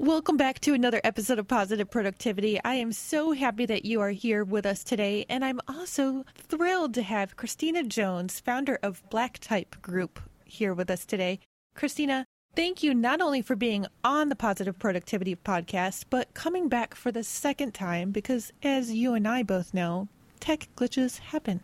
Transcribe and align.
Welcome 0.00 0.36
back 0.36 0.60
to 0.60 0.74
another 0.74 1.00
episode 1.02 1.40
of 1.40 1.48
Positive 1.48 1.90
Productivity. 1.90 2.60
I 2.64 2.74
am 2.74 2.92
so 2.92 3.32
happy 3.32 3.66
that 3.66 3.84
you 3.84 4.00
are 4.00 4.10
here 4.10 4.44
with 4.44 4.64
us 4.64 4.84
today, 4.84 5.26
and 5.28 5.44
I'm 5.44 5.58
also 5.66 6.24
thrilled 6.36 6.94
to 6.94 7.02
have 7.02 7.36
Christina 7.36 7.82
Jones, 7.82 8.38
founder 8.38 8.78
of 8.80 9.02
Black 9.10 9.40
Type 9.40 9.82
Group, 9.82 10.20
here 10.44 10.72
with 10.72 10.88
us 10.88 11.04
today. 11.04 11.40
Christina, 11.74 12.26
thank 12.54 12.80
you 12.80 12.94
not 12.94 13.20
only 13.20 13.42
for 13.42 13.56
being 13.56 13.86
on 14.04 14.28
the 14.28 14.36
Positive 14.36 14.78
Productivity 14.78 15.34
podcast, 15.34 16.04
but 16.10 16.32
coming 16.32 16.68
back 16.68 16.94
for 16.94 17.10
the 17.10 17.24
second 17.24 17.74
time 17.74 18.12
because, 18.12 18.52
as 18.62 18.92
you 18.92 19.14
and 19.14 19.26
I 19.26 19.42
both 19.42 19.74
know, 19.74 20.06
tech 20.38 20.68
glitches 20.76 21.18
happen. 21.18 21.60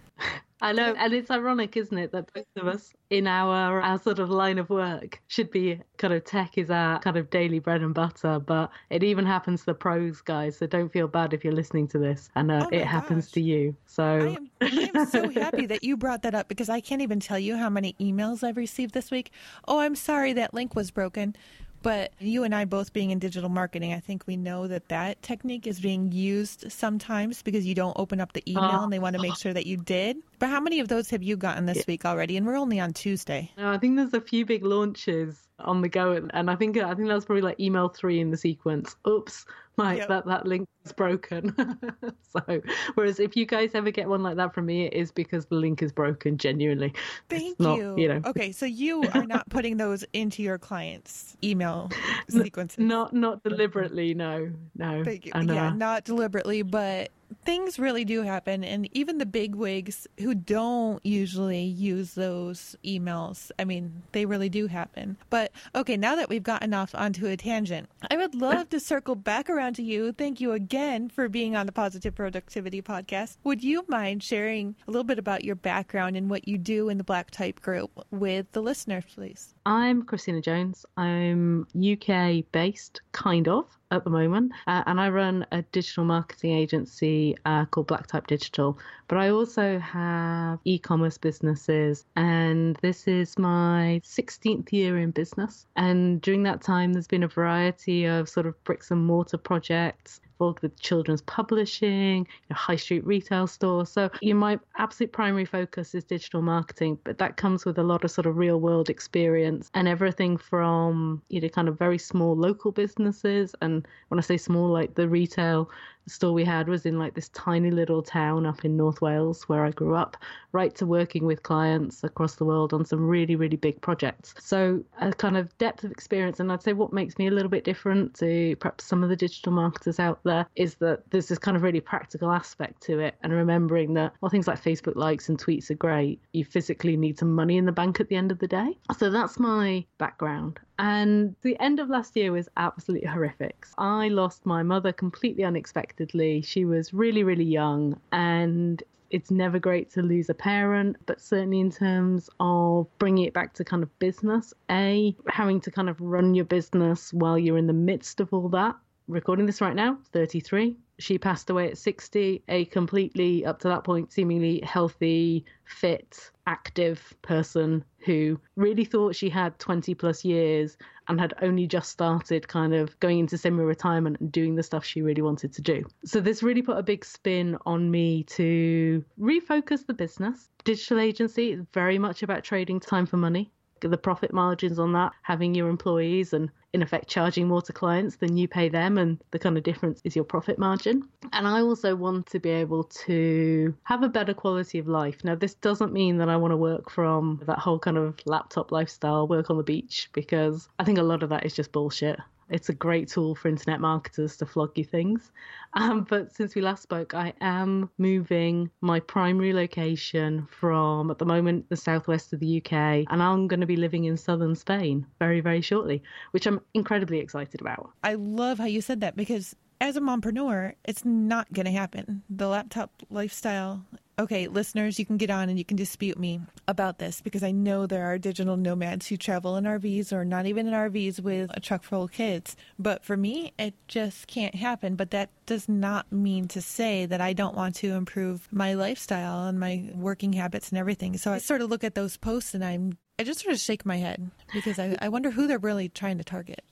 I 0.60 0.72
know, 0.72 0.94
and 0.96 1.12
it's 1.12 1.30
ironic, 1.30 1.76
isn't 1.76 1.98
it, 1.98 2.12
that 2.12 2.32
both 2.32 2.46
of 2.56 2.68
us 2.68 2.94
in 3.10 3.26
our 3.26 3.82
our 3.82 3.98
sort 3.98 4.18
of 4.18 4.30
line 4.30 4.58
of 4.58 4.70
work 4.70 5.20
should 5.26 5.50
be 5.50 5.78
kind 5.98 6.14
of 6.14 6.24
tech 6.24 6.56
is 6.56 6.70
our 6.70 6.98
kind 7.00 7.18
of 7.18 7.28
daily 7.28 7.58
bread 7.58 7.82
and 7.82 7.92
butter, 7.92 8.38
but 8.38 8.70
it 8.88 9.02
even 9.02 9.26
happens 9.26 9.60
to 9.60 9.66
the 9.66 9.74
pros 9.74 10.22
guys. 10.22 10.56
So 10.56 10.66
don't 10.66 10.90
feel 10.90 11.06
bad 11.06 11.34
if 11.34 11.44
you're 11.44 11.52
listening 11.52 11.86
to 11.88 11.98
this 11.98 12.30
and 12.34 12.50
uh, 12.50 12.62
Oh 12.64 12.68
it 12.74 12.86
happens 12.86 13.26
gosh. 13.26 13.32
to 13.32 13.40
you. 13.42 13.76
So 13.86 14.04
I 14.04 14.36
am, 14.36 14.50
I 14.62 14.90
am 14.94 15.06
so 15.06 15.28
happy 15.28 15.66
that 15.66 15.84
you 15.84 15.98
brought 15.98 16.22
that 16.22 16.34
up 16.34 16.48
because 16.48 16.70
I 16.70 16.80
can't 16.80 17.02
even 17.02 17.20
tell 17.20 17.38
you 17.38 17.56
how 17.56 17.68
many 17.68 17.94
emails 18.00 18.42
I've 18.42 18.56
received 18.56 18.94
this 18.94 19.10
week. 19.10 19.32
Oh, 19.68 19.80
I'm 19.80 19.96
sorry 19.96 20.32
that 20.32 20.54
link 20.54 20.74
was 20.74 20.90
broken. 20.90 21.36
But 21.84 22.12
you 22.18 22.44
and 22.44 22.54
I 22.54 22.64
both 22.64 22.94
being 22.94 23.10
in 23.10 23.18
digital 23.18 23.50
marketing, 23.50 23.92
I 23.92 24.00
think 24.00 24.26
we 24.26 24.38
know 24.38 24.66
that 24.66 24.88
that 24.88 25.22
technique 25.22 25.66
is 25.66 25.80
being 25.80 26.12
used 26.12 26.72
sometimes 26.72 27.42
because 27.42 27.66
you 27.66 27.74
don't 27.74 27.92
open 27.96 28.22
up 28.22 28.32
the 28.32 28.42
email 28.50 28.82
and 28.82 28.90
they 28.90 28.98
want 28.98 29.16
to 29.16 29.20
make 29.20 29.32
uh-huh. 29.32 29.38
sure 29.38 29.52
that 29.52 29.66
you 29.66 29.76
did. 29.76 30.16
But 30.44 30.50
how 30.50 30.60
many 30.60 30.78
of 30.78 30.88
those 30.88 31.08
have 31.08 31.22
you 31.22 31.38
gotten 31.38 31.64
this 31.64 31.86
week 31.86 32.04
already? 32.04 32.36
And 32.36 32.44
we're 32.46 32.58
only 32.58 32.78
on 32.78 32.92
Tuesday. 32.92 33.50
no, 33.56 33.70
I 33.72 33.78
think 33.78 33.96
there's 33.96 34.12
a 34.12 34.20
few 34.20 34.44
big 34.44 34.62
launches 34.62 35.48
on 35.58 35.80
the 35.80 35.88
go, 35.88 36.12
and- 36.12 36.30
and 36.34 36.50
I 36.50 36.54
think 36.54 36.76
I 36.76 36.94
think 36.94 37.08
that's 37.08 37.24
probably 37.24 37.40
like 37.40 37.58
email 37.58 37.88
three 37.88 38.20
in 38.20 38.30
the 38.30 38.36
sequence. 38.36 38.94
Oops, 39.08 39.46
my 39.78 39.94
Yep. 39.96 40.08
that 40.08 40.26
that 40.26 40.46
link 40.46 40.68
is 40.84 40.92
broken. 40.92 41.54
so 42.28 42.60
whereas 42.94 43.20
if 43.20 43.36
you 43.36 43.46
guys 43.46 43.70
ever 43.74 43.90
get 43.90 44.06
one 44.06 44.22
like 44.22 44.36
that 44.36 44.52
from 44.52 44.66
me, 44.66 44.84
it 44.84 44.92
is 44.92 45.10
because 45.12 45.46
the 45.46 45.54
link 45.54 45.82
is 45.82 45.92
broken. 45.92 46.36
Genuinely, 46.36 46.92
It's 47.30 47.42
Thank 47.42 47.58
not, 47.58 47.78
you. 47.78 47.94
You 47.96 48.08
know, 48.08 48.20
Okay, 48.26 48.52
so 48.52 48.66
you 48.66 49.02
are 49.14 49.24
not 49.24 49.48
putting 49.48 49.78
those 49.78 50.04
into 50.12 50.42
your 50.42 50.58
clients' 50.58 51.38
email 51.42 51.88
sequences. 52.28 52.80
not 52.84 53.14
not 53.14 53.42
deliberately. 53.44 54.12
No, 54.12 54.50
no. 54.76 55.02
Thank 55.04 55.24
you. 55.24 55.32
And, 55.34 55.48
yeah, 55.48 55.68
uh, 55.68 55.74
not 55.74 56.04
deliberately, 56.04 56.60
but 56.60 57.10
things 57.44 57.78
really 57.78 58.04
do 58.04 58.22
happen. 58.22 58.64
And 58.64 58.88
even 58.96 59.18
the 59.18 59.26
big 59.26 59.54
wigs 59.54 60.06
who 60.18 60.34
don't 60.34 61.04
usually 61.04 61.62
use 61.62 62.14
those 62.14 62.76
emails, 62.84 63.50
I 63.58 63.64
mean, 63.64 64.02
they 64.12 64.26
really 64.26 64.48
do 64.48 64.66
happen. 64.66 65.16
But 65.30 65.52
okay, 65.74 65.96
now 65.96 66.16
that 66.16 66.28
we've 66.28 66.42
gotten 66.42 66.74
off 66.74 66.94
onto 66.94 67.26
a 67.26 67.36
tangent, 67.36 67.88
I 68.10 68.16
would 68.16 68.34
love 68.34 68.68
to 68.70 68.80
circle 68.80 69.14
back 69.14 69.48
around 69.48 69.74
to 69.74 69.82
you. 69.82 70.12
Thank 70.12 70.40
you 70.40 70.52
again 70.52 71.08
for 71.08 71.28
being 71.28 71.56
on 71.56 71.66
the 71.66 71.72
Positive 71.72 72.14
Productivity 72.14 72.82
Podcast. 72.82 73.36
Would 73.44 73.62
you 73.62 73.84
mind 73.88 74.22
sharing 74.22 74.74
a 74.86 74.90
little 74.90 75.04
bit 75.04 75.18
about 75.18 75.44
your 75.44 75.56
background 75.56 76.16
and 76.16 76.30
what 76.30 76.48
you 76.48 76.58
do 76.58 76.88
in 76.88 76.98
the 76.98 77.04
Black 77.04 77.30
Type 77.30 77.60
group 77.60 77.90
with 78.10 78.50
the 78.52 78.62
listeners, 78.62 79.04
please? 79.14 79.53
I'm 79.66 80.02
Christina 80.02 80.42
Jones. 80.42 80.84
I'm 80.98 81.66
UK 81.74 82.44
based, 82.52 83.00
kind 83.12 83.48
of, 83.48 83.64
at 83.90 84.04
the 84.04 84.10
moment, 84.10 84.52
uh, 84.66 84.82
and 84.86 85.00
I 85.00 85.08
run 85.08 85.46
a 85.52 85.62
digital 85.62 86.04
marketing 86.04 86.52
agency 86.52 87.34
uh, 87.46 87.64
called 87.64 87.86
Black 87.86 88.06
Type 88.06 88.26
Digital. 88.26 88.78
But 89.08 89.18
I 89.18 89.30
also 89.30 89.78
have 89.78 90.58
e 90.64 90.78
commerce 90.78 91.16
businesses, 91.16 92.04
and 92.14 92.76
this 92.82 93.08
is 93.08 93.38
my 93.38 94.02
16th 94.04 94.70
year 94.70 94.98
in 94.98 95.12
business. 95.12 95.66
And 95.76 96.20
during 96.20 96.42
that 96.42 96.60
time, 96.60 96.92
there's 96.92 97.08
been 97.08 97.22
a 97.22 97.28
variety 97.28 98.04
of 98.04 98.28
sort 98.28 98.46
of 98.46 98.62
bricks 98.64 98.90
and 98.90 99.06
mortar 99.06 99.38
projects 99.38 100.20
involved 100.34 100.60
with 100.60 100.78
children's 100.80 101.22
publishing, 101.22 102.26
high 102.50 102.76
street 102.76 103.06
retail 103.06 103.46
stores. 103.46 103.90
So 103.90 104.10
you, 104.20 104.34
my 104.34 104.58
absolute 104.78 105.12
primary 105.12 105.44
focus 105.44 105.94
is 105.94 106.04
digital 106.04 106.42
marketing, 106.42 106.98
but 107.04 107.18
that 107.18 107.36
comes 107.36 107.64
with 107.64 107.78
a 107.78 107.82
lot 107.82 108.04
of 108.04 108.10
sort 108.10 108.26
of 108.26 108.36
real 108.36 108.60
world 108.60 108.90
experience 108.90 109.70
and 109.74 109.88
everything 109.88 110.36
from 110.36 111.22
you 111.28 111.40
know 111.40 111.48
kind 111.48 111.68
of 111.68 111.78
very 111.78 111.98
small 111.98 112.36
local 112.36 112.72
businesses. 112.72 113.54
And 113.60 113.86
when 114.08 114.18
I 114.18 114.22
say 114.22 114.36
small, 114.36 114.68
like 114.68 114.94
the 114.94 115.08
retail 115.08 115.70
store 116.06 116.32
we 116.32 116.44
had 116.44 116.68
was 116.68 116.86
in 116.86 116.98
like 116.98 117.14
this 117.14 117.28
tiny 117.30 117.70
little 117.70 118.02
town 118.02 118.46
up 118.46 118.64
in 118.64 118.76
North 118.76 119.00
Wales 119.00 119.48
where 119.48 119.64
I 119.64 119.70
grew 119.70 119.94
up, 119.94 120.16
right 120.52 120.74
to 120.76 120.86
working 120.86 121.24
with 121.26 121.42
clients 121.42 122.04
across 122.04 122.36
the 122.36 122.44
world 122.44 122.72
on 122.72 122.84
some 122.84 123.06
really, 123.06 123.36
really 123.36 123.56
big 123.56 123.80
projects. 123.80 124.34
So 124.38 124.82
a 125.00 125.12
kind 125.12 125.36
of 125.36 125.56
depth 125.58 125.84
of 125.84 125.90
experience. 125.90 126.40
And 126.40 126.52
I'd 126.52 126.62
say 126.62 126.72
what 126.72 126.92
makes 126.92 127.18
me 127.18 127.26
a 127.26 127.30
little 127.30 127.50
bit 127.50 127.64
different 127.64 128.14
to 128.16 128.56
perhaps 128.56 128.84
some 128.84 129.02
of 129.02 129.08
the 129.08 129.16
digital 129.16 129.52
marketers 129.52 129.98
out 129.98 130.20
there 130.24 130.46
is 130.56 130.76
that 130.76 131.10
there's 131.10 131.28
this 131.28 131.38
kind 131.38 131.56
of 131.56 131.62
really 131.62 131.80
practical 131.80 132.30
aspect 132.30 132.82
to 132.82 132.98
it 132.98 133.14
and 133.22 133.32
remembering 133.32 133.94
that 133.94 134.12
while 134.20 134.30
things 134.30 134.46
like 134.46 134.62
Facebook 134.62 134.96
likes 134.96 135.28
and 135.28 135.38
tweets 135.38 135.70
are 135.70 135.74
great, 135.74 136.20
you 136.32 136.44
physically 136.44 136.96
need 136.96 137.18
some 137.18 137.32
money 137.32 137.56
in 137.56 137.64
the 137.64 137.72
bank 137.72 138.00
at 138.00 138.08
the 138.08 138.16
end 138.16 138.30
of 138.30 138.38
the 138.38 138.48
day. 138.48 138.76
So 138.98 139.10
that's 139.10 139.38
my 139.38 139.84
background. 139.98 140.60
And 140.78 141.36
the 141.42 141.58
end 141.60 141.78
of 141.78 141.88
last 141.88 142.16
year 142.16 142.32
was 142.32 142.48
absolutely 142.56 143.08
horrific. 143.08 143.66
I 143.78 144.08
lost 144.08 144.44
my 144.44 144.62
mother 144.62 144.92
completely 144.92 145.44
unexpectedly. 145.44 146.42
She 146.42 146.64
was 146.64 146.92
really, 146.92 147.22
really 147.22 147.44
young, 147.44 148.00
and 148.12 148.82
it's 149.10 149.30
never 149.30 149.60
great 149.60 149.90
to 149.92 150.02
lose 150.02 150.28
a 150.28 150.34
parent, 150.34 150.96
but 151.06 151.20
certainly 151.20 151.60
in 151.60 151.70
terms 151.70 152.28
of 152.40 152.88
bringing 152.98 153.24
it 153.24 153.32
back 153.32 153.54
to 153.54 153.64
kind 153.64 153.84
of 153.84 153.98
business, 154.00 154.52
A, 154.70 155.14
having 155.28 155.60
to 155.60 155.70
kind 155.70 155.88
of 155.88 156.00
run 156.00 156.34
your 156.34 156.44
business 156.44 157.12
while 157.12 157.38
you're 157.38 157.58
in 157.58 157.68
the 157.68 157.72
midst 157.72 158.18
of 158.18 158.34
all 158.34 158.48
that. 158.48 158.74
Recording 159.06 159.44
this 159.44 159.60
right 159.60 159.76
now, 159.76 159.98
33. 160.12 160.78
She 160.98 161.18
passed 161.18 161.50
away 161.50 161.68
at 161.68 161.76
60, 161.76 162.42
a 162.48 162.64
completely, 162.66 163.44
up 163.44 163.58
to 163.60 163.68
that 163.68 163.84
point, 163.84 164.12
seemingly 164.12 164.60
healthy, 164.60 165.44
fit, 165.64 166.30
active 166.46 167.12
person 167.20 167.84
who 167.98 168.40
really 168.56 168.84
thought 168.84 169.14
she 169.14 169.28
had 169.28 169.58
20 169.58 169.94
plus 169.94 170.24
years 170.24 170.78
and 171.08 171.20
had 171.20 171.34
only 171.42 171.66
just 171.66 171.90
started 171.90 172.48
kind 172.48 172.74
of 172.74 172.98
going 173.00 173.18
into 173.18 173.36
semi 173.36 173.62
retirement 173.62 174.20
and 174.20 174.32
doing 174.32 174.54
the 174.54 174.62
stuff 174.62 174.84
she 174.84 175.02
really 175.02 175.22
wanted 175.22 175.52
to 175.52 175.60
do. 175.60 175.84
So, 176.06 176.20
this 176.20 176.42
really 176.42 176.62
put 176.62 176.78
a 176.78 176.82
big 176.82 177.04
spin 177.04 177.58
on 177.66 177.90
me 177.90 178.22
to 178.24 179.04
refocus 179.20 179.84
the 179.84 179.94
business. 179.94 180.48
Digital 180.64 181.00
agency 181.00 181.60
very 181.74 181.98
much 181.98 182.22
about 182.22 182.42
trading 182.42 182.80
time 182.80 183.04
for 183.04 183.18
money. 183.18 183.52
The 183.84 183.98
profit 183.98 184.32
margins 184.32 184.78
on 184.78 184.92
that, 184.94 185.12
having 185.22 185.54
your 185.54 185.68
employees 185.68 186.32
and 186.32 186.50
in 186.72 186.82
effect 186.82 187.06
charging 187.06 187.46
more 187.46 187.62
to 187.62 187.72
clients 187.72 188.16
than 188.16 188.36
you 188.36 188.48
pay 188.48 188.68
them, 188.68 188.98
and 188.98 189.22
the 189.30 189.38
kind 189.38 189.56
of 189.56 189.62
difference 189.62 190.00
is 190.04 190.16
your 190.16 190.24
profit 190.24 190.58
margin. 190.58 191.08
And 191.32 191.46
I 191.46 191.60
also 191.60 191.94
want 191.94 192.26
to 192.28 192.40
be 192.40 192.50
able 192.50 192.84
to 192.84 193.74
have 193.84 194.02
a 194.02 194.08
better 194.08 194.34
quality 194.34 194.78
of 194.78 194.88
life. 194.88 195.22
Now, 195.22 195.34
this 195.34 195.54
doesn't 195.54 195.92
mean 195.92 196.16
that 196.18 196.28
I 196.28 196.36
want 196.36 196.52
to 196.52 196.56
work 196.56 196.90
from 196.90 197.42
that 197.46 197.58
whole 197.58 197.78
kind 197.78 197.96
of 197.98 198.18
laptop 198.24 198.72
lifestyle, 198.72 199.28
work 199.28 199.50
on 199.50 199.58
the 199.58 199.62
beach, 199.62 200.08
because 200.12 200.68
I 200.78 200.84
think 200.84 200.98
a 200.98 201.02
lot 201.02 201.22
of 201.22 201.28
that 201.28 201.46
is 201.46 201.54
just 201.54 201.70
bullshit. 201.70 202.18
It's 202.50 202.68
a 202.68 202.74
great 202.74 203.08
tool 203.08 203.34
for 203.34 203.48
internet 203.48 203.80
marketers 203.80 204.36
to 204.38 204.46
flog 204.46 204.76
you 204.76 204.84
things. 204.84 205.32
Um, 205.74 206.06
but 206.08 206.34
since 206.34 206.54
we 206.54 206.62
last 206.62 206.82
spoke, 206.82 207.14
I 207.14 207.32
am 207.40 207.90
moving 207.98 208.70
my 208.80 209.00
primary 209.00 209.52
location 209.52 210.46
from, 210.50 211.10
at 211.10 211.18
the 211.18 211.24
moment, 211.24 211.68
the 211.68 211.76
southwest 211.76 212.32
of 212.32 212.40
the 212.40 212.58
UK, 212.58 212.72
and 213.10 213.22
I'm 213.22 213.48
going 213.48 213.60
to 213.60 213.66
be 213.66 213.76
living 213.76 214.04
in 214.04 214.16
southern 214.16 214.54
Spain 214.54 215.06
very, 215.18 215.40
very 215.40 215.60
shortly, 215.60 216.02
which 216.30 216.46
I'm 216.46 216.60
incredibly 216.74 217.18
excited 217.18 217.60
about. 217.60 217.90
I 218.02 218.14
love 218.14 218.58
how 218.58 218.66
you 218.66 218.80
said 218.80 219.00
that 219.00 219.16
because 219.16 219.56
as 219.80 219.96
a 219.96 220.00
mompreneur, 220.00 220.74
it's 220.84 221.04
not 221.04 221.52
going 221.52 221.66
to 221.66 221.72
happen. 221.72 222.22
The 222.30 222.48
laptop 222.48 222.90
lifestyle. 223.10 223.84
Okay, 224.16 224.46
listeners, 224.46 224.98
you 224.98 225.04
can 225.04 225.16
get 225.16 225.30
on 225.30 225.48
and 225.48 225.58
you 225.58 225.64
can 225.64 225.76
dispute 225.76 226.18
me 226.18 226.40
about 226.68 226.98
this 226.98 227.20
because 227.20 227.42
I 227.42 227.50
know 227.50 227.84
there 227.84 228.06
are 228.06 228.16
digital 228.16 228.56
nomads 228.56 229.08
who 229.08 229.16
travel 229.16 229.56
in 229.56 229.64
RVs 229.64 230.12
or 230.12 230.24
not 230.24 230.46
even 230.46 230.68
in 230.68 230.72
RVs 230.72 231.20
with 231.20 231.50
a 231.52 231.58
truck 231.58 231.82
full 231.82 232.04
of 232.04 232.12
kids. 232.12 232.54
But 232.78 233.04
for 233.04 233.16
me, 233.16 233.52
it 233.58 233.74
just 233.88 234.28
can't 234.28 234.54
happen. 234.54 234.94
But 234.94 235.10
that 235.10 235.30
does 235.46 235.68
not 235.68 236.12
mean 236.12 236.46
to 236.48 236.62
say 236.62 237.06
that 237.06 237.20
I 237.20 237.32
don't 237.32 237.56
want 237.56 237.74
to 237.76 237.94
improve 237.94 238.46
my 238.52 238.74
lifestyle 238.74 239.48
and 239.48 239.58
my 239.58 239.90
working 239.94 240.32
habits 240.34 240.70
and 240.70 240.78
everything. 240.78 241.16
So 241.16 241.32
I 241.32 241.38
sort 241.38 241.60
of 241.60 241.70
look 241.70 241.82
at 241.82 241.96
those 241.96 242.16
posts 242.16 242.54
and 242.54 242.64
I'm 242.64 242.96
I 243.18 243.22
just 243.22 243.40
sort 243.40 243.54
of 243.54 243.60
shake 243.60 243.86
my 243.86 243.96
head 243.96 244.30
because 244.52 244.78
I, 244.78 244.96
I 245.00 245.08
wonder 245.08 245.30
who 245.30 245.46
they're 245.46 245.58
really 245.58 245.88
trying 245.88 246.18
to 246.18 246.24
target. 246.24 246.64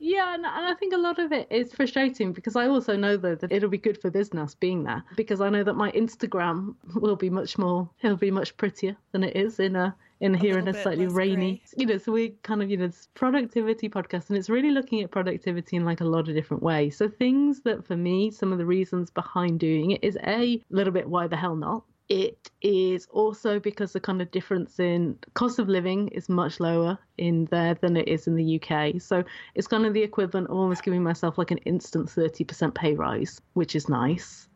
Yeah, 0.00 0.34
and, 0.34 0.44
and 0.46 0.66
I 0.66 0.74
think 0.74 0.94
a 0.94 0.98
lot 0.98 1.18
of 1.18 1.32
it 1.32 1.48
is 1.50 1.72
frustrating 1.72 2.32
because 2.32 2.54
I 2.56 2.68
also 2.68 2.96
know 2.96 3.16
though 3.16 3.34
that 3.34 3.52
it'll 3.52 3.68
be 3.68 3.78
good 3.78 4.00
for 4.00 4.10
business 4.10 4.54
being 4.54 4.84
there 4.84 5.02
because 5.16 5.40
I 5.40 5.50
know 5.50 5.64
that 5.64 5.74
my 5.74 5.90
Instagram 5.92 6.74
will 6.94 7.16
be 7.16 7.30
much 7.30 7.58
more 7.58 7.88
it'll 8.02 8.16
be 8.16 8.30
much 8.30 8.56
prettier 8.56 8.96
than 9.12 9.24
it 9.24 9.36
is 9.36 9.58
in 9.58 9.74
a 9.76 9.94
in 10.20 10.34
A 10.34 10.38
here 10.38 10.58
in 10.58 10.66
a 10.68 10.74
slightly 10.74 11.06
rainy 11.06 11.54
grey. 11.56 11.62
you 11.76 11.86
know 11.86 11.98
so 11.98 12.12
we 12.12 12.30
kind 12.42 12.62
of 12.62 12.70
you 12.70 12.76
know 12.76 12.86
it's 12.86 13.08
productivity 13.14 13.88
podcast 13.88 14.28
and 14.28 14.38
it's 14.38 14.48
really 14.50 14.70
looking 14.70 15.00
at 15.02 15.10
productivity 15.10 15.76
in 15.76 15.84
like 15.84 16.00
a 16.00 16.04
lot 16.04 16.28
of 16.28 16.34
different 16.34 16.62
ways 16.62 16.96
so 16.96 17.08
things 17.08 17.60
that 17.60 17.86
for 17.86 17.96
me 17.96 18.30
some 18.30 18.52
of 18.52 18.58
the 18.58 18.66
reasons 18.66 19.10
behind 19.10 19.60
doing 19.60 19.92
it 19.92 20.02
is 20.02 20.18
a 20.26 20.60
little 20.70 20.92
bit 20.92 21.08
why 21.08 21.26
the 21.26 21.36
hell 21.36 21.56
not 21.56 21.84
it 22.08 22.50
is 22.62 23.06
also 23.10 23.60
because 23.60 23.92
the 23.92 24.00
kind 24.00 24.22
of 24.22 24.30
difference 24.30 24.80
in 24.80 25.18
cost 25.34 25.58
of 25.58 25.68
living 25.68 26.08
is 26.08 26.28
much 26.28 26.58
lower 26.58 26.98
in 27.18 27.46
there 27.46 27.74
than 27.74 27.96
it 27.96 28.08
is 28.08 28.26
in 28.26 28.34
the 28.34 28.60
UK. 28.60 29.00
So 29.00 29.24
it's 29.54 29.66
kind 29.66 29.84
of 29.84 29.92
the 29.92 30.02
equivalent 30.02 30.48
of 30.48 30.56
almost 30.56 30.82
giving 30.82 31.02
myself 31.02 31.36
like 31.36 31.50
an 31.50 31.58
instant 31.58 32.08
30% 32.08 32.74
pay 32.74 32.94
rise, 32.94 33.40
which 33.52 33.76
is 33.76 33.88
nice. 33.88 34.47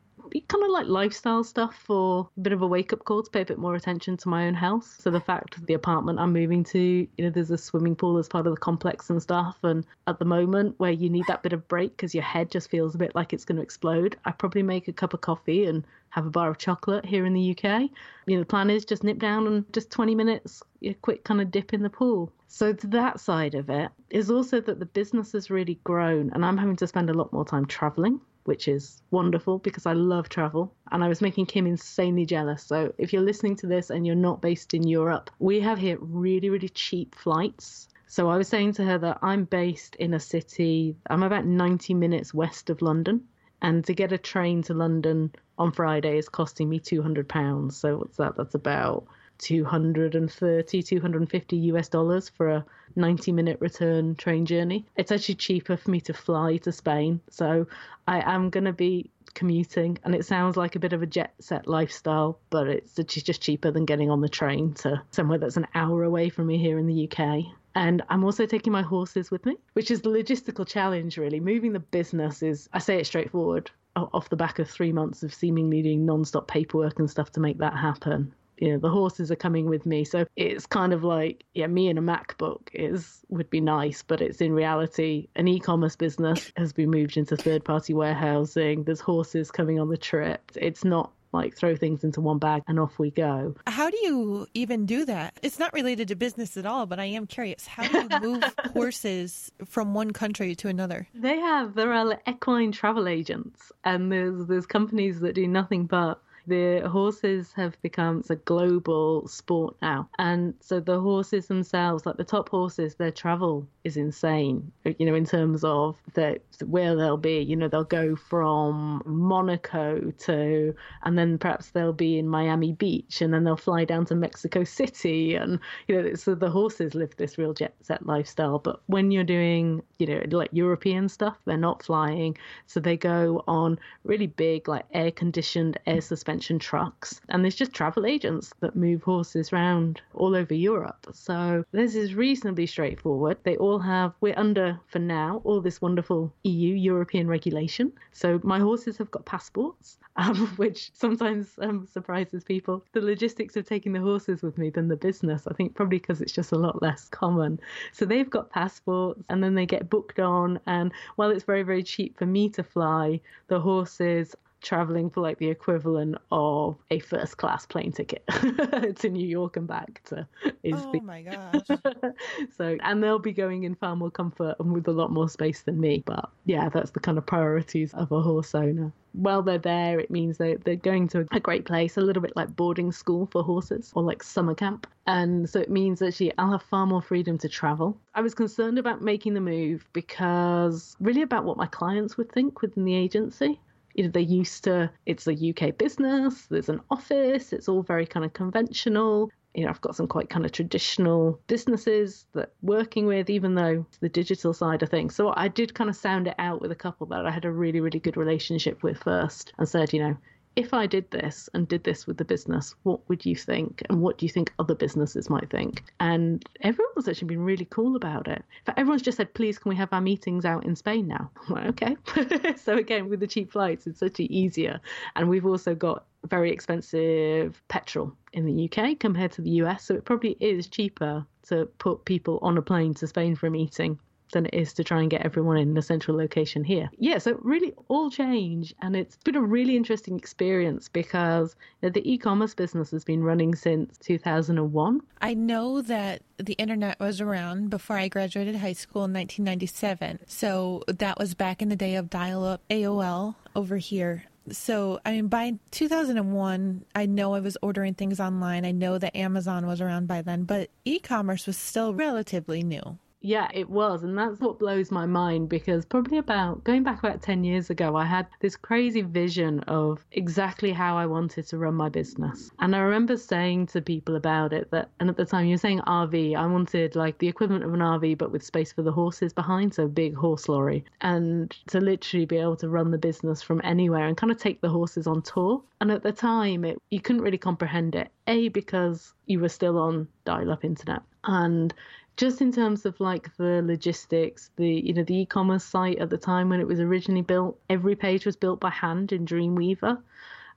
Kind 0.48 0.64
of 0.64 0.70
like 0.70 0.86
lifestyle 0.86 1.44
stuff 1.44 1.74
for 1.74 2.28
a 2.36 2.40
bit 2.40 2.52
of 2.52 2.62
a 2.62 2.66
wake 2.66 2.92
up 2.92 3.04
call 3.04 3.22
to 3.22 3.30
pay 3.30 3.42
a 3.42 3.44
bit 3.44 3.58
more 3.58 3.74
attention 3.74 4.16
to 4.18 4.28
my 4.28 4.46
own 4.46 4.54
health. 4.54 4.96
So 5.00 5.10
the 5.10 5.20
fact 5.20 5.56
that 5.56 5.66
the 5.66 5.74
apartment 5.74 6.18
I'm 6.18 6.32
moving 6.32 6.64
to, 6.64 6.78
you 6.78 7.24
know, 7.24 7.30
there's 7.30 7.50
a 7.50 7.58
swimming 7.58 7.96
pool 7.96 8.18
as 8.18 8.28
part 8.28 8.46
of 8.46 8.54
the 8.54 8.60
complex 8.60 9.10
and 9.10 9.22
stuff. 9.22 9.58
And 9.62 9.86
at 10.06 10.18
the 10.18 10.24
moment 10.24 10.74
where 10.78 10.90
you 10.90 11.10
need 11.10 11.26
that 11.26 11.42
bit 11.42 11.52
of 11.52 11.66
break 11.68 11.96
because 11.96 12.14
your 12.14 12.24
head 12.24 12.50
just 12.50 12.70
feels 12.70 12.94
a 12.94 12.98
bit 12.98 13.14
like 13.14 13.32
it's 13.32 13.44
going 13.44 13.56
to 13.56 13.62
explode, 13.62 14.16
I 14.24 14.32
probably 14.32 14.62
make 14.62 14.88
a 14.88 14.92
cup 14.92 15.14
of 15.14 15.20
coffee 15.20 15.66
and 15.66 15.84
have 16.10 16.26
a 16.26 16.30
bar 16.30 16.50
of 16.50 16.58
chocolate 16.58 17.06
here 17.06 17.24
in 17.24 17.32
the 17.32 17.50
UK. 17.50 17.90
You 18.26 18.36
know, 18.36 18.40
the 18.40 18.46
plan 18.46 18.68
is 18.68 18.84
just 18.84 19.02
nip 19.02 19.18
down 19.18 19.46
and 19.46 19.72
just 19.72 19.90
20 19.90 20.14
minutes, 20.14 20.62
a 20.82 20.92
quick 20.94 21.24
kind 21.24 21.40
of 21.40 21.50
dip 21.50 21.72
in 21.72 21.82
the 21.82 21.90
pool. 21.90 22.30
So 22.48 22.74
that 22.74 23.18
side 23.18 23.54
of 23.54 23.70
it 23.70 23.90
is 24.10 24.30
also 24.30 24.60
that 24.60 24.78
the 24.78 24.86
business 24.86 25.32
has 25.32 25.50
really 25.50 25.78
grown 25.84 26.30
and 26.34 26.44
I'm 26.44 26.58
having 26.58 26.76
to 26.76 26.86
spend 26.86 27.08
a 27.08 27.14
lot 27.14 27.32
more 27.32 27.46
time 27.46 27.64
traveling. 27.64 28.20
Which 28.44 28.66
is 28.66 29.00
wonderful 29.10 29.58
because 29.58 29.86
I 29.86 29.92
love 29.92 30.28
travel 30.28 30.74
and 30.90 31.04
I 31.04 31.08
was 31.08 31.20
making 31.20 31.46
Kim 31.46 31.66
insanely 31.66 32.26
jealous. 32.26 32.64
So, 32.64 32.92
if 32.98 33.12
you're 33.12 33.22
listening 33.22 33.56
to 33.56 33.66
this 33.66 33.90
and 33.90 34.06
you're 34.06 34.16
not 34.16 34.42
based 34.42 34.74
in 34.74 34.82
Europe, 34.82 35.30
we 35.38 35.60
have 35.60 35.78
here 35.78 35.98
really, 36.00 36.50
really 36.50 36.68
cheap 36.68 37.14
flights 37.14 37.88
so 38.12 38.28
I 38.28 38.36
was 38.36 38.46
saying 38.46 38.74
to 38.74 38.84
her 38.84 38.98
that 38.98 39.20
I'm 39.22 39.44
based 39.44 39.96
in 39.96 40.12
a 40.12 40.20
city, 40.20 40.98
I'm 41.08 41.22
about 41.22 41.46
90 41.46 41.94
minutes 41.94 42.34
west 42.34 42.68
of 42.68 42.82
London. 42.82 43.26
And 43.62 43.82
to 43.86 43.94
get 43.94 44.12
a 44.12 44.18
train 44.18 44.60
to 44.64 44.74
London 44.74 45.34
on 45.56 45.72
Friday 45.72 46.18
is 46.18 46.28
costing 46.28 46.68
me 46.68 46.78
£200. 46.78 47.72
So 47.72 47.96
what's 47.96 48.18
that? 48.18 48.36
That's 48.36 48.54
about 48.54 49.06
230, 49.42 50.82
250 50.82 51.56
US 51.56 51.88
dollars 51.88 52.28
for 52.28 52.48
a 52.48 52.64
90 52.96 53.32
minute 53.32 53.58
return 53.60 54.14
train 54.14 54.46
journey. 54.46 54.86
It's 54.96 55.12
actually 55.12 55.34
cheaper 55.34 55.76
for 55.76 55.90
me 55.90 56.00
to 56.02 56.14
fly 56.14 56.58
to 56.58 56.72
Spain. 56.72 57.20
So 57.28 57.66
I 58.06 58.20
am 58.32 58.50
going 58.50 58.64
to 58.64 58.72
be 58.72 59.10
commuting 59.34 59.98
and 60.04 60.14
it 60.14 60.24
sounds 60.26 60.56
like 60.56 60.76
a 60.76 60.78
bit 60.78 60.92
of 60.92 61.02
a 61.02 61.06
jet 61.06 61.34
set 61.40 61.66
lifestyle, 61.66 62.38
but 62.50 62.68
it's 62.68 62.98
it's 62.98 63.14
just 63.14 63.42
cheaper 63.42 63.70
than 63.70 63.84
getting 63.84 64.10
on 64.10 64.20
the 64.20 64.28
train 64.28 64.74
to 64.74 65.02
somewhere 65.10 65.38
that's 65.38 65.56
an 65.56 65.66
hour 65.74 66.04
away 66.04 66.28
from 66.28 66.46
me 66.46 66.58
here 66.58 66.78
in 66.78 66.86
the 66.86 67.08
UK. 67.08 67.44
And 67.74 68.02
I'm 68.10 68.24
also 68.24 68.44
taking 68.44 68.72
my 68.72 68.82
horses 68.82 69.30
with 69.30 69.46
me, 69.46 69.56
which 69.72 69.90
is 69.90 70.02
the 70.02 70.10
logistical 70.10 70.66
challenge, 70.66 71.16
really. 71.16 71.40
Moving 71.40 71.72
the 71.72 71.80
business 71.80 72.42
is, 72.42 72.68
I 72.74 72.78
say 72.78 72.98
it 72.98 73.06
straightforward 73.06 73.70
off 73.96 74.28
the 74.28 74.36
back 74.36 74.58
of 74.58 74.68
three 74.68 74.92
months 74.92 75.22
of 75.22 75.32
seemingly 75.34 75.82
doing 75.82 76.04
non 76.04 76.24
stop 76.24 76.48
paperwork 76.48 76.98
and 76.98 77.10
stuff 77.10 77.30
to 77.32 77.40
make 77.40 77.58
that 77.58 77.76
happen. 77.76 78.32
You 78.58 78.72
know, 78.72 78.78
the 78.78 78.90
horses 78.90 79.30
are 79.30 79.36
coming 79.36 79.68
with 79.68 79.86
me. 79.86 80.04
So 80.04 80.26
it's 80.36 80.66
kind 80.66 80.92
of 80.92 81.02
like, 81.04 81.44
yeah, 81.54 81.66
me 81.66 81.88
and 81.88 81.98
a 81.98 82.02
MacBook 82.02 82.68
is 82.72 83.20
would 83.28 83.50
be 83.50 83.60
nice, 83.60 84.02
but 84.02 84.20
it's 84.20 84.40
in 84.40 84.52
reality 84.52 85.28
an 85.36 85.48
e 85.48 85.58
commerce 85.58 85.96
business 85.96 86.52
has 86.56 86.72
been 86.72 86.90
moved 86.90 87.16
into 87.16 87.36
third 87.36 87.64
party 87.64 87.94
warehousing. 87.94 88.84
There's 88.84 89.00
horses 89.00 89.50
coming 89.50 89.80
on 89.80 89.88
the 89.88 89.96
trip. 89.96 90.52
It's 90.54 90.84
not 90.84 91.12
like 91.32 91.56
throw 91.56 91.74
things 91.76 92.04
into 92.04 92.20
one 92.20 92.38
bag 92.38 92.62
and 92.68 92.78
off 92.78 92.98
we 92.98 93.10
go. 93.10 93.54
How 93.66 93.90
do 93.90 93.96
you 94.02 94.46
even 94.54 94.86
do 94.86 95.04
that? 95.06 95.38
It's 95.42 95.58
not 95.58 95.72
related 95.72 96.08
to 96.08 96.14
business 96.14 96.56
at 96.56 96.66
all, 96.66 96.86
but 96.86 97.00
I 97.00 97.06
am 97.06 97.26
curious. 97.26 97.66
How 97.66 97.88
do 97.88 97.98
you 97.98 98.20
move 98.32 98.44
horses 98.72 99.50
from 99.64 99.94
one 99.94 100.12
country 100.12 100.54
to 100.56 100.68
another? 100.68 101.08
They 101.14 101.38
have 101.38 101.74
there 101.74 101.92
are 101.92 102.20
equine 102.28 102.72
travel 102.72 103.08
agents, 103.08 103.72
and 103.84 104.12
there's 104.12 104.46
there's 104.46 104.66
companies 104.66 105.20
that 105.20 105.34
do 105.34 105.46
nothing 105.46 105.86
but. 105.86 106.20
The 106.46 106.88
horses 106.88 107.52
have 107.54 107.80
become 107.82 108.22
a 108.28 108.36
global 108.36 109.28
sport 109.28 109.76
now, 109.80 110.08
and 110.18 110.54
so 110.60 110.80
the 110.80 111.00
horses 111.00 111.46
themselves, 111.46 112.04
like 112.06 112.16
the 112.16 112.24
top 112.24 112.48
horses, 112.48 112.96
their 112.96 113.10
travel 113.10 113.66
is 113.84 113.96
insane. 113.96 114.72
You 114.84 115.06
know, 115.06 115.14
in 115.14 115.24
terms 115.24 115.64
of 115.64 115.96
the 116.14 116.40
where 116.66 116.96
they'll 116.96 117.16
be. 117.16 117.40
You 117.40 117.56
know, 117.56 117.68
they'll 117.68 117.84
go 117.84 118.16
from 118.16 119.02
Monaco 119.04 120.12
to, 120.18 120.74
and 121.02 121.18
then 121.18 121.38
perhaps 121.38 121.70
they'll 121.70 121.92
be 121.92 122.18
in 122.18 122.28
Miami 122.28 122.72
Beach, 122.72 123.20
and 123.20 123.32
then 123.32 123.44
they'll 123.44 123.56
fly 123.56 123.84
down 123.84 124.06
to 124.06 124.14
Mexico 124.14 124.64
City, 124.64 125.34
and 125.34 125.58
you 125.88 126.00
know, 126.00 126.14
so 126.14 126.34
the 126.34 126.50
horses 126.50 126.94
live 126.94 127.16
this 127.16 127.38
real 127.38 127.54
jet 127.54 127.74
set 127.82 128.06
lifestyle. 128.06 128.58
But 128.58 128.80
when 128.86 129.10
you're 129.10 129.24
doing, 129.24 129.82
you 129.98 130.06
know, 130.06 130.22
like 130.30 130.50
European 130.52 131.08
stuff, 131.08 131.36
they're 131.44 131.56
not 131.56 131.82
flying, 131.82 132.36
so 132.66 132.80
they 132.80 132.96
go 132.96 133.44
on 133.46 133.78
really 134.04 134.26
big, 134.26 134.68
like 134.68 134.86
air 134.92 135.10
conditioned, 135.10 135.78
air 135.86 136.00
suspension 136.32 136.58
trucks, 136.58 137.20
and 137.28 137.44
there's 137.44 137.54
just 137.54 137.74
travel 137.74 138.06
agents 138.06 138.54
that 138.60 138.74
move 138.74 139.02
horses 139.02 139.52
around 139.52 140.00
all 140.14 140.34
over 140.34 140.54
Europe. 140.54 141.06
So 141.12 141.62
this 141.72 141.94
is 141.94 142.14
reasonably 142.14 142.64
straightforward. 142.64 143.36
They 143.42 143.56
all 143.58 143.78
have, 143.80 144.14
we're 144.22 144.38
under 144.38 144.80
for 144.86 144.98
now, 144.98 145.42
all 145.44 145.60
this 145.60 145.82
wonderful 145.82 146.32
EU 146.44 146.74
European 146.74 147.28
regulation. 147.28 147.92
So 148.12 148.40
my 148.42 148.58
horses 148.60 148.96
have 148.96 149.10
got 149.10 149.26
passports, 149.26 149.98
um, 150.16 150.46
which 150.56 150.90
sometimes 150.94 151.48
um, 151.60 151.86
surprises 151.86 152.44
people. 152.44 152.82
The 152.92 153.02
logistics 153.02 153.54
of 153.56 153.68
taking 153.68 153.92
the 153.92 154.00
horses 154.00 154.40
with 154.40 154.56
me 154.56 154.70
than 154.70 154.88
the 154.88 154.96
business, 154.96 155.46
I 155.46 155.52
think 155.52 155.74
probably 155.74 155.98
because 155.98 156.22
it's 156.22 156.32
just 156.32 156.52
a 156.52 156.58
lot 156.58 156.80
less 156.80 157.08
common. 157.10 157.60
So 157.92 158.06
they've 158.06 158.30
got 158.30 158.50
passports 158.50 159.26
and 159.28 159.44
then 159.44 159.54
they 159.54 159.66
get 159.66 159.90
booked 159.90 160.18
on. 160.18 160.60
And 160.64 160.92
while 161.16 161.30
it's 161.30 161.44
very, 161.44 161.62
very 161.62 161.82
cheap 161.82 162.16
for 162.16 162.26
me 162.26 162.48
to 162.50 162.62
fly, 162.62 163.20
the 163.48 163.60
horses 163.60 164.34
traveling 164.62 165.10
for 165.10 165.20
like 165.20 165.38
the 165.38 165.48
equivalent 165.48 166.16
of 166.30 166.76
a 166.90 166.98
first 167.00 167.36
class 167.36 167.66
plane 167.66 167.92
ticket 167.92 168.24
to 168.96 169.08
New 169.08 169.26
York 169.26 169.56
and 169.56 169.66
back 169.66 170.02
to 170.04 170.26
is 170.62 170.74
Oh 170.76 170.92
the 170.92 171.00
my 171.00 171.22
gosh. 171.22 171.78
so 172.56 172.76
and 172.82 173.02
they'll 173.02 173.18
be 173.18 173.32
going 173.32 173.64
in 173.64 173.74
far 173.74 173.96
more 173.96 174.10
comfort 174.10 174.56
and 174.60 174.72
with 174.72 174.88
a 174.88 174.92
lot 174.92 175.10
more 175.10 175.28
space 175.28 175.62
than 175.62 175.80
me 175.80 176.02
but 176.06 176.30
yeah 176.46 176.68
that's 176.68 176.92
the 176.92 177.00
kind 177.00 177.18
of 177.18 177.26
priorities 177.26 177.92
of 177.94 178.10
a 178.12 178.20
horse 178.20 178.54
owner. 178.54 178.92
While 179.14 179.42
they're 179.42 179.58
there 179.58 179.98
it 179.98 180.10
means 180.10 180.38
they, 180.38 180.54
they're 180.54 180.76
going 180.76 181.08
to 181.08 181.26
a 181.32 181.40
great 181.40 181.66
place 181.66 181.96
a 181.96 182.00
little 182.00 182.22
bit 182.22 182.34
like 182.34 182.56
boarding 182.56 182.92
school 182.92 183.28
for 183.30 183.42
horses 183.42 183.92
or 183.94 184.02
like 184.02 184.22
summer 184.22 184.54
camp. 184.54 184.86
And 185.06 185.50
so 185.50 185.60
it 185.60 185.70
means 185.70 186.00
actually 186.00 186.32
i'll 186.38 186.52
have 186.52 186.62
far 186.62 186.86
more 186.86 187.02
freedom 187.02 187.36
to 187.38 187.48
travel. 187.48 187.98
I 188.14 188.20
was 188.20 188.34
concerned 188.34 188.78
about 188.78 189.02
making 189.02 189.34
the 189.34 189.40
move 189.40 189.84
because 189.92 190.96
really 191.00 191.22
about 191.22 191.44
what 191.44 191.56
my 191.56 191.66
clients 191.66 192.16
would 192.16 192.30
think 192.30 192.62
within 192.62 192.84
the 192.84 192.94
agency 192.94 193.60
you 193.94 194.04
know 194.04 194.10
they're 194.10 194.22
used 194.22 194.64
to 194.64 194.90
it's 195.06 195.26
a 195.26 195.32
UK 195.50 195.76
business 195.76 196.46
there's 196.46 196.68
an 196.68 196.80
office 196.90 197.52
it's 197.52 197.68
all 197.68 197.82
very 197.82 198.06
kind 198.06 198.24
of 198.24 198.32
conventional. 198.32 199.30
You 199.54 199.64
know 199.64 199.70
I've 199.70 199.80
got 199.82 199.96
some 199.96 200.06
quite 200.06 200.30
kind 200.30 200.46
of 200.46 200.52
traditional 200.52 201.38
businesses 201.46 202.26
that 202.32 202.52
working 202.62 203.06
with 203.06 203.28
even 203.28 203.54
though 203.54 203.84
the 204.00 204.08
digital 204.08 204.54
side 204.54 204.82
of 204.82 204.88
things. 204.88 205.14
So 205.14 205.34
I 205.36 205.48
did 205.48 205.74
kind 205.74 205.90
of 205.90 205.96
sound 205.96 206.26
it 206.26 206.34
out 206.38 206.62
with 206.62 206.72
a 206.72 206.76
couple 206.76 207.06
that 207.08 207.26
I 207.26 207.30
had 207.30 207.44
a 207.44 207.52
really 207.52 207.80
really 207.80 208.00
good 208.00 208.16
relationship 208.16 208.82
with 208.82 208.98
first 208.98 209.52
and 209.58 209.68
said 209.68 209.92
you 209.92 210.00
know 210.00 210.16
if 210.54 210.74
I 210.74 210.86
did 210.86 211.10
this 211.10 211.48
and 211.54 211.66
did 211.66 211.84
this 211.84 212.06
with 212.06 212.18
the 212.18 212.24
business, 212.24 212.74
what 212.82 213.00
would 213.08 213.24
you 213.24 213.34
think? 213.34 213.82
And 213.88 214.00
what 214.00 214.18
do 214.18 214.26
you 214.26 214.30
think 214.30 214.52
other 214.58 214.74
businesses 214.74 215.30
might 215.30 215.48
think? 215.50 215.82
And 215.98 216.44
everyone's 216.60 217.08
actually 217.08 217.28
been 217.28 217.44
really 217.44 217.64
cool 217.64 217.96
about 217.96 218.28
it. 218.28 218.38
In 218.38 218.64
fact, 218.66 218.78
everyone's 218.78 219.02
just 219.02 219.16
said, 219.16 219.32
please, 219.34 219.58
can 219.58 219.70
we 219.70 219.76
have 219.76 219.92
our 219.92 220.00
meetings 220.00 220.44
out 220.44 220.64
in 220.64 220.76
Spain 220.76 221.08
now? 221.08 221.30
Okay. 221.72 221.96
so 222.56 222.76
again, 222.76 223.08
with 223.08 223.20
the 223.20 223.26
cheap 223.26 223.52
flights, 223.52 223.86
it's 223.86 224.02
actually 224.02 224.26
easier. 224.26 224.80
And 225.16 225.28
we've 225.28 225.46
also 225.46 225.74
got 225.74 226.04
very 226.26 226.50
expensive 226.50 227.62
petrol 227.68 228.12
in 228.32 228.44
the 228.44 228.68
UK 228.68 228.98
compared 228.98 229.32
to 229.32 229.42
the 229.42 229.50
US. 229.62 229.84
So 229.84 229.94
it 229.94 230.04
probably 230.04 230.36
is 230.40 230.66
cheaper 230.66 231.24
to 231.48 231.66
put 231.78 232.04
people 232.04 232.38
on 232.42 232.58
a 232.58 232.62
plane 232.62 232.94
to 232.94 233.06
Spain 233.06 233.36
for 233.36 233.46
a 233.46 233.50
meeting 233.50 233.98
than 234.32 234.46
it 234.46 234.54
is 234.54 234.72
to 234.74 234.84
try 234.84 235.00
and 235.00 235.10
get 235.10 235.22
everyone 235.22 235.56
in 235.56 235.76
a 235.76 235.82
central 235.82 236.16
location 236.16 236.64
here. 236.64 236.90
Yeah, 236.98 237.18
so 237.18 237.38
really 237.42 237.72
all 237.88 238.10
change, 238.10 238.74
and 238.82 238.96
it's 238.96 239.16
been 239.18 239.36
a 239.36 239.40
really 239.40 239.76
interesting 239.76 240.18
experience 240.18 240.88
because 240.88 241.54
the 241.80 242.02
e-commerce 242.04 242.54
business 242.54 242.90
has 242.90 243.04
been 243.04 243.22
running 243.22 243.54
since 243.54 243.96
2001. 243.98 245.00
I 245.20 245.34
know 245.34 245.82
that 245.82 246.22
the 246.38 246.54
internet 246.54 246.98
was 246.98 247.20
around 247.20 247.70
before 247.70 247.96
I 247.96 248.08
graduated 248.08 248.56
high 248.56 248.72
school 248.72 249.04
in 249.04 249.12
1997. 249.12 250.20
So 250.26 250.82
that 250.88 251.18
was 251.18 251.34
back 251.34 251.62
in 251.62 251.68
the 251.68 251.76
day 251.76 251.94
of 251.94 252.10
dial 252.10 252.44
up 252.44 252.62
AOL 252.68 253.36
over 253.54 253.76
here. 253.76 254.24
so 254.50 254.98
I 255.04 255.12
mean, 255.12 255.28
by 255.28 255.54
2001, 255.70 256.84
I 256.94 257.06
know 257.06 257.34
I 257.34 257.40
was 257.40 257.56
ordering 257.62 257.94
things 257.94 258.18
online. 258.18 258.64
I 258.64 258.72
know 258.72 258.98
that 258.98 259.16
Amazon 259.16 259.66
was 259.66 259.80
around 259.80 260.08
by 260.08 260.22
then, 260.22 260.44
but 260.44 260.70
e 260.84 260.98
commerce 260.98 261.46
was 261.46 261.56
still 261.56 261.94
relatively 261.94 262.62
new. 262.62 262.98
Yeah, 263.24 263.48
it 263.54 263.70
was. 263.70 264.02
And 264.02 264.18
that's 264.18 264.40
what 264.40 264.58
blows 264.58 264.90
my 264.90 265.06
mind 265.06 265.48
because 265.48 265.84
probably 265.84 266.18
about 266.18 266.64
going 266.64 266.82
back 266.82 266.98
about 266.98 267.22
10 267.22 267.44
years 267.44 267.70
ago, 267.70 267.94
I 267.94 268.04
had 268.04 268.26
this 268.40 268.56
crazy 268.56 269.02
vision 269.02 269.60
of 269.60 270.04
exactly 270.10 270.72
how 270.72 270.96
I 270.96 271.06
wanted 271.06 271.46
to 271.46 271.58
run 271.58 271.74
my 271.74 271.88
business. 271.88 272.50
And 272.58 272.74
I 272.74 272.80
remember 272.80 273.16
saying 273.16 273.68
to 273.68 273.80
people 273.80 274.16
about 274.16 274.52
it 274.52 274.70
that, 274.72 274.90
and 274.98 275.08
at 275.08 275.16
the 275.16 275.24
time 275.24 275.46
you 275.46 275.52
were 275.52 275.58
saying 275.58 275.80
RV, 275.86 276.36
I 276.36 276.46
wanted 276.46 276.96
like 276.96 277.18
the 277.18 277.28
equivalent 277.28 277.64
of 277.64 277.72
an 277.72 277.80
RV, 277.80 278.18
but 278.18 278.32
with 278.32 278.42
space 278.42 278.72
for 278.72 278.82
the 278.82 278.92
horses 278.92 279.32
behind, 279.32 279.72
so 279.72 279.86
big 279.86 280.14
horse 280.16 280.48
lorry, 280.48 280.84
and 281.00 281.56
to 281.68 281.80
literally 281.80 282.26
be 282.26 282.38
able 282.38 282.56
to 282.56 282.68
run 282.68 282.90
the 282.90 282.98
business 282.98 283.40
from 283.40 283.60
anywhere 283.62 284.08
and 284.08 284.16
kind 284.16 284.32
of 284.32 284.38
take 284.38 284.60
the 284.60 284.68
horses 284.68 285.06
on 285.06 285.22
tour. 285.22 285.62
And 285.80 285.92
at 285.92 286.02
the 286.02 286.12
time, 286.12 286.64
it, 286.64 286.78
you 286.90 287.00
couldn't 287.00 287.22
really 287.22 287.38
comprehend 287.38 287.94
it. 287.94 288.10
A, 288.26 288.48
because 288.48 289.14
you 289.26 289.40
were 289.40 289.48
still 289.48 289.78
on 289.78 290.08
dial 290.24 290.50
up 290.50 290.64
internet. 290.64 291.02
And 291.24 291.72
just 292.16 292.40
in 292.40 292.52
terms 292.52 292.84
of 292.84 292.98
like 293.00 293.34
the 293.36 293.62
logistics, 293.64 294.50
the 294.56 294.68
you 294.68 294.92
know 294.94 295.04
the 295.04 295.22
e-commerce 295.22 295.64
site 295.64 295.98
at 295.98 296.10
the 296.10 296.18
time 296.18 296.48
when 296.48 296.60
it 296.60 296.66
was 296.66 296.80
originally 296.80 297.22
built, 297.22 297.58
every 297.70 297.96
page 297.96 298.26
was 298.26 298.36
built 298.36 298.60
by 298.60 298.70
hand 298.70 299.12
in 299.12 299.26
Dreamweaver. 299.26 299.98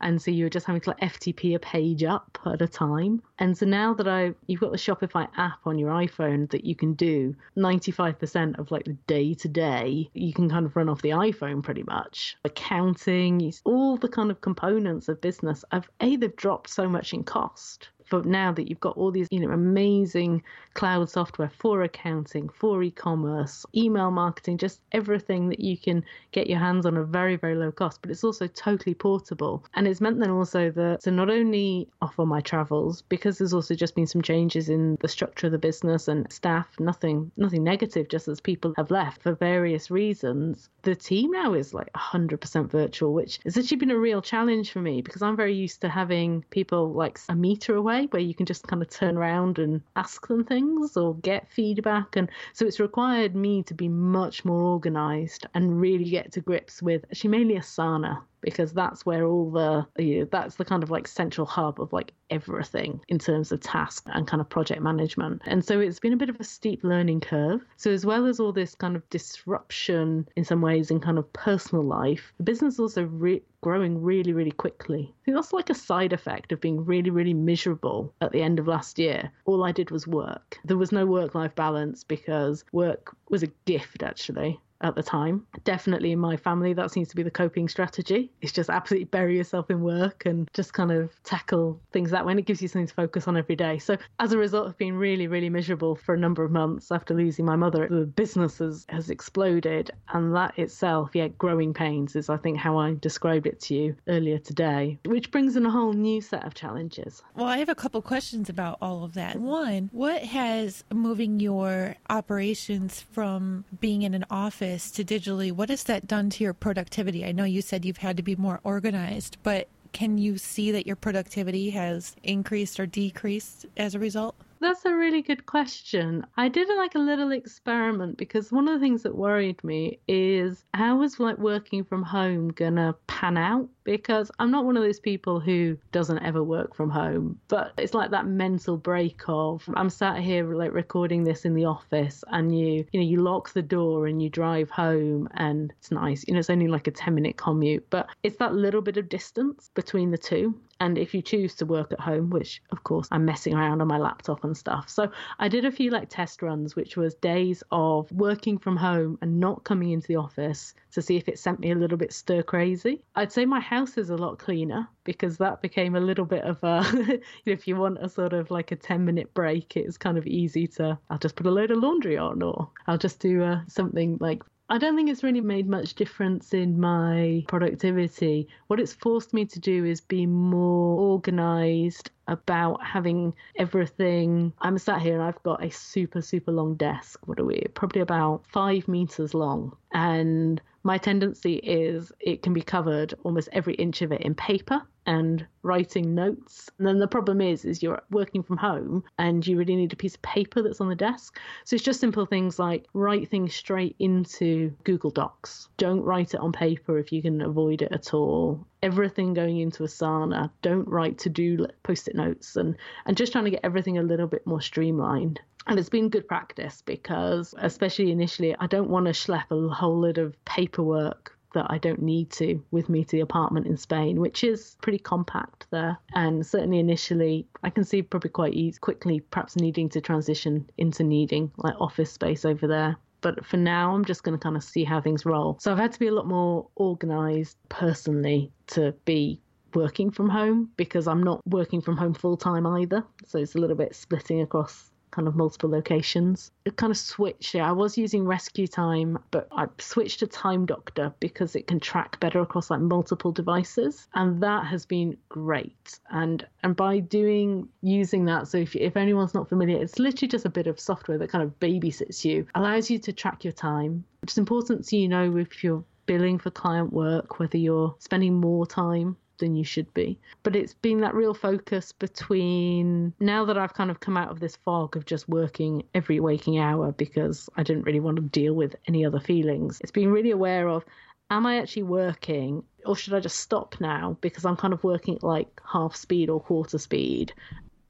And 0.02 0.22
so 0.22 0.30
you 0.30 0.44
were 0.44 0.50
just 0.50 0.66
having 0.66 0.82
to 0.82 0.90
like 0.90 1.00
FTP 1.00 1.56
a 1.56 1.60
page 1.60 2.04
up 2.04 2.38
at 2.46 2.62
a 2.62 2.68
time. 2.68 3.22
And 3.40 3.58
so 3.58 3.66
now 3.66 3.94
that 3.94 4.08
I 4.08 4.34
you've 4.48 4.60
got 4.60 4.72
the 4.72 4.78
Shopify 4.78 5.28
app 5.38 5.60
on 5.66 5.80
your 5.80 5.92
iPhone 5.92 6.50
that 6.52 6.66
you 6.66 6.76
can 6.76 6.94
do 6.94 7.36
95% 7.58 8.60
of 8.60 8.72
like 8.72 8.84
the 8.84 8.94
day 9.08 9.34
to 9.36 9.48
day, 9.48 10.10
you 10.14 10.34
can 10.34 10.50
kind 10.50 10.66
of 10.66 10.76
run 10.76 10.90
off 10.90 11.02
the 11.02 11.10
iPhone 11.10 11.64
pretty 11.64 11.84
much. 11.84 12.38
Accounting, 12.44 13.54
all 13.64 13.96
the 13.96 14.10
kind 14.10 14.32
of 14.32 14.42
components 14.42 15.08
of 15.08 15.22
business 15.22 15.64
have 15.72 15.90
a 16.02 16.18
they've 16.18 16.36
dropped 16.36 16.70
so 16.70 16.90
much 16.90 17.14
in 17.14 17.24
cost 17.24 17.90
for 18.06 18.24
now 18.24 18.52
that 18.52 18.70
you've 18.70 18.80
got 18.80 18.98
all 18.98 19.12
these 19.12 19.28
you 19.32 19.40
know 19.40 19.52
amazing 19.52 20.42
cloud 20.74 21.10
software 21.10 21.52
for 21.58 21.84
accounting 21.84 22.50
for 22.50 22.82
e-commerce 22.84 23.66
email 23.76 24.12
marketing 24.12 24.58
just 24.58 24.82
everything 24.92 25.50
that 25.50 25.60
you 25.60 25.78
can 25.78 26.04
get 26.32 26.48
your 26.48 26.60
hands 26.60 26.86
on 26.86 26.98
at 26.98 27.06
very 27.08 27.36
very 27.36 27.56
low 27.56 27.72
cost 27.72 28.02
but 28.02 28.12
it's 28.12 28.24
also 28.24 28.48
totally 28.48 28.94
portable. 28.94 29.64
And 29.74 29.88
it's 29.88 30.02
meant 30.02 30.20
then 30.20 30.30
also 30.30 30.72
that 30.72 31.02
to 31.02 31.12
not 31.12 31.30
only 31.30 31.88
offer 32.02 32.26
my 32.26 32.42
travels 32.42 33.02
because 33.02 33.38
there's 33.38 33.54
also 33.54 33.74
just 33.76 33.96
been 33.96 34.08
some 34.08 34.22
changes 34.22 34.70
in 34.70 34.98
the 35.02 35.08
structure 35.08 35.48
of 35.48 35.52
the 35.52 35.58
business 35.58 36.08
and 36.08 36.32
staff 36.32 36.68
nothing 36.80 37.32
nothing 37.38 37.64
negative 37.64 38.10
just 38.10 38.28
as 38.28 38.40
people 38.40 38.74
have 38.78 38.92
left 38.92 39.22
for 39.22 39.34
various 39.34 39.90
reasons 39.92 40.70
the 40.84 40.96
team 40.96 41.32
now 41.32 41.54
is 41.54 41.74
like 41.74 41.92
100% 41.94 42.70
virtual 42.70 43.14
which 43.14 43.40
has 43.44 43.58
actually 43.58 43.78
been 43.78 43.92
a 43.92 43.98
real 43.98 44.22
challenge 44.22 44.72
for 44.72 44.80
me 44.80 45.02
because 45.02 45.22
i'm 45.22 45.36
very 45.36 45.54
used 45.54 45.82
to 45.82 45.90
having 45.90 46.44
people 46.50 46.92
like 46.94 47.20
a 47.30 47.36
meter 47.36 47.76
away 47.76 47.95
where 48.04 48.22
you 48.22 48.34
can 48.34 48.46
just 48.46 48.68
kind 48.68 48.82
of 48.82 48.90
turn 48.90 49.18
around 49.18 49.60
and 49.60 49.82
ask 49.96 50.28
them 50.28 50.44
things 50.44 50.96
or 50.98 51.16
get 51.16 51.52
feedback. 51.52 52.16
And 52.16 52.30
so 52.54 52.66
it's 52.66 52.80
required 52.80 53.36
me 53.36 53.64
to 53.64 53.74
be 53.74 53.88
much 53.88 54.46
more 54.46 54.62
organized 54.62 55.46
and 55.54 55.80
really 55.80 56.10
get 56.10 56.32
to 56.34 56.42
grips 56.42 56.82
with 56.82 57.06
actually 57.06 57.30
mainly 57.30 57.56
Asana 57.56 58.22
because 58.46 58.72
that's 58.72 59.06
where 59.06 59.26
all 59.26 59.50
the 59.50 59.86
you 60.02 60.20
know, 60.20 60.28
that's 60.32 60.56
the 60.56 60.64
kind 60.64 60.84
of 60.84 60.92
like 60.92 61.08
central 61.08 61.48
hub 61.48 61.82
of 61.82 61.92
like 61.92 62.14
everything 62.30 63.02
in 63.08 63.18
terms 63.18 63.52
of 63.52 63.60
task 63.60 64.06
and 64.14 64.28
kind 64.28 64.40
of 64.40 64.48
project 64.48 64.82
management. 64.82 65.42
And 65.46 65.66
so 65.66 65.80
it's 65.80 66.00
been 66.00 66.14
a 66.14 66.18
bit 66.18 66.30
of 66.30 66.40
a 66.40 66.44
steep 66.44 66.84
learning 66.84 67.22
curve. 67.22 67.66
So 67.76 67.92
as 67.92 68.06
well 68.06 68.28
as 68.28 68.40
all 68.40 68.54
this 68.54 68.76
kind 68.76 68.96
of 68.96 69.10
disruption 69.10 70.28
in 70.36 70.46
some 70.46 70.62
ways 70.62 70.92
in 70.92 71.00
kind 71.00 71.18
of 71.18 71.34
personal 71.34 71.84
life, 71.84 72.34
the 72.38 72.44
business 72.44 72.80
also 72.80 73.04
re- 73.06 73.42
growing 73.62 74.04
really, 74.04 74.32
really 74.32 74.52
quickly. 74.52 75.12
I 75.12 75.26
think 75.26 75.38
that's 75.38 75.52
like 75.52 75.72
a 75.72 75.76
side 75.76 76.14
effect 76.14 76.52
of 76.52 76.62
being 76.62 76.86
really, 76.86 77.10
really 77.10 77.34
miserable 77.34 78.14
at 78.22 78.32
the 78.32 78.44
end 78.44 78.60
of 78.60 78.68
last 78.68 79.00
year. 79.00 79.32
All 79.46 79.64
I 79.64 79.72
did 79.72 79.90
was 79.90 80.06
work. 80.06 80.60
There 80.64 80.78
was 80.78 80.92
no 80.92 81.08
work 81.08 81.34
life 81.34 81.56
balance 81.56 82.04
because 82.04 82.64
work 82.72 83.16
was 83.28 83.42
a 83.42 83.52
gift, 83.66 84.04
actually 84.04 84.60
at 84.82 84.96
the 84.96 85.04
time. 85.04 85.46
Definitely 85.64 86.12
in 86.12 86.20
my 86.20 86.38
family, 86.38 86.74
that 86.74 86.92
seems 86.92 87.08
to 87.10 87.16
be 87.16 87.24
the 87.24 87.32
coping 87.32 87.68
strategy. 87.68 88.32
It's 88.42 88.52
just 88.52 88.70
absolutely 88.70 89.06
bury 89.06 89.38
yourself 89.38 89.70
in 89.70 89.82
work 89.82 90.26
and 90.26 90.50
just 90.54 90.74
kind 90.74 90.92
of 90.92 91.12
tackle 91.24 91.80
things 91.92 92.12
that 92.12 92.26
way. 92.26 92.32
And 92.34 92.40
it 92.40 92.46
gives 92.46 92.62
you 92.62 92.68
something 92.68 92.88
to 92.88 92.94
focus 92.94 93.28
on 93.28 93.38
every 93.38 93.56
day. 93.56 93.78
So, 93.78 93.98
as 94.20 94.34
a 94.34 94.38
result 94.38 94.68
of 94.68 94.78
being 94.78 94.96
really, 94.96 95.28
really 95.28 95.50
miserable 95.50 95.96
for 95.96 96.14
a 96.14 96.18
number 96.18 96.44
of 96.44 96.52
months 96.52 96.92
after 96.92 97.14
losing 97.14 97.46
my 97.46 97.56
mother, 97.56 97.88
the 97.90 98.06
business 98.06 98.60
has, 98.60 98.86
has 98.90 99.10
exploded. 99.10 99.92
And 100.14 100.36
that 100.36 100.58
itself, 100.58 101.12
yeah, 101.14 101.30
growing 101.30 101.74
pains 101.74 102.16
is, 102.16 102.30
I 102.30 102.38
think, 102.38 102.58
how 102.58 102.78
I 102.78 102.96
described 103.00 103.48
it 103.48 103.60
to 103.62 103.76
you 103.76 103.96
earlier 104.08 104.38
today, 104.38 105.00
which 105.06 105.32
brings 105.32 105.56
in 105.56 105.66
a 105.66 105.72
whole 105.72 105.94
new 105.94 106.22
set 106.22 106.46
of 106.46 106.54
challenges. 106.54 107.24
Well, 107.36 107.48
I 107.48 107.58
have 107.58 107.70
a 107.70 107.76
couple 107.76 108.02
questions 108.02 108.50
about 108.50 108.78
all 108.82 109.04
of 109.04 109.14
that. 109.14 109.38
One, 109.38 109.90
what 109.92 110.24
has 110.24 110.84
moving 110.94 111.40
your 111.40 111.96
operations 112.10 113.02
from 113.12 113.66
being 113.80 114.02
in 114.02 114.14
an 114.14 114.26
office 114.30 114.65
office 114.66 114.90
to 114.92 115.06
digitally, 115.06 115.52
what 115.52 115.70
has 115.70 115.84
that 115.84 116.08
done 116.08 116.30
to 116.32 116.44
your 116.44 116.54
productivity? 116.54 117.24
I 117.24 117.32
know 117.32 117.44
you 117.44 117.62
said 117.62 117.86
you've 117.86 117.98
had 117.98 118.18
to 118.18 118.24
be 118.24 118.36
more 118.36 118.60
organized, 118.64 119.38
but 119.44 119.68
can 119.94 120.18
you 120.18 120.38
see 120.38 120.72
that 120.72 120.88
your 120.88 120.96
productivity 120.96 121.70
has 121.70 122.16
increased 122.24 122.80
or 122.80 122.86
decreased 122.86 123.66
as 123.78 123.94
a 123.96 124.00
result? 124.00 124.36
That's 124.66 124.84
a 124.84 124.96
really 124.96 125.22
good 125.22 125.46
question. 125.46 126.26
I 126.38 126.50
did 126.50 126.68
like 126.76 126.96
a 126.96 127.00
little 127.00 127.32
experiment 127.32 128.18
because 128.18 128.52
one 128.52 128.68
of 128.68 128.74
the 128.74 128.80
things 128.80 129.04
that 129.04 129.16
worried 129.16 129.64
me 129.64 130.00
is 130.08 130.66
how 130.74 130.98
was 130.98 131.20
like 131.20 131.38
working 131.38 131.84
from 131.84 132.02
home 132.02 132.48
gonna 132.50 132.96
pan 133.06 133.38
out 133.38 133.70
because 133.84 134.32
I'm 134.40 134.50
not 134.50 134.66
one 134.66 134.76
of 134.76 134.82
those 134.82 135.00
people 135.00 135.40
who 135.40 135.78
doesn't 135.92 136.24
ever 136.24 136.44
work 136.44 136.74
from 136.76 136.90
home, 136.90 137.40
but 137.48 137.74
it's 137.78 137.94
like 137.94 138.10
that 138.10 138.26
mental 138.26 138.76
break 138.76 139.22
of 139.28 139.64
I'm 139.76 139.92
sat 139.92 140.18
here 140.18 140.52
like 140.56 140.74
recording 140.74 141.24
this 141.24 141.46
in 141.46 141.54
the 141.54 141.66
office 141.66 142.24
and 142.30 142.58
you 142.58 142.88
you 142.92 143.00
know 143.00 143.06
you 143.06 143.22
lock 143.22 143.54
the 143.54 143.62
door 143.62 144.08
and 144.08 144.20
you 144.20 144.32
drive 144.32 144.72
home 144.72 145.30
and 145.36 145.72
it's 145.78 145.92
nice. 145.92 146.26
You 146.28 146.34
know 146.34 146.40
it's 146.40 146.50
only 146.50 146.68
like 146.68 146.88
a 146.88 146.92
10 146.92 147.14
minute 147.14 147.38
commute, 147.38 147.86
but 147.92 148.08
it's 148.24 148.38
that 148.38 148.56
little 148.56 148.82
bit 148.82 148.98
of 148.98 149.10
distance 149.10 149.70
between 149.76 150.10
the 150.10 150.18
two. 150.18 150.60
And 150.80 150.98
if 150.98 151.14
you 151.14 151.22
choose 151.22 151.56
to 151.56 151.66
work 151.66 151.92
at 151.92 152.00
home, 152.00 152.30
which 152.30 152.62
of 152.72 152.84
course 152.84 153.08
I'm 153.12 153.26
messing 153.26 153.54
around 153.54 153.82
on 153.82 153.88
my 153.88 153.98
laptop 153.98 154.44
and 154.44 154.56
stuff. 154.56 154.90
So 154.90 155.10
I 155.40 155.48
did 155.48 155.66
a 155.66 155.72
few 155.72 155.92
like 155.92 156.10
test 156.10 156.42
runs, 156.42 156.76
which 156.76 156.98
was 156.98 157.16
days 157.16 157.64
of 157.72 158.12
working 158.12 158.58
from 158.58 158.78
home 158.78 159.18
and 159.22 159.40
not 159.40 159.64
coming 159.64 159.92
into 159.92 160.08
the 160.08 160.18
office 160.18 160.74
to 160.92 161.02
see 161.02 161.18
if 161.18 161.28
it 161.28 161.40
sent 161.40 161.60
me 161.60 161.72
a 161.72 161.76
little 161.76 161.98
bit 161.98 162.14
stir 162.14 162.44
crazy. 162.44 163.02
I'd 163.16 163.32
say 163.32 163.46
my 163.46 163.60
house 163.60 163.98
is 163.98 164.10
a 164.10 164.18
lot 164.18 164.40
cleaner 164.40 164.88
because 165.06 165.38
that 165.38 165.62
became 165.62 165.96
a 165.96 166.00
little 166.00 166.26
bit 166.26 166.44
of 166.44 166.62
a 166.64 167.22
if 167.46 167.68
you 167.68 167.78
want 167.78 168.00
a 168.02 168.10
sort 168.10 168.34
of 168.34 168.52
like 168.52 168.72
a 168.72 168.76
10 168.76 169.06
minute 169.06 169.34
break 169.34 169.78
it's 169.78 169.98
kind 169.98 170.18
of 170.18 170.28
easy 170.28 170.68
to 170.68 170.98
i'll 171.10 171.20
just 171.20 171.36
put 171.36 171.46
a 171.46 171.52
load 171.52 171.72
of 171.72 171.78
laundry 171.78 172.18
on 172.18 172.42
or 172.42 172.70
i'll 172.88 172.98
just 172.98 173.20
do 173.20 173.44
uh, 173.44 173.62
something 173.68 174.18
like 174.20 174.42
I 174.68 174.80
don't 174.80 174.96
think 174.96 175.12
it's 175.12 175.24
really 175.24 175.42
made 175.42 175.70
much 175.70 175.94
difference 175.94 176.52
in 176.52 176.80
my 176.80 177.44
productivity. 177.48 178.48
What 178.66 178.80
it's 178.80 178.94
forced 178.94 179.32
me 179.32 179.46
to 179.46 179.60
do 179.60 179.86
is 179.86 180.02
be 180.02 180.26
more 180.26 181.00
organized 181.00 182.10
about 182.28 182.84
having 182.84 183.36
everything. 183.58 184.54
I'm 184.60 184.80
sat 184.80 185.04
here 185.04 185.14
and 185.14 185.22
I've 185.22 185.44
got 185.44 185.64
a 185.64 185.70
super, 185.70 186.20
super 186.20 186.52
long 186.52 186.76
desk. 186.76 187.20
What 187.28 187.40
are 187.40 187.46
we? 187.46 187.64
Probably 187.76 188.02
about 188.02 188.44
five 188.48 188.88
meters 188.88 189.36
long. 189.36 189.78
And 189.94 190.60
my 190.82 190.98
tendency 190.98 191.58
is 191.58 192.12
it 192.20 192.42
can 192.42 192.54
be 192.54 192.64
covered 192.64 193.14
almost 193.24 193.50
every 193.52 193.76
inch 193.76 194.02
of 194.02 194.12
it 194.12 194.22
in 194.22 194.34
paper 194.34 194.82
and 195.06 195.46
writing 195.64 196.16
notes. 196.16 196.70
And 196.78 196.88
then 196.88 197.00
the 197.00 197.08
problem 197.08 197.42
is 197.42 197.66
is 197.66 197.82
you're 197.82 198.02
working 198.12 198.44
from 198.44 198.58
home 198.58 199.04
and 199.18 199.46
you 199.46 199.58
really 199.58 199.76
need 199.76 199.94
a 199.94 199.98
piece 199.98 200.16
of 200.16 200.22
paper 200.22 200.62
that's 200.62 200.82
on 200.82 200.90
the 200.90 200.96
desk. 200.96 201.40
So 201.64 201.76
it's 201.76 201.84
just 201.84 202.00
simple 202.00 202.26
things 202.26 202.60
like 202.60 202.86
write 202.94 203.30
things 203.30 203.56
straight 203.56 203.96
into 204.00 204.74
Google 204.84 205.12
Docs. 205.12 205.70
Don't 205.78 206.04
write 206.04 206.34
it 206.34 206.40
on 206.40 206.52
paper 206.52 206.98
if 206.98 207.12
you 207.12 207.22
can 207.22 207.42
avoid 207.42 207.82
it 207.82 207.92
at 207.92 208.14
all. 208.14 208.66
Everything 208.84 209.34
going 209.34 209.60
into 209.60 209.84
Asana. 209.84 210.52
Don't 210.62 210.88
write 210.88 211.18
to 211.20 211.30
do 211.30 211.66
post-it 211.84 212.16
notes 212.16 212.56
and 212.56 212.76
and 213.06 213.18
just 213.18 213.32
trying 213.32 213.46
to 213.46 213.52
get 213.52 213.62
everything 213.64 213.98
a 213.98 214.04
little 214.04 214.28
bit 214.28 214.46
more 214.46 214.62
streamlined. 214.62 215.40
And 215.68 215.80
it's 215.80 215.90
been 215.90 216.10
good 216.10 216.28
practice 216.28 216.84
because, 216.86 217.56
especially 217.58 218.12
initially, 218.12 218.56
I 218.60 218.68
don't 218.68 218.90
want 218.90 219.08
to 219.08 219.14
schlep 219.14 219.46
a 219.50 219.74
whole 219.74 220.02
lot 220.02 220.20
of 220.20 220.36
paperwork 220.46 221.35
that 221.56 221.66
I 221.70 221.80
don't 221.80 222.02
need 222.02 222.30
to 222.32 222.64
with 222.72 222.88
me 222.90 223.04
to 223.04 223.12
the 223.18 223.22
apartment 223.22 223.66
in 223.66 223.78
Spain, 223.78 224.22
which 224.22 224.44
is 224.44 224.76
pretty 224.82 225.00
compact 225.00 225.66
there. 225.72 225.98
And 226.14 226.46
certainly 226.46 226.80
initially, 226.80 227.48
I 227.64 227.72
can 227.72 227.84
see 227.84 228.02
probably 228.04 228.30
quite 228.30 228.54
easy, 228.54 228.78
quickly 228.80 229.22
perhaps 229.22 229.56
needing 229.56 229.90
to 229.90 230.02
transition 230.02 230.70
into 230.78 231.04
needing 231.04 231.52
like 231.58 231.76
office 231.80 232.12
space 232.12 232.46
over 232.46 232.68
there. 232.68 232.98
But 233.22 233.44
for 233.44 233.58
now, 233.58 233.96
I'm 233.96 234.06
just 234.06 234.24
going 234.24 234.38
to 234.38 234.44
kind 234.44 234.56
of 234.56 234.64
see 234.64 234.84
how 234.84 235.02
things 235.02 235.26
roll. 235.26 235.58
So 235.60 235.72
I've 235.72 235.80
had 235.80 235.94
to 235.94 236.00
be 236.00 236.08
a 236.08 236.14
lot 236.14 236.28
more 236.28 236.68
organized 236.76 237.58
personally 237.70 238.52
to 238.68 238.94
be 239.06 239.42
working 239.74 240.12
from 240.12 240.30
home 240.30 240.70
because 240.78 241.08
I'm 241.08 241.24
not 241.24 241.42
working 241.48 241.82
from 241.82 241.98
home 241.98 242.14
full 242.14 242.38
time 242.38 242.68
either. 242.68 243.04
So 243.26 243.40
it's 243.40 243.56
a 243.56 243.58
little 243.58 243.76
bit 243.76 243.96
splitting 243.96 244.42
across 244.42 244.92
kind 245.16 245.28
of 245.28 245.36
multiple 245.36 245.70
locations. 245.70 246.52
It 246.66 246.76
kind 246.76 246.92
of 246.92 246.98
switched. 246.98 247.56
I 247.56 247.72
was 247.72 247.98
using 247.98 248.26
Rescue 248.26 248.68
Time, 248.68 249.18
but 249.32 249.48
I 249.52 249.68
switched 249.80 250.20
to 250.20 250.28
Time 250.28 250.66
Doctor 250.66 251.14
because 251.22 251.56
it 251.56 251.68
can 251.68 251.80
track 251.80 252.20
better 252.20 252.42
across 252.42 252.70
like 252.70 252.82
multiple 252.82 253.32
devices, 253.32 254.08
and 254.14 254.42
that 254.44 254.66
has 254.66 254.86
been 254.86 255.18
great. 255.30 256.00
And 256.10 256.46
and 256.64 256.76
by 256.76 257.00
doing 257.00 257.70
using 257.82 258.26
that, 258.26 258.50
so 258.50 258.58
if 258.58 258.76
if 258.76 258.98
anyone's 258.98 259.34
not 259.34 259.48
familiar, 259.48 259.82
it's 259.82 260.00
literally 260.00 260.28
just 260.28 260.46
a 260.46 260.50
bit 260.50 260.68
of 260.68 260.80
software 260.80 261.18
that 261.18 261.30
kind 261.30 261.44
of 261.44 261.58
babysits 261.60 262.26
you, 262.26 262.46
allows 262.54 262.90
you 262.90 263.00
to 263.00 263.14
track 263.14 263.44
your 263.44 263.54
time. 263.54 264.04
It's 264.24 264.38
important 264.38 264.86
so 264.86 264.98
you 264.98 265.08
know 265.08 265.38
if 265.38 265.64
you're 265.64 265.84
billing 266.06 266.40
for 266.40 266.52
client 266.52 266.92
work, 266.92 267.40
whether 267.40 267.58
you're 267.58 267.96
spending 268.00 268.34
more 268.34 268.68
time 268.68 269.16
than 269.38 269.56
you 269.56 269.64
should 269.64 269.94
be. 269.94 270.18
But 270.44 270.56
it's 270.56 270.74
been 270.74 271.02
that 271.02 271.16
real 271.16 271.34
focus 271.34 271.92
between 271.92 273.14
now 273.20 273.46
that 273.46 273.58
I've 273.58 273.74
kind 273.74 273.92
of 273.92 274.00
come 274.00 274.18
out 274.18 274.32
of 274.32 274.40
this 274.40 274.56
fog 274.56 274.96
of 274.96 275.06
just 275.06 275.28
working 275.30 275.84
every 275.94 276.20
waking 276.20 276.58
hour 276.58 276.92
because 276.92 277.50
I 277.56 277.64
didn't 277.64 277.84
really 277.84 278.00
want 278.00 278.18
to 278.18 278.24
deal 278.24 278.54
with 278.54 278.76
any 278.88 279.06
other 279.06 279.20
feelings. 279.20 279.80
It's 279.82 279.92
being 279.92 280.12
really 280.12 280.32
aware 280.32 280.68
of 280.68 280.86
am 281.32 281.46
I 281.46 281.58
actually 281.58 281.84
working 281.84 282.64
or 282.86 282.96
should 282.96 283.16
I 283.16 283.20
just 283.20 283.40
stop 283.40 283.76
now 283.80 284.16
because 284.22 284.46
I'm 284.46 284.56
kind 284.56 284.74
of 284.74 284.84
working 284.84 285.16
at 285.16 285.24
like 285.24 285.48
half 285.68 285.96
speed 285.96 286.30
or 286.30 286.40
quarter 286.40 286.78
speed 286.78 287.34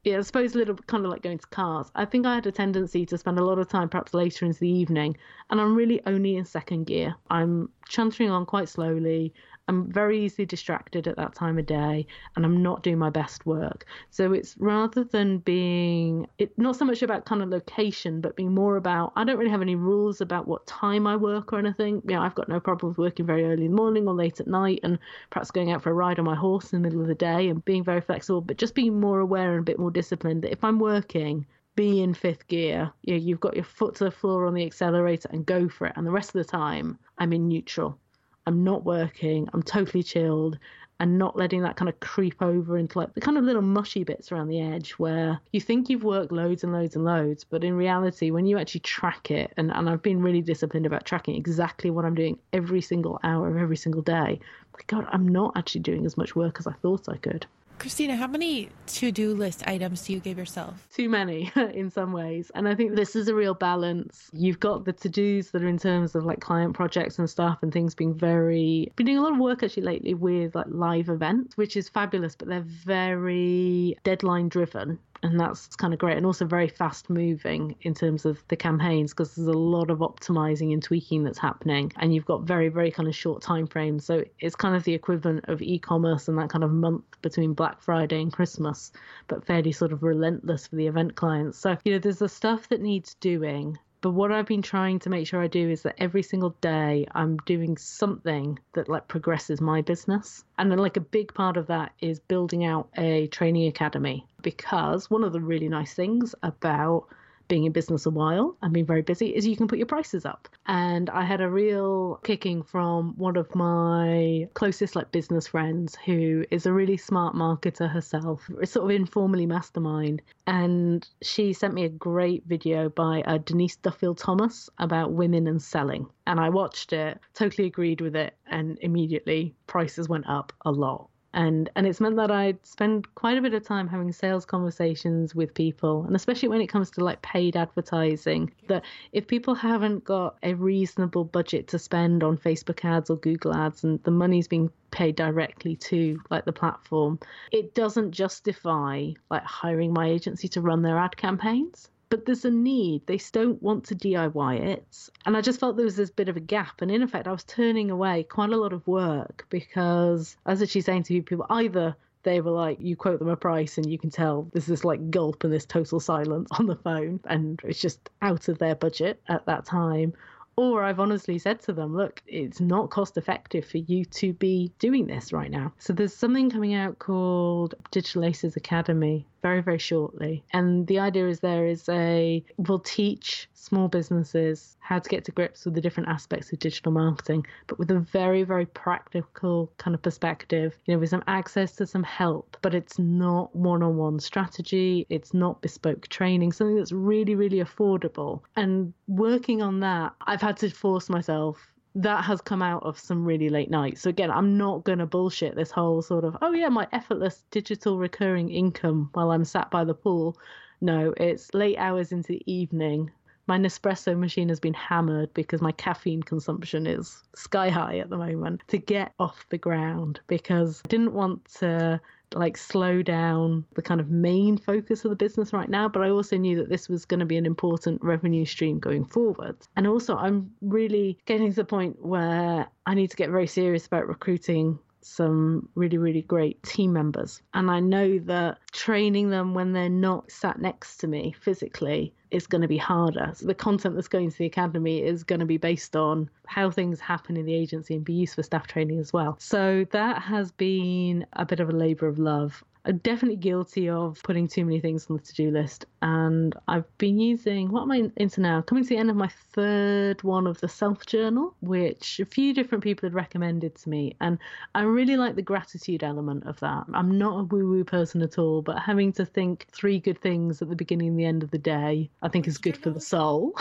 yeah, 0.06 0.20
I 0.20 0.22
suppose 0.22 0.54
a 0.54 0.60
little 0.60 0.75
kind 0.75 1.04
of 1.04 1.12
like 1.12 1.24
going 1.24 1.40
to 1.40 1.48
cars. 1.48 1.90
I 1.96 2.06
think 2.06 2.28
I 2.28 2.36
had 2.36 2.46
a 2.46 2.52
tendency 2.52 3.08
to 3.08 3.18
spend 3.18 3.40
a 3.40 3.44
lot 3.44 3.58
of 3.58 3.68
time 3.68 3.90
perhaps 3.90 4.14
later 4.14 4.46
into 4.46 4.60
the 4.60 4.70
evening, 4.70 5.18
and 5.50 5.60
I'm 5.60 5.75
really 5.75 6.00
only 6.06 6.36
in 6.36 6.46
second 6.46 6.86
gear. 6.86 7.16
I'm 7.32 7.70
chuntering 7.90 8.32
on 8.32 8.46
quite 8.46 8.70
slowly. 8.70 9.34
I'm 9.68 9.92
very 9.92 10.24
easily 10.24 10.46
distracted 10.46 11.08
at 11.08 11.18
that 11.18 11.34
time 11.34 11.58
of 11.58 11.66
day 11.66 12.06
and 12.36 12.46
I'm 12.46 12.62
not 12.62 12.84
doing 12.84 13.00
my 13.00 13.10
best 13.10 13.46
work. 13.46 13.86
So 14.12 14.34
it's 14.34 14.56
rather 14.58 15.04
than 15.04 15.40
being 15.40 16.28
it 16.38 16.58
not 16.58 16.76
so 16.76 16.86
much 16.86 17.02
about 17.02 17.26
kind 17.26 17.42
of 17.42 17.50
location, 17.50 18.22
but 18.22 18.36
being 18.36 18.54
more 18.54 18.78
about 18.78 19.14
I 19.16 19.24
don't 19.24 19.38
really 19.38 19.52
have 19.52 19.62
any 19.62 19.76
rules 19.76 20.22
about 20.22 20.48
what 20.48 20.68
time 20.68 21.08
I 21.08 21.16
work 21.16 21.52
or 21.52 21.60
anything. 21.60 22.02
You 22.08 22.16
know, 22.16 22.22
I've 22.22 22.36
got 22.36 22.50
no 22.50 22.60
problem 22.60 22.90
with 22.90 22.98
working 22.98 23.26
very 23.26 23.44
early 23.46 23.66
in 23.66 23.72
the 23.72 23.78
morning 23.78 24.08
or 24.08 24.14
late 24.14 24.40
at 24.40 24.48
night 24.48 24.82
and 24.84 25.00
perhaps 25.30 25.52
going 25.52 25.72
out 25.72 25.82
for 25.82 25.92
a 25.92 25.94
ride 25.94 26.20
on 26.20 26.26
my 26.26 26.36
horse 26.36 26.72
in 26.72 26.82
the 26.82 26.88
middle 26.88 27.02
of 27.02 27.08
the 27.08 27.16
day 27.16 27.50
and 27.50 27.66
being 27.66 27.84
very 27.84 28.02
flexible, 28.02 28.42
but 28.42 28.58
just 28.58 28.76
being 28.76 29.00
more 29.00 29.20
aware 29.20 29.52
and 29.52 29.62
a 29.62 29.64
bit 29.64 29.80
more 29.80 29.92
disciplined 29.92 30.44
that 30.44 30.52
if 30.52 30.64
I'm 30.64 30.80
working 30.80 31.46
be 31.76 32.02
in 32.02 32.14
fifth 32.14 32.48
gear. 32.48 32.92
You 33.04 33.16
know, 33.16 33.20
you've 33.20 33.40
got 33.40 33.56
your 33.56 33.66
foot 33.66 33.96
to 33.96 34.06
the 34.06 34.12
floor 34.12 34.46
on 34.46 34.54
the 34.54 34.66
accelerator 34.66 35.30
and 35.32 35.46
go 35.46 35.68
for 35.68 35.88
it. 35.88 35.94
And 35.96 36.08
the 36.08 36.12
rest 36.12 36.30
of 36.30 36.34
the 36.34 36.50
time, 36.50 36.98
I'm 37.18 37.34
in 37.34 37.48
neutral. 37.48 38.00
I'm 38.46 38.64
not 38.64 38.84
working, 38.86 39.50
I'm 39.54 39.64
totally 39.64 40.04
chilled, 40.04 40.60
and 41.00 41.18
not 41.18 41.36
letting 41.36 41.62
that 41.62 41.75
kind 41.75 41.90
of 41.90 42.00
creep 42.00 42.42
over 42.42 42.78
into 42.78 42.98
like 42.98 43.14
the 43.14 43.22
kind 43.22 43.38
of 43.38 43.44
little 43.44 43.62
mushy 43.62 44.04
bits 44.04 44.32
around 44.32 44.48
the 44.48 44.62
edge 44.62 44.92
where 44.92 45.40
you 45.52 45.60
think 45.60 45.90
you've 45.90 46.04
worked 46.04 46.32
loads 46.32 46.64
and 46.64 46.72
loads 46.72 46.96
and 46.96 47.04
loads, 47.04 47.44
but 47.44 47.64
in 47.64 47.74
reality, 47.74 48.32
when 48.32 48.46
you 48.46 48.58
actually 48.58 48.80
track 48.82 49.30
it, 49.30 49.52
and, 49.58 49.72
and 49.72 49.90
I've 49.90 50.02
been 50.02 50.22
really 50.22 50.42
disciplined 50.42 50.86
about 50.86 51.06
tracking 51.06 51.36
exactly 51.36 51.90
what 51.90 52.06
I'm 52.06 52.16
doing 52.16 52.40
every 52.54 52.82
single 52.82 53.20
hour 53.24 53.50
of 53.50 53.58
every 53.58 53.78
single 53.78 54.02
day, 54.02 54.40
my 54.74 54.80
God, 54.88 55.06
I'm 55.12 55.28
not 55.28 55.54
actually 55.58 55.82
doing 55.82 56.06
as 56.06 56.18
much 56.18 56.36
work 56.36 56.58
as 56.60 56.68
I 56.68 56.74
thought 56.74 57.10
I 57.10 57.18
could. 57.18 57.46
Christina, 57.79 58.15
how 58.15 58.27
many 58.27 58.70
to 58.88 59.12
do 59.12 59.34
list 59.34 59.67
items 59.67 60.05
do 60.05 60.13
you 60.13 60.20
give 60.20 60.38
yourself? 60.38 60.88
Too 60.94 61.10
many 61.10 61.51
in 61.74 61.89
some 61.89 62.12
ways. 62.12 62.51
And 62.55 62.67
I 62.67 62.75
think 62.75 62.96
this 62.96 63.15
is 63.15 63.27
a 63.27 63.36
real 63.36 63.53
balance. 63.53 64.29
You've 64.34 64.60
got 64.60 64.86
the 64.86 64.94
to 64.94 65.10
dos 65.10 65.51
that 65.51 65.63
are 65.63 65.67
in 65.67 65.77
terms 65.77 66.15
of 66.15 66.25
like 66.25 66.39
client 66.39 66.75
projects 66.75 67.20
and 67.20 67.29
stuff 67.29 67.60
and 67.62 67.72
things 67.72 67.96
being 67.96 68.13
very, 68.13 68.91
been 68.96 69.05
doing 69.05 69.17
a 69.17 69.22
lot 69.22 69.34
of 69.34 69.39
work 69.39 69.63
actually 69.63 69.84
lately 69.84 70.13
with 70.13 70.55
like 70.55 70.67
live 70.70 71.10
events, 71.10 71.58
which 71.58 71.75
is 71.77 71.89
fabulous, 71.89 72.36
but 72.36 72.48
they're 72.48 72.62
very 72.62 73.98
deadline 74.03 74.50
driven 74.50 75.00
and 75.24 75.40
that's 75.40 75.68
kind 75.76 75.94
of 75.94 76.00
great 76.00 76.18
and 76.18 76.26
also 76.26 76.46
very 76.46 76.68
fast 76.68 77.10
moving 77.10 77.76
in 77.82 77.94
terms 77.94 78.26
of 78.26 78.44
the 78.50 78.56
campaigns 78.56 79.12
because 79.12 79.36
there's 79.36 79.48
a 79.48 79.54
lot 79.54 79.90
of 79.90 80.00
optimizing 80.00 80.74
and 80.74 80.84
tweaking 80.84 81.24
that's 81.24 81.40
happening 81.40 81.92
and 81.98 82.14
you've 82.14 82.26
got 82.26 82.44
very 82.44 82.70
very 82.70 82.92
kind 82.92 83.08
of 83.08 83.16
short 83.16 83.42
time 83.42 83.68
frames 83.68 84.06
so 84.06 84.24
it's 84.40 84.56
kind 84.56 84.76
of 84.76 84.84
the 84.84 84.94
equivalent 84.94 85.44
of 85.48 85.62
e-commerce 85.62 86.28
and 86.28 86.38
that 86.38 86.50
kind 86.50 86.64
of 86.64 86.72
month 86.72 87.04
between 87.22 87.54
black 87.54 87.82
friday 87.82 88.22
and 88.22 88.34
christmas 88.34 88.92
but 89.28 89.46
fairly 89.46 89.72
sort 89.72 89.92
of 89.92 90.04
relentless 90.04 90.68
for 90.68 90.76
the 90.76 90.88
event 90.88 91.16
clients. 91.16 91.58
So 91.58 91.78
you 91.84 91.94
know 91.94 92.00
there's 92.00 92.20
the 92.20 92.30
stuff 92.30 92.70
that 92.70 92.82
needs 92.82 93.16
doing 93.16 93.78
but 94.02 94.12
what 94.12 94.32
I've 94.32 94.46
been 94.46 94.62
trying 94.62 95.00
to 95.00 95.10
make 95.10 95.28
sure 95.28 95.42
I 95.42 95.48
do 95.48 95.70
is 95.70 95.84
that 95.84 95.96
every 95.98 96.22
single 96.22 96.52
day 96.62 97.08
I'm 97.14 97.38
doing 97.38 97.78
something 97.78 98.60
that 98.74 98.90
like 98.90 99.08
progresses 99.08 99.62
my 99.62 99.82
business. 99.82 100.44
And 100.58 100.72
then 100.72 100.79
like 100.79 100.98
a 100.98 101.01
big 101.01 101.34
part 101.34 101.58
of 101.58 101.68
that 101.68 101.92
is 102.00 102.20
building 102.20 102.66
out 102.66 102.90
a 102.98 103.27
training 103.27 103.68
academy 103.68 104.25
because 104.42 105.10
one 105.10 105.24
of 105.24 105.34
the 105.34 105.42
really 105.42 105.70
nice 105.70 105.94
things 105.94 106.36
about 106.44 107.08
being 107.48 107.66
in 107.66 107.72
business 107.72 108.05
a 108.05 108.10
while 108.10 108.55
and 108.62 108.74
being 108.74 108.86
very 108.86 109.01
busy 109.01 109.27
is 109.36 109.46
you 109.46 109.55
can 109.55 109.68
put 109.68 109.77
your 109.77 109.86
prices 109.86 110.25
up. 110.25 110.48
And 110.66 111.10
I 111.10 111.24
had 111.24 111.42
a 111.42 111.50
real 111.50 112.20
kicking 112.24 112.64
from 112.64 113.14
one 113.18 113.38
of 113.38 113.53
my 113.55 114.48
closest 114.53 114.96
like 114.96 115.12
business 115.12 115.48
friends 115.48 115.96
who 116.05 116.46
is 116.51 116.66
a 116.66 116.74
really 116.74 116.98
smart 116.98 117.36
marketer 117.36 117.90
herself, 117.90 118.50
sort 118.64 118.86
of 118.86 118.96
informally 118.96 119.46
mastermind. 119.46 120.22
And 120.48 121.08
she 121.22 121.53
sent 121.53 121.74
me 121.74 121.86
a 121.86 121.90
great 121.90 122.44
video 122.46 122.90
by 122.90 123.22
uh, 123.22 123.38
Denise 123.40 123.77
Duffield 123.77 124.18
Thomas 124.18 124.70
about 124.77 125.14
women 125.14 125.48
and 125.48 125.62
selling. 125.62 126.08
And 126.27 126.40
I 126.40 126.50
watched 126.50 126.94
it, 126.94 127.20
totally 127.34 127.68
agreed 127.68 128.01
with 128.01 128.16
it, 128.16 128.36
and 128.48 128.77
immediately 128.81 129.55
prices 129.68 130.10
went 130.10 130.27
up 130.27 130.53
a 130.66 130.72
lot 130.72 131.10
and 131.36 131.70
and 131.76 131.86
it's 131.86 132.00
meant 132.00 132.16
that 132.16 132.32
I 132.32 132.56
spend 132.64 133.14
quite 133.14 133.38
a 133.38 133.42
bit 133.42 133.54
of 133.54 133.64
time 133.64 133.88
having 133.90 134.12
sales 134.12 134.46
conversations 134.46 135.36
with 135.36 135.54
people, 135.54 136.06
and 136.06 136.16
especially 136.16 136.48
when 136.48 136.62
it 136.62 136.68
comes 136.68 136.90
to 136.92 137.04
like 137.04 137.22
paid 137.22 137.58
advertising. 137.58 138.52
That 138.68 138.84
if 139.12 139.28
people 139.28 139.54
haven't 139.54 140.06
got 140.06 140.38
a 140.42 140.54
reasonable 140.54 141.26
budget 141.26 141.68
to 141.68 141.80
spend 141.80 142.24
on 142.24 142.38
Facebook 142.38 142.84
ads 142.86 143.10
or 143.10 143.18
Google 143.18 143.54
ads, 143.54 143.84
and 143.84 144.02
the 144.04 144.12
money's 144.12 144.48
being 144.48 144.72
paid 144.92 145.18
directly 145.18 145.76
to 145.76 146.22
like 146.30 146.46
the 146.46 146.54
platform, 146.54 147.20
it 147.52 147.76
doesn't 147.76 148.12
justify 148.12 149.12
like 149.30 149.44
hiring 149.44 149.94
my 149.94 150.08
agency 150.08 150.48
to 150.48 150.62
run 150.62 150.82
their 150.82 150.98
ad 150.98 151.18
campaigns 151.18 151.90
but 152.09 152.25
there's 152.25 152.46
a 152.46 152.51
need. 152.51 153.05
They 153.07 153.20
don't 153.31 153.61
want 153.61 153.85
to 153.85 153.96
DIY 153.96 154.59
it. 154.59 155.09
And 155.25 155.35
I 155.35 155.41
just 155.41 155.59
felt 155.59 155.75
there 155.75 155.85
was 155.85 155.96
this 155.96 156.09
bit 156.09 156.29
of 156.29 156.37
a 156.37 156.41
gap. 156.41 156.81
And 156.81 156.91
in 156.91 157.01
effect, 157.01 157.27
I 157.27 157.31
was 157.31 157.44
turning 157.44 157.91
away 157.91 158.24
quite 158.24 158.51
a 158.51 158.57
lot 158.57 158.74
of 158.74 158.87
work 158.87 159.46
because, 159.50 160.37
as 160.46 160.70
she's 160.70 160.85
saying 160.85 161.03
to 161.03 161.22
people, 161.22 161.46
either 161.50 161.96
they 162.24 162.41
were 162.41 162.51
like, 162.51 162.77
you 162.81 162.96
quote 162.96 163.20
them 163.20 163.29
a 163.29 163.35
price 163.35 163.77
and 163.77 163.89
you 163.89 163.98
can 163.98 164.09
tell 164.09 164.50
there's 164.51 164.65
this 164.65 164.83
like 164.83 165.11
gulp 165.11 165.44
and 165.44 165.53
this 165.53 165.65
total 165.65 166.00
silence 166.00 166.50
on 166.51 166.65
the 166.65 166.75
phone. 166.75 167.20
And 167.25 167.59
it's 167.63 167.81
just 167.81 168.09
out 168.22 168.48
of 168.48 168.57
their 168.57 168.75
budget 168.75 169.22
at 169.27 169.46
that 169.46 169.65
time. 169.65 170.13
Or 170.57 170.83
I've 170.83 171.01
honestly 171.01 171.37
said 171.37 171.59
to 171.63 171.74
them, 171.74 171.96
look, 171.96 172.24
it's 172.27 172.61
not 172.61 172.89
cost 172.89 173.18
effective 173.18 173.65
for 173.65 173.77
you 173.77 174.05
to 174.05 174.31
be 174.31 174.72
doing 174.79 175.05
this 175.05 175.33
right 175.33 175.51
now. 175.51 175.74
So 175.79 175.91
there's 175.91 176.15
something 176.15 176.50
coming 176.50 176.74
out 176.74 176.98
called 176.98 177.75
Digital 177.91 178.24
Aces 178.24 178.55
Academy 178.55 179.27
very, 179.46 179.62
very 179.62 179.77
shortly. 179.77 180.44
And 180.53 180.88
the 180.88 180.98
idea 180.98 181.27
is 181.27 181.40
there 181.40 181.68
is 181.68 181.88
a, 181.88 182.44
we'll 182.58 182.79
teach 182.79 183.48
small 183.53 183.88
businesses 183.88 184.75
how 184.79 184.98
to 184.98 185.08
get 185.08 185.24
to 185.25 185.31
grips 185.31 185.66
with 185.66 185.75
the 185.75 185.81
different 185.81 186.10
aspects 186.10 186.51
of 186.51 186.58
digital 186.58 186.92
marketing, 186.92 187.46
but 187.68 187.77
with 187.77 187.92
a 187.92 188.00
very, 188.00 188.42
very 188.42 188.66
practical 188.66 189.72
kind 189.77 189.94
of 189.94 190.01
perspective, 190.01 190.75
you 190.86 190.96
know, 190.96 191.00
with 191.00 191.12
some 191.12 191.24
access 191.27 191.75
to 191.75 191.86
some 191.86 192.01
help, 192.01 192.58
but 192.64 192.74
it's 192.74 192.98
not 192.98 193.55
one 193.55 193.84
on 193.84 193.98
one 193.98 194.20
strategy, 194.20 195.05
it's 195.12 195.31
not 195.31 195.62
bespoke 195.62 196.08
training, 196.08 196.51
something 196.51 196.75
that's 196.75 196.92
really, 196.92 197.36
really 197.36 197.60
affordable. 197.60 198.42
And 198.55 198.94
working 199.08 199.62
on 199.62 199.79
that, 199.81 200.14
I've 200.22 200.42
had 200.42 200.58
to 200.58 200.72
force 200.72 201.08
myself 201.08 201.75
that 201.96 202.25
has 202.25 202.42
come 202.42 202.62
out 202.62 202.84
of 202.84 203.00
some 203.00 203.24
really 203.24 203.50
late 203.50 203.72
nights. 203.72 204.01
So 204.01 204.10
again, 204.10 204.29
I'm 204.29 204.58
not 204.58 204.84
going 204.84 205.00
to 205.00 205.05
bullshit 205.05 205.55
this 205.55 205.72
whole 205.72 206.01
sort 206.01 206.25
of, 206.25 206.38
oh 206.42 206.51
yeah, 206.51 206.68
my 206.68 206.88
effortless 206.92 207.44
digital 207.51 207.98
recurring 207.98 208.50
income 208.50 209.10
while 209.14 209.31
I'm 209.31 209.46
sat 209.46 209.72
by 209.72 209.86
the 209.86 209.94
pool. 209.94 210.38
No, 210.81 211.14
it's 211.16 211.53
late 211.53 211.77
hours 211.77 212.12
into 212.12 212.34
the 212.34 212.51
evening. 212.51 213.12
My 213.48 213.58
Nespresso 213.58 214.18
machine 214.18 214.50
has 214.50 214.60
been 214.60 214.74
hammered 214.74 215.34
because 215.34 215.62
my 215.62 215.72
caffeine 215.72 216.24
consumption 216.24 216.86
is 216.86 217.24
sky 217.34 217.70
high 217.70 218.00
at 218.00 218.10
the 218.10 218.18
moment 218.18 218.62
to 218.68 218.77
get 218.77 219.14
off 219.18 219.46
the 219.50 219.58
ground 219.58 220.20
because 220.27 220.81
I 220.84 220.88
didn't 220.90 221.14
want 221.14 221.46
to 221.60 222.01
like 222.33 222.57
slow 222.57 223.01
down 223.01 223.66
the 223.75 223.81
kind 223.81 224.01
of 224.01 224.09
main 224.09 224.57
focus 224.57 225.03
of 225.05 225.09
the 225.09 225.16
business 225.16 225.53
right 225.53 225.70
now, 225.70 225.88
but 225.88 226.01
I 226.01 226.09
also 226.09 226.38
knew 226.38 226.57
that 226.57 226.70
this 226.70 226.90
was 226.90 227.05
going 227.05 227.20
to 227.20 227.25
be 227.25 227.38
an 227.38 227.46
important 227.46 228.01
revenue 228.03 228.46
stream 228.46 228.79
going 228.79 229.05
forward. 229.05 229.55
And 229.75 229.88
also, 229.88 230.16
I'm 230.16 230.51
really 230.61 231.18
getting 231.25 231.50
to 231.50 231.55
the 231.55 231.66
point 231.66 232.03
where 232.03 232.68
I 232.85 232.94
need 232.94 233.11
to 233.11 233.18
get 233.18 233.29
very 233.29 233.48
serious 233.48 233.85
about 233.85 234.07
recruiting 234.07 234.79
some 235.05 235.70
really, 235.75 236.00
really 236.00 236.24
great 236.24 236.61
team 236.63 236.91
members. 236.91 237.41
And 237.53 237.70
I 237.70 237.79
know 237.79 238.18
that 238.20 238.57
training 238.72 239.29
them 239.29 239.53
when 239.53 239.72
they're 239.72 239.87
not 239.87 240.31
sat 240.31 240.59
next 240.59 240.98
to 240.98 241.07
me 241.07 241.35
physically 241.39 242.11
is 242.31 242.48
going 242.48 242.63
to 242.63 242.68
be 242.68 242.77
harder. 242.77 243.31
So 243.35 243.46
the 243.46 243.53
content 243.53 243.96
that's 243.96 244.07
going 244.07 244.31
to 244.31 244.37
the 244.37 244.48
academy 244.48 245.03
is 245.03 245.24
going 245.24 245.39
to 245.39 245.46
be 245.46 245.57
based 245.57 245.96
on 245.96 246.29
how 246.48 246.72
things 246.72 247.00
happen 247.00 247.37
in 247.37 247.46
the 247.46 247.53
agency 247.53 247.96
and 247.96 248.03
be 248.03 248.13
used 248.13 248.33
for 248.33 248.44
staff 248.44 248.65
training 248.65 249.00
as 249.00 249.13
well. 249.13 249.37
So 249.39 249.85
that 249.91 250.24
has 250.24 250.51
been 250.51 251.25
a 251.33 251.46
bit 251.46 251.59
of 251.59 251.70
a 251.70 251.74
labour 251.74 252.07
of 252.07 252.18
love. 252.18 252.63
I'm 252.86 252.98
definitely 252.98 253.38
guilty 253.38 253.90
of 253.90 254.22
putting 254.24 254.48
too 254.48 254.64
many 254.64 254.80
things 254.80 255.08
on 255.10 255.18
the 255.18 255.24
to 255.24 255.34
do 255.34 255.52
list. 255.52 255.86
And 256.02 256.56
I've 256.68 256.98
been 256.98 257.20
using, 257.20 257.72
what 257.72 257.84
am 257.84 257.92
I 257.92 258.12
into 258.18 258.42
now? 258.42 258.62
Coming 258.62 258.84
to 258.84 258.90
the 258.90 258.98
end 258.98 259.10
of 259.10 259.16
my 259.16 259.30
third 259.54 260.22
one 260.24 260.46
of 260.46 260.60
the 260.62 260.68
self 260.68 261.06
journal, 261.06 261.56
which 261.62 262.20
a 262.20 262.26
few 262.26 262.54
different 262.54 262.84
people 262.84 263.08
had 263.08 263.14
recommended 263.14 263.76
to 263.76 263.90
me. 263.90 264.16
And 264.22 264.38
I 264.76 264.84
really 264.84 265.18
like 265.18 265.36
the 265.36 265.42
gratitude 265.42 266.04
element 266.04 266.46
of 266.46 266.60
that. 266.60 266.86
I'm 266.94 267.18
not 267.18 267.40
a 267.40 267.44
woo 267.44 267.70
woo 267.70 267.84
person 267.84 268.22
at 268.22 268.38
all, 268.38 268.62
but 268.62 268.80
having 268.80 269.12
to 269.14 269.26
think 269.26 269.68
three 269.72 270.00
good 270.00 270.22
things 270.22 270.62
at 270.62 270.70
the 270.70 270.76
beginning 270.76 271.10
and 271.10 271.20
the 271.20 271.26
end 271.26 271.44
of 271.44 271.52
the 271.52 271.58
day, 271.58 272.10
I 272.22 272.30
think 272.30 272.48
is 272.48 272.58
good 272.58 272.78
for 272.78 272.92
the 272.92 273.02
soul. 273.02 273.54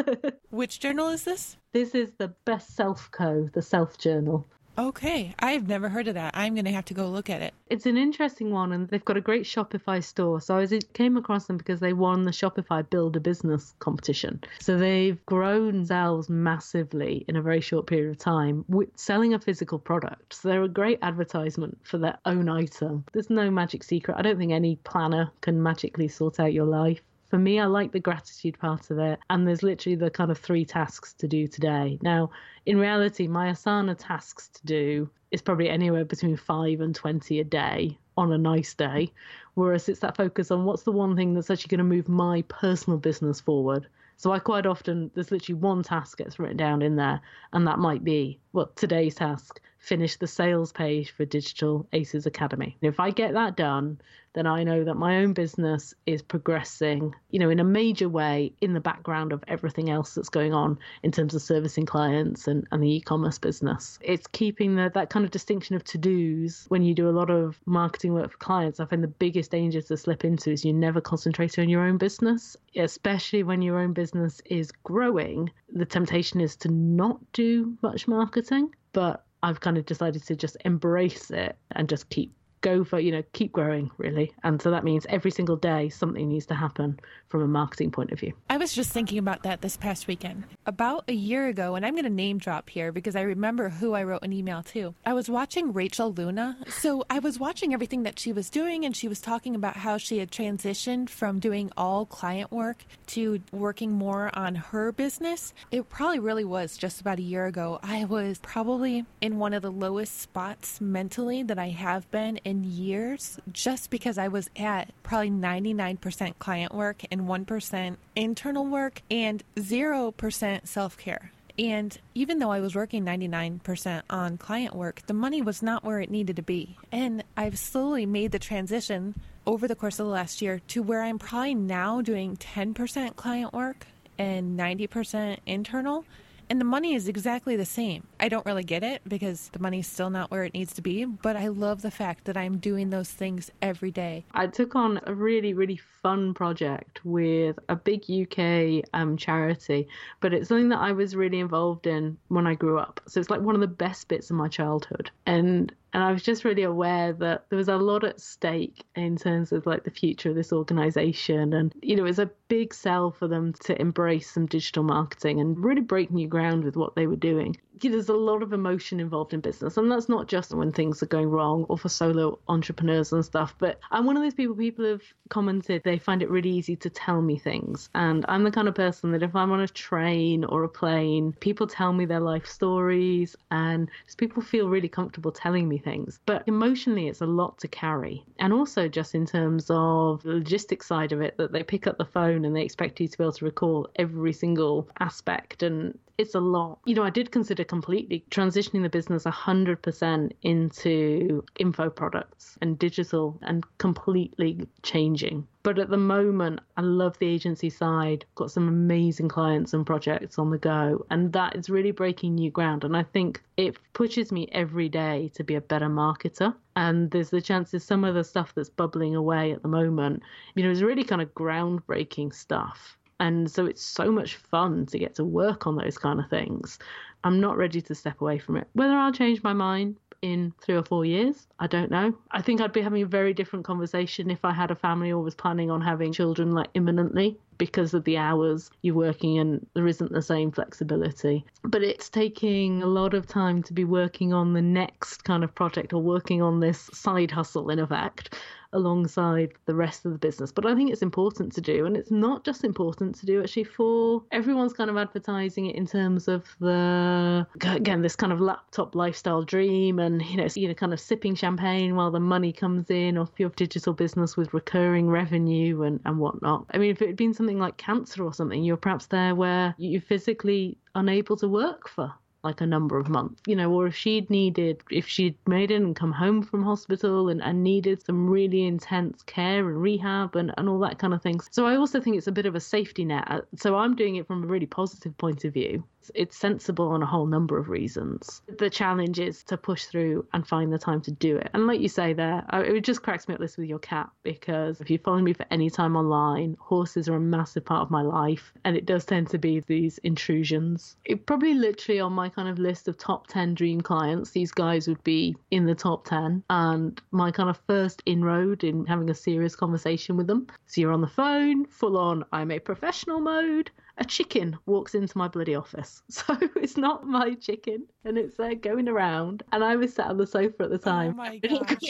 Which 0.50 0.80
journal 0.80 1.08
is 1.08 1.24
this? 1.24 1.56
This 1.72 1.94
is 1.94 2.12
the 2.18 2.28
Best 2.44 2.74
Self 2.74 3.10
Co, 3.12 3.48
the 3.52 3.62
self 3.62 3.96
journal. 3.98 4.46
Okay, 4.78 5.34
I've 5.38 5.68
never 5.68 5.90
heard 5.90 6.08
of 6.08 6.14
that. 6.14 6.34
I'm 6.34 6.54
going 6.54 6.64
to 6.64 6.72
have 6.72 6.86
to 6.86 6.94
go 6.94 7.06
look 7.06 7.28
at 7.28 7.42
it. 7.42 7.52
It's 7.68 7.84
an 7.84 7.98
interesting 7.98 8.50
one, 8.50 8.72
and 8.72 8.88
they've 8.88 9.04
got 9.04 9.18
a 9.18 9.20
great 9.20 9.42
Shopify 9.42 10.02
store. 10.02 10.40
So 10.40 10.56
I 10.58 10.66
came 10.94 11.18
across 11.18 11.46
them 11.46 11.58
because 11.58 11.80
they 11.80 11.92
won 11.92 12.22
the 12.22 12.30
Shopify 12.30 12.88
Build 12.88 13.16
a 13.16 13.20
Business 13.20 13.74
competition. 13.80 14.40
So 14.60 14.78
they've 14.78 15.24
grown 15.26 15.72
themselves 15.72 16.30
massively 16.30 17.24
in 17.28 17.36
a 17.36 17.42
very 17.42 17.60
short 17.60 17.86
period 17.86 18.10
of 18.10 18.18
time 18.18 18.64
with 18.66 18.88
selling 18.96 19.34
a 19.34 19.38
physical 19.38 19.78
product. 19.78 20.34
So 20.34 20.48
they're 20.48 20.62
a 20.62 20.68
great 20.68 21.00
advertisement 21.02 21.78
for 21.82 21.98
their 21.98 22.18
own 22.24 22.48
item. 22.48 23.04
There's 23.12 23.30
no 23.30 23.50
magic 23.50 23.84
secret. 23.84 24.16
I 24.16 24.22
don't 24.22 24.38
think 24.38 24.52
any 24.52 24.76
planner 24.76 25.30
can 25.42 25.62
magically 25.62 26.08
sort 26.08 26.40
out 26.40 26.54
your 26.54 26.66
life 26.66 27.02
for 27.32 27.38
me, 27.38 27.58
I 27.58 27.64
like 27.64 27.92
the 27.92 27.98
gratitude 27.98 28.58
part 28.58 28.90
of 28.90 28.98
it. 28.98 29.18
And 29.30 29.48
there's 29.48 29.62
literally 29.62 29.96
the 29.96 30.10
kind 30.10 30.30
of 30.30 30.36
three 30.36 30.66
tasks 30.66 31.14
to 31.14 31.26
do 31.26 31.48
today. 31.48 31.98
Now, 32.02 32.30
in 32.66 32.76
reality, 32.76 33.26
my 33.26 33.48
Asana 33.48 33.96
tasks 33.98 34.48
to 34.48 34.66
do 34.66 35.08
is 35.30 35.40
probably 35.40 35.70
anywhere 35.70 36.04
between 36.04 36.36
five 36.36 36.82
and 36.82 36.94
20 36.94 37.40
a 37.40 37.44
day 37.44 37.96
on 38.18 38.32
a 38.32 38.36
nice 38.36 38.74
day. 38.74 39.10
Whereas 39.54 39.88
it's 39.88 40.00
that 40.00 40.14
focus 40.14 40.50
on 40.50 40.66
what's 40.66 40.82
the 40.82 40.92
one 40.92 41.16
thing 41.16 41.32
that's 41.32 41.48
actually 41.48 41.74
going 41.74 41.88
to 41.88 41.96
move 41.96 42.06
my 42.06 42.42
personal 42.48 42.98
business 42.98 43.40
forward. 43.40 43.86
So 44.18 44.30
I 44.32 44.38
quite 44.38 44.66
often, 44.66 45.10
there's 45.14 45.30
literally 45.30 45.58
one 45.58 45.82
task 45.82 46.18
gets 46.18 46.38
written 46.38 46.58
down 46.58 46.82
in 46.82 46.96
there, 46.96 47.22
and 47.54 47.66
that 47.66 47.78
might 47.78 48.04
be, 48.04 48.40
well, 48.52 48.70
today's 48.76 49.14
task 49.14 49.58
finish 49.82 50.16
the 50.16 50.28
sales 50.28 50.72
page 50.72 51.10
for 51.10 51.24
Digital 51.24 51.86
Aces 51.92 52.24
Academy. 52.24 52.76
If 52.82 53.00
I 53.00 53.10
get 53.10 53.34
that 53.34 53.56
done, 53.56 54.00
then 54.34 54.46
I 54.46 54.62
know 54.62 54.84
that 54.84 54.94
my 54.94 55.18
own 55.18 55.32
business 55.32 55.92
is 56.06 56.22
progressing, 56.22 57.12
you 57.30 57.40
know, 57.40 57.50
in 57.50 57.58
a 57.58 57.64
major 57.64 58.08
way 58.08 58.52
in 58.60 58.74
the 58.74 58.80
background 58.80 59.32
of 59.32 59.42
everything 59.48 59.90
else 59.90 60.14
that's 60.14 60.28
going 60.28 60.54
on 60.54 60.78
in 61.02 61.10
terms 61.10 61.34
of 61.34 61.42
servicing 61.42 61.84
clients 61.84 62.46
and, 62.46 62.66
and 62.70 62.80
the 62.80 62.94
e-commerce 62.94 63.38
business. 63.38 63.98
It's 64.00 64.28
keeping 64.28 64.76
the, 64.76 64.90
that 64.94 65.10
kind 65.10 65.24
of 65.24 65.32
distinction 65.32 65.74
of 65.74 65.82
to-dos 65.82 66.64
when 66.68 66.84
you 66.84 66.94
do 66.94 67.08
a 67.08 67.10
lot 67.10 67.28
of 67.28 67.60
marketing 67.66 68.14
work 68.14 68.30
for 68.30 68.38
clients. 68.38 68.78
I 68.78 68.84
find 68.84 69.02
the 69.02 69.08
biggest 69.08 69.50
danger 69.50 69.82
to 69.82 69.96
slip 69.96 70.24
into 70.24 70.52
is 70.52 70.64
you 70.64 70.72
never 70.72 71.00
concentrate 71.00 71.58
on 71.58 71.68
your 71.68 71.82
own 71.82 71.98
business, 71.98 72.56
especially 72.76 73.42
when 73.42 73.62
your 73.62 73.80
own 73.80 73.92
business 73.92 74.40
is 74.46 74.70
growing. 74.70 75.50
The 75.72 75.84
temptation 75.84 76.40
is 76.40 76.54
to 76.58 76.68
not 76.68 77.18
do 77.32 77.76
much 77.82 78.06
marketing, 78.06 78.72
but 78.92 79.24
I've 79.42 79.60
kind 79.60 79.78
of 79.78 79.86
decided 79.86 80.22
to 80.24 80.36
just 80.36 80.56
embrace 80.64 81.30
it 81.30 81.56
and 81.72 81.88
just 81.88 82.08
keep 82.10 82.32
go 82.62 82.84
for, 82.84 82.98
you 82.98 83.12
know, 83.12 83.22
keep 83.32 83.52
growing 83.52 83.90
really. 83.98 84.32
And 84.42 84.60
so 84.60 84.70
that 84.70 84.84
means 84.84 85.06
every 85.08 85.30
single 85.30 85.56
day 85.56 85.88
something 85.88 86.28
needs 86.28 86.46
to 86.46 86.54
happen 86.54 86.98
from 87.28 87.42
a 87.42 87.46
marketing 87.46 87.90
point 87.90 88.12
of 88.12 88.20
view. 88.20 88.32
I 88.48 88.56
was 88.56 88.72
just 88.72 88.90
thinking 88.90 89.18
about 89.18 89.42
that 89.42 89.60
this 89.60 89.76
past 89.76 90.06
weekend. 90.06 90.44
About 90.66 91.04
a 91.08 91.12
year 91.12 91.48
ago, 91.48 91.74
and 91.74 91.84
I'm 91.84 91.94
going 91.94 92.04
to 92.04 92.10
name 92.10 92.38
drop 92.38 92.70
here 92.70 92.92
because 92.92 93.16
I 93.16 93.22
remember 93.22 93.68
who 93.68 93.94
I 93.94 94.04
wrote 94.04 94.22
an 94.22 94.32
email 94.32 94.62
to. 94.64 94.94
I 95.04 95.12
was 95.12 95.28
watching 95.28 95.72
Rachel 95.72 96.12
Luna. 96.12 96.56
So 96.68 97.04
I 97.10 97.18
was 97.18 97.38
watching 97.38 97.74
everything 97.74 98.04
that 98.04 98.18
she 98.18 98.32
was 98.32 98.48
doing, 98.50 98.84
and 98.84 98.96
she 98.96 99.08
was 99.08 99.20
talking 99.20 99.54
about 99.54 99.76
how 99.76 99.98
she 99.98 100.18
had 100.18 100.30
transitioned 100.30 101.08
from 101.10 101.40
doing 101.40 101.70
all 101.76 102.06
client 102.06 102.52
work 102.52 102.84
to 103.08 103.40
working 103.50 103.92
more 103.92 104.30
on 104.34 104.54
her 104.54 104.92
business. 104.92 105.52
It 105.70 105.88
probably 105.88 106.18
really 106.18 106.44
was 106.44 106.76
just 106.76 107.00
about 107.00 107.18
a 107.18 107.22
year 107.22 107.46
ago. 107.46 107.80
I 107.82 108.04
was 108.04 108.38
probably 108.38 109.04
in 109.20 109.38
one 109.38 109.54
of 109.54 109.62
the 109.62 109.72
lowest 109.72 110.20
spots 110.20 110.80
mentally 110.80 111.42
that 111.42 111.58
I 111.58 111.70
have 111.70 112.10
been 112.10 112.36
in 112.44 112.51
in 112.52 112.64
years 112.64 113.40
just 113.50 113.88
because 113.88 114.18
I 114.18 114.28
was 114.28 114.50
at 114.56 114.90
probably 115.02 115.30
99% 115.30 116.34
client 116.38 116.74
work 116.74 117.02
and 117.10 117.22
1% 117.22 117.96
internal 118.14 118.66
work 118.66 119.00
and 119.10 119.42
0% 119.56 120.66
self 120.66 120.98
care. 120.98 121.32
And 121.58 121.98
even 122.14 122.38
though 122.38 122.50
I 122.50 122.60
was 122.60 122.74
working 122.74 123.04
99% 123.06 124.02
on 124.10 124.36
client 124.36 124.74
work, 124.74 125.00
the 125.06 125.14
money 125.14 125.40
was 125.40 125.62
not 125.62 125.82
where 125.82 126.00
it 126.00 126.10
needed 126.10 126.36
to 126.36 126.42
be. 126.42 126.76
And 126.90 127.24
I've 127.38 127.58
slowly 127.58 128.04
made 128.04 128.32
the 128.32 128.38
transition 128.38 129.14
over 129.46 129.66
the 129.66 129.74
course 129.74 129.98
of 129.98 130.06
the 130.06 130.12
last 130.12 130.42
year 130.42 130.60
to 130.68 130.82
where 130.82 131.02
I'm 131.02 131.18
probably 131.18 131.54
now 131.54 132.02
doing 132.02 132.36
10% 132.36 133.16
client 133.16 133.54
work 133.54 133.86
and 134.18 134.58
90% 134.58 135.38
internal 135.46 136.04
and 136.52 136.60
the 136.60 136.66
money 136.66 136.92
is 136.92 137.08
exactly 137.08 137.56
the 137.56 137.64
same. 137.64 138.06
I 138.20 138.28
don't 138.28 138.44
really 138.44 138.62
get 138.62 138.82
it 138.82 139.00
because 139.08 139.48
the 139.54 139.58
money's 139.58 139.86
still 139.86 140.10
not 140.10 140.30
where 140.30 140.44
it 140.44 140.52
needs 140.52 140.74
to 140.74 140.82
be, 140.82 141.06
but 141.06 141.34
I 141.34 141.48
love 141.48 141.80
the 141.80 141.90
fact 141.90 142.26
that 142.26 142.36
I'm 142.36 142.58
doing 142.58 142.90
those 142.90 143.10
things 143.10 143.50
every 143.62 143.90
day. 143.90 144.26
I 144.34 144.48
took 144.48 144.76
on 144.76 145.00
a 145.06 145.14
really, 145.14 145.54
really 145.54 145.80
fun 146.02 146.34
project 146.34 147.00
with 147.06 147.58
a 147.70 147.74
big 147.74 148.02
UK 148.02 148.84
um, 148.92 149.16
charity, 149.16 149.88
but 150.20 150.34
it's 150.34 150.50
something 150.50 150.68
that 150.68 150.80
I 150.80 150.92
was 150.92 151.16
really 151.16 151.40
involved 151.40 151.86
in 151.86 152.18
when 152.28 152.46
I 152.46 152.54
grew 152.54 152.78
up. 152.78 153.00
So 153.08 153.18
it's 153.18 153.30
like 153.30 153.40
one 153.40 153.54
of 153.54 153.62
the 153.62 153.66
best 153.66 154.08
bits 154.08 154.28
of 154.28 154.36
my 154.36 154.48
childhood. 154.48 155.10
And 155.24 155.74
and 155.92 156.02
I 156.02 156.12
was 156.12 156.22
just 156.22 156.44
really 156.44 156.62
aware 156.62 157.12
that 157.12 157.44
there 157.48 157.56
was 157.56 157.68
a 157.68 157.76
lot 157.76 158.04
at 158.04 158.20
stake 158.20 158.84
in 158.96 159.16
terms 159.16 159.52
of 159.52 159.66
like 159.66 159.84
the 159.84 159.90
future 159.90 160.30
of 160.30 160.36
this 160.36 160.52
organization. 160.52 161.52
And, 161.52 161.72
you 161.82 161.96
know, 161.96 162.04
it 162.04 162.06
was 162.06 162.18
a 162.18 162.30
big 162.48 162.72
sell 162.72 163.10
for 163.10 163.28
them 163.28 163.52
to 163.64 163.80
embrace 163.80 164.30
some 164.30 164.46
digital 164.46 164.82
marketing 164.82 165.40
and 165.40 165.62
really 165.62 165.82
break 165.82 166.10
new 166.10 166.28
ground 166.28 166.64
with 166.64 166.76
what 166.76 166.94
they 166.94 167.06
were 167.06 167.16
doing 167.16 167.56
there's 167.90 168.08
a 168.08 168.14
lot 168.14 168.42
of 168.42 168.52
emotion 168.52 169.00
involved 169.00 169.34
in 169.34 169.40
business, 169.40 169.76
and 169.76 169.90
that's 169.90 170.08
not 170.08 170.28
just 170.28 170.54
when 170.54 170.72
things 170.72 171.02
are 171.02 171.06
going 171.06 171.28
wrong 171.28 171.64
or 171.68 171.78
for 171.78 171.88
solo 171.88 172.38
entrepreneurs 172.48 173.12
and 173.12 173.24
stuff. 173.24 173.54
But 173.58 173.80
I'm 173.90 174.06
one 174.06 174.16
of 174.16 174.22
those 174.22 174.34
people. 174.34 174.54
People 174.54 174.84
have 174.84 175.02
commented 175.28 175.82
they 175.84 175.98
find 175.98 176.22
it 176.22 176.30
really 176.30 176.50
easy 176.50 176.76
to 176.76 176.90
tell 176.90 177.20
me 177.20 177.38
things, 177.38 177.88
and 177.94 178.24
I'm 178.28 178.44
the 178.44 178.50
kind 178.50 178.68
of 178.68 178.74
person 178.74 179.12
that 179.12 179.22
if 179.22 179.34
I'm 179.34 179.50
on 179.52 179.60
a 179.60 179.68
train 179.68 180.44
or 180.44 180.64
a 180.64 180.68
plane, 180.68 181.34
people 181.40 181.66
tell 181.66 181.92
me 181.92 182.04
their 182.04 182.20
life 182.20 182.46
stories, 182.46 183.34
and 183.50 183.90
people 184.16 184.42
feel 184.42 184.68
really 184.68 184.88
comfortable 184.88 185.32
telling 185.32 185.68
me 185.68 185.78
things. 185.82 186.20
But 186.26 186.44
emotionally, 186.46 187.08
it's 187.08 187.20
a 187.20 187.26
lot 187.26 187.58
to 187.58 187.68
carry, 187.68 188.24
and 188.38 188.52
also 188.52 188.88
just 188.88 189.14
in 189.14 189.26
terms 189.26 189.66
of 189.70 190.22
the 190.22 190.34
logistics 190.34 190.86
side 190.86 191.12
of 191.12 191.20
it, 191.20 191.36
that 191.36 191.52
they 191.52 191.62
pick 191.62 191.86
up 191.86 191.98
the 191.98 192.04
phone 192.04 192.44
and 192.44 192.54
they 192.54 192.62
expect 192.62 193.00
you 193.00 193.08
to 193.08 193.18
be 193.18 193.24
able 193.24 193.32
to 193.32 193.44
recall 193.44 193.88
every 193.96 194.32
single 194.32 194.88
aspect 195.00 195.62
and 195.62 195.98
it's 196.18 196.34
a 196.34 196.40
lot. 196.40 196.78
You 196.84 196.94
know, 196.94 197.02
I 197.02 197.10
did 197.10 197.30
consider 197.30 197.64
completely 197.64 198.24
transitioning 198.30 198.82
the 198.82 198.88
business 198.88 199.24
100% 199.24 200.32
into 200.42 201.44
info 201.58 201.90
products 201.90 202.58
and 202.60 202.78
digital 202.78 203.38
and 203.42 203.64
completely 203.78 204.66
changing. 204.82 205.46
But 205.62 205.78
at 205.78 205.90
the 205.90 205.96
moment, 205.96 206.60
I 206.76 206.80
love 206.80 207.18
the 207.18 207.26
agency 207.26 207.70
side, 207.70 208.24
got 208.34 208.50
some 208.50 208.66
amazing 208.66 209.28
clients 209.28 209.74
and 209.74 209.86
projects 209.86 210.38
on 210.38 210.50
the 210.50 210.58
go, 210.58 211.06
and 211.10 211.32
that 211.34 211.54
is 211.54 211.70
really 211.70 211.92
breaking 211.92 212.34
new 212.34 212.50
ground. 212.50 212.82
And 212.82 212.96
I 212.96 213.04
think 213.04 213.40
it 213.56 213.76
pushes 213.92 214.32
me 214.32 214.48
every 214.52 214.88
day 214.88 215.30
to 215.34 215.44
be 215.44 215.54
a 215.54 215.60
better 215.60 215.88
marketer. 215.88 216.54
And 216.74 217.10
there's 217.10 217.30
the 217.30 217.40
chances 217.40 217.84
some 217.84 218.02
of 218.02 218.14
the 218.14 218.24
stuff 218.24 218.54
that's 218.54 218.70
bubbling 218.70 219.14
away 219.14 219.52
at 219.52 219.62
the 219.62 219.68
moment, 219.68 220.22
you 220.54 220.64
know, 220.64 220.70
is 220.70 220.82
really 220.82 221.04
kind 221.04 221.22
of 221.22 221.32
groundbreaking 221.34 222.34
stuff 222.34 222.96
and 223.20 223.50
so 223.50 223.66
it's 223.66 223.82
so 223.82 224.10
much 224.10 224.36
fun 224.36 224.86
to 224.86 224.98
get 224.98 225.14
to 225.16 225.24
work 225.24 225.66
on 225.66 225.76
those 225.76 225.98
kind 225.98 226.20
of 226.20 226.28
things. 226.28 226.78
I'm 227.24 227.40
not 227.40 227.56
ready 227.56 227.80
to 227.82 227.94
step 227.94 228.20
away 228.20 228.38
from 228.38 228.56
it. 228.56 228.66
Whether 228.72 228.94
I'll 228.94 229.12
change 229.12 229.42
my 229.42 229.52
mind 229.52 229.96
in 230.22 230.52
three 230.60 230.76
or 230.76 230.84
four 230.84 231.04
years, 231.04 231.46
I 231.58 231.66
don't 231.66 231.90
know. 231.90 232.14
I 232.30 232.42
think 232.42 232.60
I'd 232.60 232.72
be 232.72 232.80
having 232.80 233.02
a 233.02 233.06
very 233.06 233.34
different 233.34 233.64
conversation 233.64 234.30
if 234.30 234.44
I 234.44 234.52
had 234.52 234.70
a 234.70 234.76
family 234.76 235.12
or 235.12 235.22
was 235.22 235.34
planning 235.34 235.70
on 235.70 235.80
having 235.80 236.12
children 236.12 236.52
like 236.52 236.68
imminently 236.74 237.36
because 237.58 237.94
of 237.94 238.04
the 238.04 238.16
hours 238.16 238.70
you're 238.82 238.94
working 238.94 239.38
and 239.38 239.64
there 239.74 239.86
isn't 239.86 240.12
the 240.12 240.22
same 240.22 240.50
flexibility. 240.50 241.44
But 241.62 241.82
it's 241.82 242.08
taking 242.08 242.82
a 242.82 242.86
lot 242.86 243.14
of 243.14 243.26
time 243.26 243.62
to 243.64 243.72
be 243.72 243.84
working 243.84 244.32
on 244.32 244.52
the 244.52 244.62
next 244.62 245.24
kind 245.24 245.44
of 245.44 245.54
project 245.54 245.92
or 245.92 246.02
working 246.02 246.42
on 246.42 246.60
this 246.60 246.90
side 246.92 247.30
hustle 247.30 247.70
in 247.70 247.78
effect 247.78 248.36
alongside 248.72 249.52
the 249.66 249.74
rest 249.74 250.04
of 250.04 250.12
the 250.12 250.18
business. 250.18 250.52
But 250.52 250.66
I 250.66 250.74
think 250.74 250.90
it's 250.90 251.02
important 251.02 251.52
to 251.54 251.60
do, 251.60 251.86
and 251.86 251.96
it's 251.96 252.10
not 252.10 252.44
just 252.44 252.64
important 252.64 253.14
to 253.16 253.26
do 253.26 253.42
actually 253.42 253.64
for 253.64 254.22
everyone's 254.32 254.72
kind 254.72 254.90
of 254.90 254.96
advertising 254.96 255.66
it 255.66 255.76
in 255.76 255.86
terms 255.86 256.28
of 256.28 256.44
the 256.60 257.46
again 257.62 258.02
this 258.02 258.16
kind 258.16 258.32
of 258.32 258.40
laptop 258.40 258.94
lifestyle 258.94 259.42
dream, 259.42 259.98
and 259.98 260.22
you 260.22 260.36
know 260.36 260.48
you 260.54 260.68
know 260.68 260.74
kind 260.74 260.92
of 260.92 261.00
sipping 261.00 261.34
champagne 261.34 261.96
while 261.96 262.10
the 262.10 262.20
money 262.20 262.52
comes 262.52 262.90
in 262.90 263.18
off 263.18 263.30
your 263.38 263.50
digital 263.50 263.92
business 263.92 264.36
with 264.36 264.52
recurring 264.54 265.08
revenue 265.08 265.82
and 265.82 266.00
and 266.04 266.18
whatnot. 266.18 266.66
I 266.72 266.78
mean, 266.78 266.90
if 266.90 267.02
it 267.02 267.08
had 267.08 267.16
been 267.16 267.34
something 267.34 267.58
like 267.58 267.76
cancer 267.76 268.24
or 268.24 268.32
something, 268.32 268.62
you're 268.62 268.76
perhaps 268.76 269.06
there 269.06 269.34
where 269.34 269.74
you're 269.78 270.00
physically 270.00 270.78
unable 270.94 271.36
to 271.36 271.48
work 271.48 271.88
for 271.88 272.12
like 272.44 272.60
a 272.60 272.66
number 272.66 272.98
of 272.98 273.08
months, 273.08 273.40
you 273.46 273.54
know, 273.54 273.70
or 273.72 273.86
if 273.86 273.94
she'd 273.94 274.28
needed, 274.28 274.82
if 274.90 275.06
she'd 275.06 275.36
made 275.46 275.70
it 275.70 275.76
and 275.76 275.94
come 275.94 276.12
home 276.12 276.42
from 276.42 276.64
hospital 276.64 277.28
and, 277.28 277.42
and 277.42 277.62
needed 277.62 278.02
some 278.04 278.28
really 278.28 278.64
intense 278.64 279.22
care 279.22 279.68
and 279.68 279.80
rehab 279.80 280.34
and, 280.34 280.52
and 280.58 280.68
all 280.68 280.80
that 280.80 280.98
kind 280.98 281.14
of 281.14 281.22
things. 281.22 281.48
So 281.52 281.66
I 281.66 281.76
also 281.76 282.00
think 282.00 282.16
it's 282.16 282.26
a 282.26 282.32
bit 282.32 282.46
of 282.46 282.54
a 282.54 282.60
safety 282.60 283.04
net. 283.04 283.24
Uh, 283.28 283.40
so 283.56 283.76
I'm 283.76 283.94
doing 283.94 284.16
it 284.16 284.26
from 284.26 284.42
a 284.42 284.46
really 284.46 284.66
positive 284.66 285.16
point 285.18 285.44
of 285.44 285.54
view. 285.54 285.84
It's 286.14 286.36
sensible 286.36 286.88
on 286.88 287.02
a 287.02 287.06
whole 287.06 287.26
number 287.26 287.58
of 287.58 287.68
reasons. 287.68 288.42
The 288.58 288.70
challenge 288.70 289.18
is 289.18 289.42
to 289.44 289.56
push 289.56 289.84
through 289.84 290.26
and 290.32 290.46
find 290.46 290.72
the 290.72 290.78
time 290.78 291.00
to 291.02 291.10
do 291.10 291.36
it. 291.36 291.50
And 291.54 291.66
like 291.66 291.80
you 291.80 291.88
say 291.88 292.12
there, 292.12 292.44
it 292.52 292.82
just 292.82 293.02
cracks 293.02 293.28
me 293.28 293.34
up 293.34 293.40
this 293.40 293.56
with 293.56 293.68
your 293.68 293.78
cat 293.78 294.10
because 294.22 294.80
if 294.80 294.90
you 294.90 294.98
follow 294.98 295.20
me 295.20 295.32
for 295.32 295.46
any 295.50 295.70
time 295.70 295.96
online, 295.96 296.56
horses 296.60 297.08
are 297.08 297.16
a 297.16 297.20
massive 297.20 297.64
part 297.64 297.82
of 297.82 297.90
my 297.90 298.02
life. 298.02 298.52
And 298.64 298.76
it 298.76 298.86
does 298.86 299.04
tend 299.04 299.30
to 299.30 299.38
be 299.38 299.60
these 299.60 299.98
intrusions. 299.98 300.96
It 301.04 301.26
probably 301.26 301.54
literally 301.54 302.00
on 302.00 302.12
my 302.12 302.28
kind 302.28 302.48
of 302.48 302.58
list 302.58 302.88
of 302.88 302.98
top 302.98 303.26
10 303.28 303.54
dream 303.54 303.80
clients, 303.80 304.30
these 304.30 304.52
guys 304.52 304.88
would 304.88 305.02
be 305.04 305.36
in 305.50 305.66
the 305.66 305.74
top 305.74 306.06
10. 306.06 306.42
And 306.50 307.00
my 307.10 307.30
kind 307.30 307.50
of 307.50 307.60
first 307.66 308.02
inroad 308.06 308.64
in 308.64 308.86
having 308.86 309.10
a 309.10 309.14
serious 309.14 309.54
conversation 309.54 310.16
with 310.16 310.26
them. 310.26 310.46
So 310.66 310.80
you're 310.80 310.92
on 310.92 311.00
the 311.00 311.06
phone, 311.06 311.66
full 311.66 311.96
on, 311.96 312.24
I'm 312.32 312.50
a 312.50 312.58
professional 312.58 313.20
mode 313.20 313.70
a 313.98 314.04
chicken 314.04 314.58
walks 314.66 314.94
into 314.94 315.16
my 315.18 315.28
bloody 315.28 315.54
office. 315.54 316.02
So 316.12 316.36
it's 316.56 316.76
not 316.76 317.06
my 317.06 317.34
chicken 317.34 317.86
and 318.04 318.16
it's 318.16 318.36
there 318.36 318.54
going 318.54 318.88
around. 318.88 319.42
And 319.52 319.64
I 319.64 319.76
was 319.76 319.94
sat 319.94 320.06
on 320.06 320.18
the 320.18 320.26
sofa 320.26 320.64
at 320.64 320.70
the 320.70 320.76
oh 320.76 320.78
time. 320.78 321.12
Oh 321.12 321.16
my 321.16 321.38
gosh, 321.38 321.80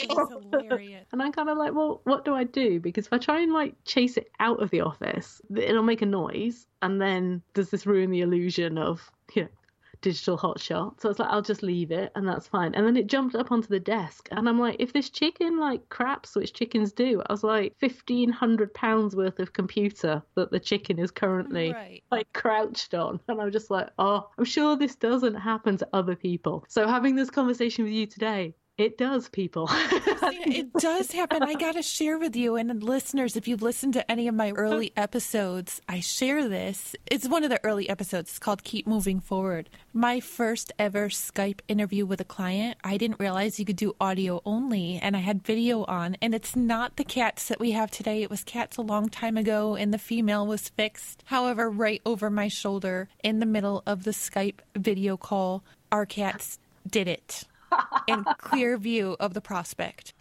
hilarious. 0.51 1.07
And 1.11 1.21
I'm 1.21 1.31
kind 1.31 1.49
of 1.49 1.57
like, 1.57 1.73
well, 1.73 2.01
what 2.05 2.25
do 2.25 2.33
I 2.33 2.43
do? 2.45 2.79
Because 2.79 3.05
if 3.05 3.13
I 3.13 3.17
try 3.17 3.41
and 3.41 3.53
like 3.53 3.75
chase 3.85 4.17
it 4.17 4.31
out 4.39 4.61
of 4.61 4.71
the 4.71 4.81
office, 4.81 5.41
it'll 5.55 5.83
make 5.83 6.01
a 6.01 6.07
noise. 6.07 6.65
And 6.81 6.99
then 6.99 7.41
does 7.53 7.69
this 7.69 7.85
ruin 7.85 8.11
the 8.11 8.21
illusion 8.21 8.77
of, 8.77 9.09
you 9.33 9.43
know, 9.43 9.49
digital 10.03 10.37
hotshot. 10.37 11.01
So 11.01 11.09
it's 11.09 11.17
like, 11.17 11.29
I'll 11.29 11.41
just 11.41 11.63
leave 11.63 11.91
it 11.91 12.11
and 12.15 12.27
that's 12.27 12.47
fine. 12.47 12.75
And 12.75 12.85
then 12.85 12.95
it 12.95 13.07
jumped 13.07 13.33
up 13.33 13.51
onto 13.51 13.69
the 13.69 13.79
desk. 13.79 14.27
And 14.31 14.47
I'm 14.47 14.59
like, 14.59 14.75
if 14.77 14.93
this 14.93 15.09
chicken 15.09 15.59
like 15.59 15.89
craps, 15.89 16.35
which 16.35 16.53
chickens 16.53 16.91
do, 16.93 17.23
I 17.27 17.33
was 17.33 17.43
like, 17.43 17.73
£1,500 17.81 19.15
worth 19.15 19.39
of 19.39 19.53
computer 19.53 20.21
that 20.35 20.51
the 20.51 20.59
chicken 20.59 20.99
is 20.99 21.09
currently 21.09 21.73
Right. 21.73 22.03
like 22.11 22.31
crouched 22.33 22.93
on. 22.93 23.19
And 23.27 23.41
I'm 23.41 23.51
just 23.51 23.71
like, 23.71 23.89
oh, 23.97 24.29
I'm 24.37 24.45
sure 24.45 24.75
this 24.75 24.95
doesn't 24.95 25.35
happen 25.35 25.77
to 25.77 25.87
other 25.93 26.15
people. 26.15 26.65
So 26.67 26.87
having 26.87 27.15
this 27.15 27.29
conversation 27.31 27.85
with 27.85 27.93
you 27.93 28.05
today, 28.05 28.53
it 28.77 28.97
does, 28.97 29.29
people. 29.29 29.69
It 30.45 30.73
does 30.73 31.11
happen. 31.11 31.43
I 31.43 31.53
got 31.53 31.75
to 31.75 31.81
share 31.83 32.17
with 32.17 32.35
you 32.35 32.55
and 32.55 32.81
listeners, 32.83 33.35
if 33.35 33.47
you've 33.47 33.61
listened 33.61 33.93
to 33.93 34.11
any 34.11 34.27
of 34.27 34.35
my 34.35 34.51
early 34.51 34.91
episodes, 34.97 35.79
I 35.87 35.99
share 35.99 36.47
this. 36.49 36.95
It's 37.05 37.27
one 37.27 37.43
of 37.43 37.49
the 37.49 37.63
early 37.63 37.87
episodes. 37.87 38.31
It's 38.31 38.39
called 38.39 38.63
Keep 38.63 38.87
Moving 38.87 39.19
Forward. 39.19 39.69
My 39.93 40.19
first 40.19 40.71
ever 40.79 41.09
Skype 41.09 41.59
interview 41.67 42.05
with 42.05 42.19
a 42.19 42.25
client, 42.25 42.77
I 42.83 42.97
didn't 42.97 43.19
realize 43.19 43.59
you 43.59 43.65
could 43.65 43.75
do 43.75 43.95
audio 44.01 44.41
only, 44.43 44.99
and 45.01 45.15
I 45.15 45.19
had 45.19 45.43
video 45.43 45.83
on. 45.85 46.17
And 46.21 46.33
it's 46.33 46.55
not 46.55 46.97
the 46.97 47.03
cats 47.03 47.47
that 47.49 47.59
we 47.59 47.71
have 47.71 47.91
today. 47.91 48.23
It 48.23 48.29
was 48.29 48.43
cats 48.43 48.77
a 48.77 48.81
long 48.81 49.07
time 49.09 49.37
ago, 49.37 49.75
and 49.75 49.93
the 49.93 49.99
female 49.99 50.47
was 50.47 50.69
fixed. 50.69 51.23
However, 51.25 51.69
right 51.69 52.01
over 52.05 52.29
my 52.29 52.47
shoulder 52.47 53.07
in 53.23 53.39
the 53.39 53.45
middle 53.45 53.83
of 53.85 54.03
the 54.03 54.11
Skype 54.11 54.59
video 54.75 55.15
call, 55.15 55.63
our 55.91 56.05
cats 56.05 56.57
did 56.89 57.07
it 57.07 57.45
in 58.07 58.23
clear 58.37 58.77
view 58.77 59.15
of 59.19 59.33
the 59.33 59.41
prospect. 59.41 60.13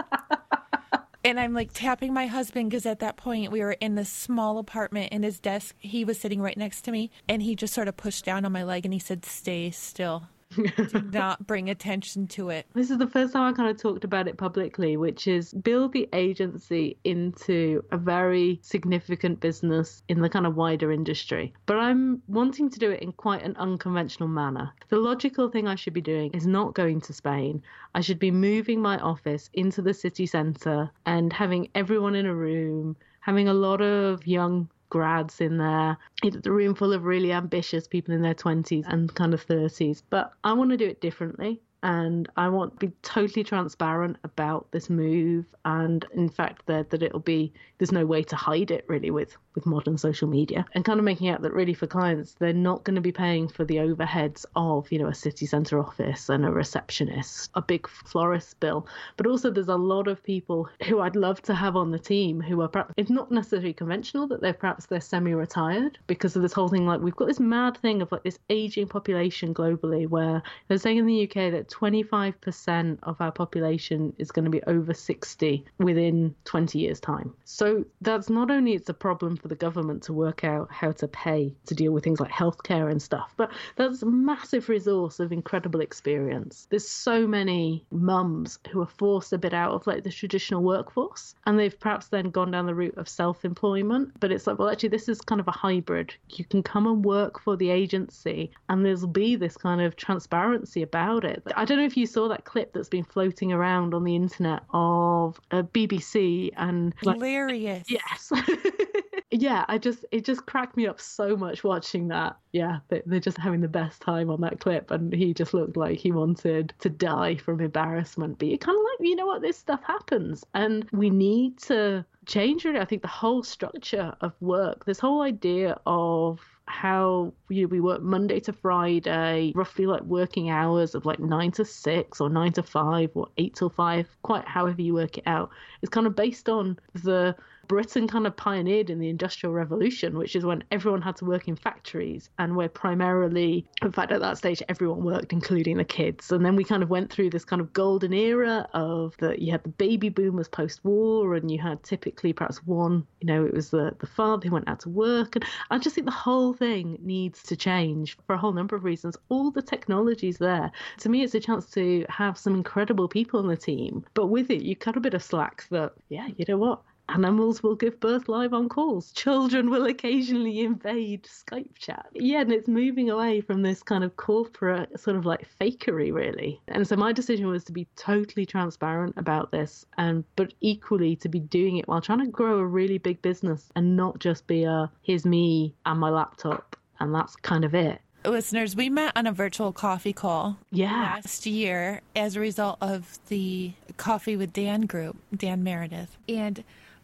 And 1.24 1.38
I'm 1.38 1.54
like 1.54 1.70
tapping 1.72 2.12
my 2.12 2.26
husband 2.26 2.70
because 2.70 2.84
at 2.84 2.98
that 2.98 3.16
point 3.16 3.52
we 3.52 3.60
were 3.60 3.72
in 3.72 3.94
this 3.94 4.08
small 4.08 4.58
apartment 4.58 5.12
in 5.12 5.22
his 5.22 5.38
desk. 5.38 5.76
He 5.78 6.04
was 6.04 6.18
sitting 6.18 6.42
right 6.42 6.56
next 6.56 6.82
to 6.82 6.90
me 6.90 7.12
and 7.28 7.42
he 7.42 7.54
just 7.54 7.72
sort 7.72 7.86
of 7.86 7.96
pushed 7.96 8.24
down 8.24 8.44
on 8.44 8.50
my 8.50 8.64
leg 8.64 8.84
and 8.84 8.92
he 8.92 8.98
said, 8.98 9.24
Stay 9.24 9.70
still. 9.70 10.24
Did 10.54 11.12
not 11.12 11.46
bring 11.46 11.70
attention 11.70 12.26
to 12.28 12.50
it. 12.50 12.66
This 12.74 12.90
is 12.90 12.98
the 12.98 13.06
first 13.06 13.32
time 13.32 13.52
I 13.52 13.56
kind 13.56 13.70
of 13.70 13.80
talked 13.80 14.04
about 14.04 14.28
it 14.28 14.36
publicly, 14.36 14.96
which 14.96 15.26
is 15.26 15.52
build 15.52 15.92
the 15.92 16.08
agency 16.12 16.96
into 17.04 17.84
a 17.90 17.96
very 17.96 18.60
significant 18.62 19.40
business 19.40 20.02
in 20.08 20.20
the 20.20 20.28
kind 20.28 20.46
of 20.46 20.56
wider 20.56 20.92
industry. 20.92 21.52
But 21.66 21.78
I'm 21.78 22.22
wanting 22.28 22.70
to 22.70 22.78
do 22.78 22.90
it 22.90 23.02
in 23.02 23.12
quite 23.12 23.42
an 23.42 23.56
unconventional 23.56 24.28
manner. 24.28 24.72
The 24.88 24.96
logical 24.96 25.48
thing 25.48 25.66
I 25.68 25.74
should 25.74 25.94
be 25.94 26.00
doing 26.00 26.30
is 26.32 26.46
not 26.46 26.74
going 26.74 27.00
to 27.02 27.12
Spain. 27.12 27.62
I 27.94 28.00
should 28.00 28.18
be 28.18 28.30
moving 28.30 28.80
my 28.80 28.98
office 28.98 29.50
into 29.54 29.82
the 29.82 29.94
city 29.94 30.26
centre 30.26 30.90
and 31.06 31.32
having 31.32 31.68
everyone 31.74 32.14
in 32.14 32.26
a 32.26 32.34
room, 32.34 32.96
having 33.20 33.48
a 33.48 33.54
lot 33.54 33.80
of 33.80 34.26
young 34.26 34.68
grads 34.92 35.40
in 35.40 35.56
there. 35.56 35.96
It's 36.22 36.46
a 36.46 36.52
room 36.52 36.74
full 36.74 36.92
of 36.92 37.04
really 37.04 37.32
ambitious 37.32 37.88
people 37.88 38.12
in 38.12 38.20
their 38.20 38.34
20s 38.34 38.84
and 38.86 39.12
kind 39.14 39.32
of 39.32 39.46
30s. 39.46 40.02
But 40.10 40.34
I 40.44 40.52
want 40.52 40.68
to 40.68 40.76
do 40.76 40.86
it 40.86 41.00
differently. 41.00 41.62
And 41.82 42.28
I 42.36 42.50
want 42.50 42.78
to 42.78 42.86
be 42.86 42.92
totally 43.00 43.42
transparent 43.42 44.18
about 44.22 44.70
this 44.70 44.88
move, 44.88 45.46
and 45.64 46.04
in 46.14 46.28
fact, 46.28 46.64
that 46.66 46.90
that 46.90 47.02
it'll 47.02 47.18
be 47.18 47.52
there's 47.78 47.90
no 47.90 48.06
way 48.06 48.22
to 48.22 48.36
hide 48.36 48.70
it 48.70 48.84
really 48.86 49.10
with 49.10 49.36
with 49.54 49.66
modern 49.66 49.98
social 49.98 50.28
media, 50.28 50.64
and 50.74 50.84
kind 50.84 50.98
of 50.98 51.04
making 51.04 51.28
out 51.28 51.42
that 51.42 51.52
really 51.52 51.74
for 51.74 51.86
clients 51.86 52.34
they're 52.38 52.52
not 52.52 52.84
going 52.84 52.94
to 52.94 53.00
be 53.00 53.12
paying 53.12 53.48
for 53.48 53.64
the 53.64 53.76
overheads 53.76 54.44
of 54.56 54.90
you 54.90 54.98
know 54.98 55.08
a 55.08 55.14
city 55.14 55.46
centre 55.46 55.78
office 55.78 56.28
and 56.28 56.44
a 56.44 56.50
receptionist, 56.50 57.50
a 57.54 57.62
big 57.62 57.88
florist 57.88 58.58
bill, 58.60 58.86
but 59.16 59.26
also 59.26 59.50
there's 59.50 59.68
a 59.68 59.76
lot 59.76 60.08
of 60.08 60.22
people 60.22 60.68
who 60.86 61.00
I'd 61.00 61.16
love 61.16 61.42
to 61.42 61.54
have 61.54 61.76
on 61.76 61.90
the 61.90 61.98
team 61.98 62.40
who 62.40 62.60
are 62.60 62.68
perhaps 62.68 62.94
it's 62.96 63.10
not 63.10 63.30
necessarily 63.30 63.72
conventional 63.72 64.26
that 64.28 64.40
they're 64.40 64.52
perhaps 64.52 64.86
they're 64.86 65.00
semi-retired 65.00 65.98
because 66.06 66.36
of 66.36 66.42
this 66.42 66.52
whole 66.52 66.68
thing 66.68 66.86
like 66.86 67.00
we've 67.00 67.16
got 67.16 67.28
this 67.28 67.40
mad 67.40 67.76
thing 67.76 68.02
of 68.02 68.10
like 68.12 68.22
this 68.22 68.38
aging 68.50 68.86
population 68.86 69.54
globally 69.54 70.08
where 70.08 70.42
they're 70.68 70.78
saying 70.78 70.98
in 70.98 71.06
the 71.06 71.24
UK 71.24 71.52
that 71.52 71.68
25% 71.68 72.98
of 73.02 73.20
our 73.20 73.32
population 73.32 74.12
is 74.18 74.30
going 74.30 74.44
to 74.44 74.50
be 74.50 74.62
over 74.64 74.94
60 74.94 75.64
within 75.78 76.34
20 76.44 76.78
years 76.78 77.00
time. 77.00 77.32
So 77.44 77.84
that's 78.00 78.30
not 78.30 78.50
only 78.50 78.72
it's 78.72 78.88
a 78.88 78.94
problem 78.94 79.36
for 79.42 79.48
the 79.48 79.54
government 79.54 80.04
to 80.04 80.12
work 80.12 80.44
out 80.44 80.68
how 80.70 80.92
to 80.92 81.08
pay 81.08 81.52
to 81.66 81.74
deal 81.74 81.92
with 81.92 82.04
things 82.04 82.20
like 82.20 82.30
healthcare 82.30 82.90
and 82.90 83.02
stuff, 83.02 83.34
but 83.36 83.50
that's 83.76 84.02
a 84.02 84.06
massive 84.06 84.68
resource 84.68 85.20
of 85.20 85.32
incredible 85.32 85.80
experience. 85.80 86.66
There's 86.70 86.88
so 86.88 87.26
many 87.26 87.84
mums 87.90 88.58
who 88.70 88.80
are 88.80 88.86
forced 88.86 89.32
a 89.32 89.38
bit 89.38 89.52
out 89.52 89.72
of 89.72 89.86
like 89.86 90.04
the 90.04 90.10
traditional 90.10 90.62
workforce 90.62 91.34
and 91.46 91.58
they've 91.58 91.78
perhaps 91.78 92.08
then 92.08 92.30
gone 92.30 92.52
down 92.52 92.66
the 92.66 92.74
route 92.74 92.96
of 92.96 93.08
self-employment, 93.08 94.12
but 94.20 94.30
it's 94.30 94.46
like 94.46 94.58
well 94.58 94.70
actually 94.70 94.90
this 94.90 95.08
is 95.08 95.20
kind 95.20 95.40
of 95.40 95.48
a 95.48 95.52
hybrid. 95.52 96.14
You 96.30 96.44
can 96.44 96.62
come 96.62 96.86
and 96.86 97.04
work 97.04 97.40
for 97.40 97.56
the 97.56 97.70
agency 97.70 98.52
and 98.68 98.84
there'll 98.84 99.06
be 99.06 99.36
this 99.36 99.56
kind 99.56 99.80
of 99.80 99.96
transparency 99.96 100.82
about 100.82 101.24
it. 101.24 101.42
I 101.56 101.64
don't 101.64 101.78
know 101.78 101.84
if 101.84 101.96
you 101.96 102.06
saw 102.06 102.28
that 102.28 102.44
clip 102.44 102.72
that's 102.72 102.88
been 102.88 103.04
floating 103.04 103.52
around 103.52 103.94
on 103.94 104.04
the 104.04 104.14
internet 104.14 104.62
of 104.72 105.40
a 105.50 105.62
BBC 105.62 106.50
and 106.56 106.94
like, 107.02 107.16
Hilarious. 107.16 107.84
yes. 107.88 108.32
yeah, 109.32 109.64
I 109.68 109.78
just 109.78 110.04
it 110.10 110.24
just 110.24 110.46
cracked 110.46 110.76
me 110.76 110.86
up 110.86 111.00
so 111.00 111.36
much 111.36 111.64
watching 111.64 112.08
that. 112.08 112.36
Yeah, 112.52 112.80
they, 112.88 113.02
they're 113.06 113.20
just 113.20 113.38
having 113.38 113.62
the 113.62 113.68
best 113.68 114.02
time 114.02 114.30
on 114.30 114.40
that 114.42 114.60
clip, 114.60 114.90
and 114.90 115.12
he 115.12 115.32
just 115.32 115.54
looked 115.54 115.76
like 115.76 115.98
he 115.98 116.12
wanted 116.12 116.74
to 116.80 116.90
die 116.90 117.36
from 117.36 117.60
embarrassment. 117.60 118.38
But 118.38 118.48
you 118.48 118.58
kind 118.58 118.76
of 118.76 118.84
like, 118.84 119.08
you 119.08 119.16
know 119.16 119.26
what, 119.26 119.40
this 119.42 119.56
stuff 119.56 119.82
happens, 119.84 120.44
and 120.54 120.86
we 120.92 121.08
need 121.08 121.58
to 121.60 122.04
change 122.26 122.66
it. 122.66 122.76
I 122.76 122.84
think 122.84 123.02
the 123.02 123.08
whole 123.08 123.42
structure 123.42 124.14
of 124.20 124.32
work, 124.40 124.84
this 124.84 124.98
whole 124.98 125.22
idea 125.22 125.80
of 125.86 126.40
how 126.66 127.32
you 127.48 127.62
know, 127.62 127.68
we 127.68 127.80
work 127.80 128.02
Monday 128.02 128.40
to 128.40 128.52
Friday, 128.52 129.52
roughly 129.54 129.86
like 129.86 130.02
working 130.02 130.50
hours 130.50 130.94
of 130.94 131.06
like 131.06 131.18
nine 131.18 131.50
to 131.52 131.64
six 131.64 132.20
or 132.20 132.28
nine 132.28 132.52
to 132.52 132.62
five 132.62 133.10
or 133.14 133.28
eight 133.38 133.54
till 133.54 133.70
five, 133.70 134.06
quite 134.22 134.46
however 134.46 134.80
you 134.82 134.94
work 134.94 135.18
it 135.18 135.24
out, 135.26 135.50
is 135.82 135.88
kind 135.88 136.06
of 136.06 136.14
based 136.14 136.48
on 136.48 136.78
the 137.02 137.34
Britain 137.72 138.06
kind 138.06 138.26
of 138.26 138.36
pioneered 138.36 138.90
in 138.90 138.98
the 138.98 139.08
Industrial 139.08 139.50
Revolution, 139.50 140.18
which 140.18 140.36
is 140.36 140.44
when 140.44 140.62
everyone 140.70 141.00
had 141.00 141.16
to 141.16 141.24
work 141.24 141.48
in 141.48 141.56
factories 141.56 142.28
and 142.38 142.54
where 142.54 142.68
primarily, 142.68 143.66
in 143.80 143.90
fact, 143.90 144.12
at 144.12 144.20
that 144.20 144.36
stage, 144.36 144.62
everyone 144.68 145.02
worked, 145.02 145.32
including 145.32 145.78
the 145.78 145.84
kids. 145.84 146.30
And 146.30 146.44
then 146.44 146.54
we 146.54 146.64
kind 146.64 146.82
of 146.82 146.90
went 146.90 147.10
through 147.10 147.30
this 147.30 147.46
kind 147.46 147.62
of 147.62 147.72
golden 147.72 148.12
era 148.12 148.68
of 148.74 149.16
that 149.20 149.38
you 149.38 149.52
had 149.52 149.64
the 149.64 149.70
baby 149.70 150.10
boomers 150.10 150.48
post 150.48 150.84
war, 150.84 151.34
and 151.34 151.50
you 151.50 151.58
had 151.58 151.82
typically 151.82 152.34
perhaps 152.34 152.58
one, 152.66 153.06
you 153.22 153.26
know, 153.26 153.42
it 153.46 153.54
was 153.54 153.70
the, 153.70 153.96
the 154.00 154.06
father 154.06 154.46
who 154.46 154.52
went 154.52 154.68
out 154.68 154.80
to 154.80 154.90
work. 154.90 155.34
And 155.36 155.44
I 155.70 155.78
just 155.78 155.94
think 155.94 156.04
the 156.04 156.10
whole 156.10 156.52
thing 156.52 156.98
needs 157.00 157.42
to 157.44 157.56
change 157.56 158.18
for 158.26 158.34
a 158.34 158.38
whole 158.38 158.52
number 158.52 158.76
of 158.76 158.84
reasons. 158.84 159.16
All 159.30 159.50
the 159.50 159.62
technology's 159.62 160.36
there. 160.36 160.70
To 160.98 161.08
me, 161.08 161.22
it's 161.22 161.34
a 161.34 161.40
chance 161.40 161.70
to 161.70 162.04
have 162.10 162.36
some 162.36 162.54
incredible 162.54 163.08
people 163.08 163.40
on 163.40 163.48
the 163.48 163.56
team, 163.56 164.04
but 164.12 164.26
with 164.26 164.50
it, 164.50 164.60
you 164.60 164.76
cut 164.76 164.98
a 164.98 165.00
bit 165.00 165.14
of 165.14 165.22
slack 165.22 165.64
that, 165.70 165.94
yeah, 166.10 166.28
you 166.36 166.44
know 166.46 166.58
what? 166.58 166.82
Animals 167.12 167.62
will 167.62 167.74
give 167.74 168.00
birth 168.00 168.28
live 168.28 168.54
on 168.54 168.68
calls. 168.68 169.12
Children 169.12 169.70
will 169.70 169.86
occasionally 169.86 170.60
invade 170.60 171.24
Skype 171.24 171.76
chat. 171.78 172.06
Yeah, 172.14 172.40
and 172.40 172.52
it's 172.52 172.68
moving 172.68 173.10
away 173.10 173.40
from 173.40 173.62
this 173.62 173.82
kind 173.82 174.02
of 174.04 174.16
corporate 174.16 174.98
sort 175.00 175.16
of 175.16 175.26
like 175.26 175.46
fakery, 175.60 176.12
really. 176.12 176.60
And 176.68 176.86
so 176.86 176.96
my 176.96 177.12
decision 177.12 177.46
was 177.46 177.64
to 177.64 177.72
be 177.72 177.86
totally 177.96 178.46
transparent 178.46 179.14
about 179.16 179.50
this, 179.52 179.84
and 179.98 180.24
but 180.36 180.54
equally 180.60 181.16
to 181.16 181.28
be 181.28 181.40
doing 181.40 181.76
it 181.76 181.88
while 181.88 182.00
trying 182.00 182.20
to 182.20 182.26
grow 182.26 182.58
a 182.58 182.64
really 182.66 182.98
big 182.98 183.20
business 183.22 183.70
and 183.76 183.96
not 183.96 184.18
just 184.18 184.46
be 184.46 184.64
a 184.64 184.90
here's 185.02 185.24
me 185.26 185.74
and 185.86 186.00
my 186.00 186.08
laptop 186.10 186.76
and 187.00 187.14
that's 187.14 187.36
kind 187.36 187.64
of 187.64 187.74
it. 187.74 188.00
Listeners, 188.24 188.76
we 188.76 188.88
met 188.88 189.12
on 189.16 189.26
a 189.26 189.32
virtual 189.32 189.72
coffee 189.72 190.12
call 190.12 190.56
Yeah. 190.70 190.92
last 190.92 191.44
year 191.44 192.02
as 192.14 192.36
a 192.36 192.40
result 192.40 192.78
of 192.80 193.18
the 193.28 193.72
Coffee 193.96 194.36
with 194.36 194.52
Dan 194.52 194.82
group, 194.82 195.16
Dan 195.36 195.64
Meredith. 195.64 196.16
And 196.28 196.62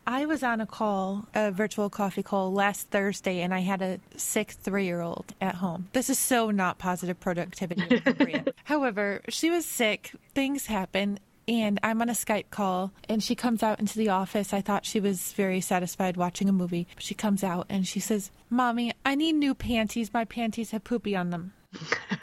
I 0.09 0.25
was 0.25 0.43
on 0.43 0.63
a 0.63 0.67
call, 0.67 1.27
a 1.35 1.51
virtual 1.51 1.91
coffee 1.91 2.23
call 2.23 2.51
last 2.51 2.89
Thursday, 2.89 3.43
and 3.43 3.53
I 3.53 3.59
had 3.59 3.83
a 3.83 4.01
sick 4.17 4.53
three 4.53 4.87
year 4.87 5.03
old 5.03 5.35
at 5.39 5.57
home. 5.57 5.89
This 5.93 6.09
is 6.09 6.19
so 6.19 6.51
not 6.51 6.79
positive 6.79 7.21
productivity. 7.21 8.03
However, 8.65 9.21
she 9.29 9.51
was 9.51 9.67
sick, 9.67 10.13
things 10.35 10.65
happen. 10.65 11.21
And 11.47 11.79
I'm 11.83 12.01
on 12.01 12.09
a 12.09 12.13
Skype 12.13 12.49
call, 12.51 12.91
and 13.07 13.23
she 13.23 13.35
comes 13.35 13.63
out 13.63 13.81
into 13.81 13.99
the 13.99 14.09
office. 14.09 14.55
I 14.55 14.63
thought 14.63 14.87
she 14.87 14.99
was 14.99 15.33
very 15.33 15.61
satisfied 15.61 16.17
watching 16.17 16.49
a 16.49 16.53
movie. 16.53 16.89
She 16.99 17.15
comes 17.15 17.45
out 17.45 17.67
and 17.69 17.87
she 17.87 18.01
says, 18.01 18.31
Mommy, 18.49 18.95
I 19.05 19.15
need 19.15 19.35
new 19.35 19.55
panties. 19.55 20.15
My 20.15 20.25
panties 20.25 20.71
have 20.71 20.85
poopy 20.85 21.17
on 21.17 21.29
them. 21.29 21.53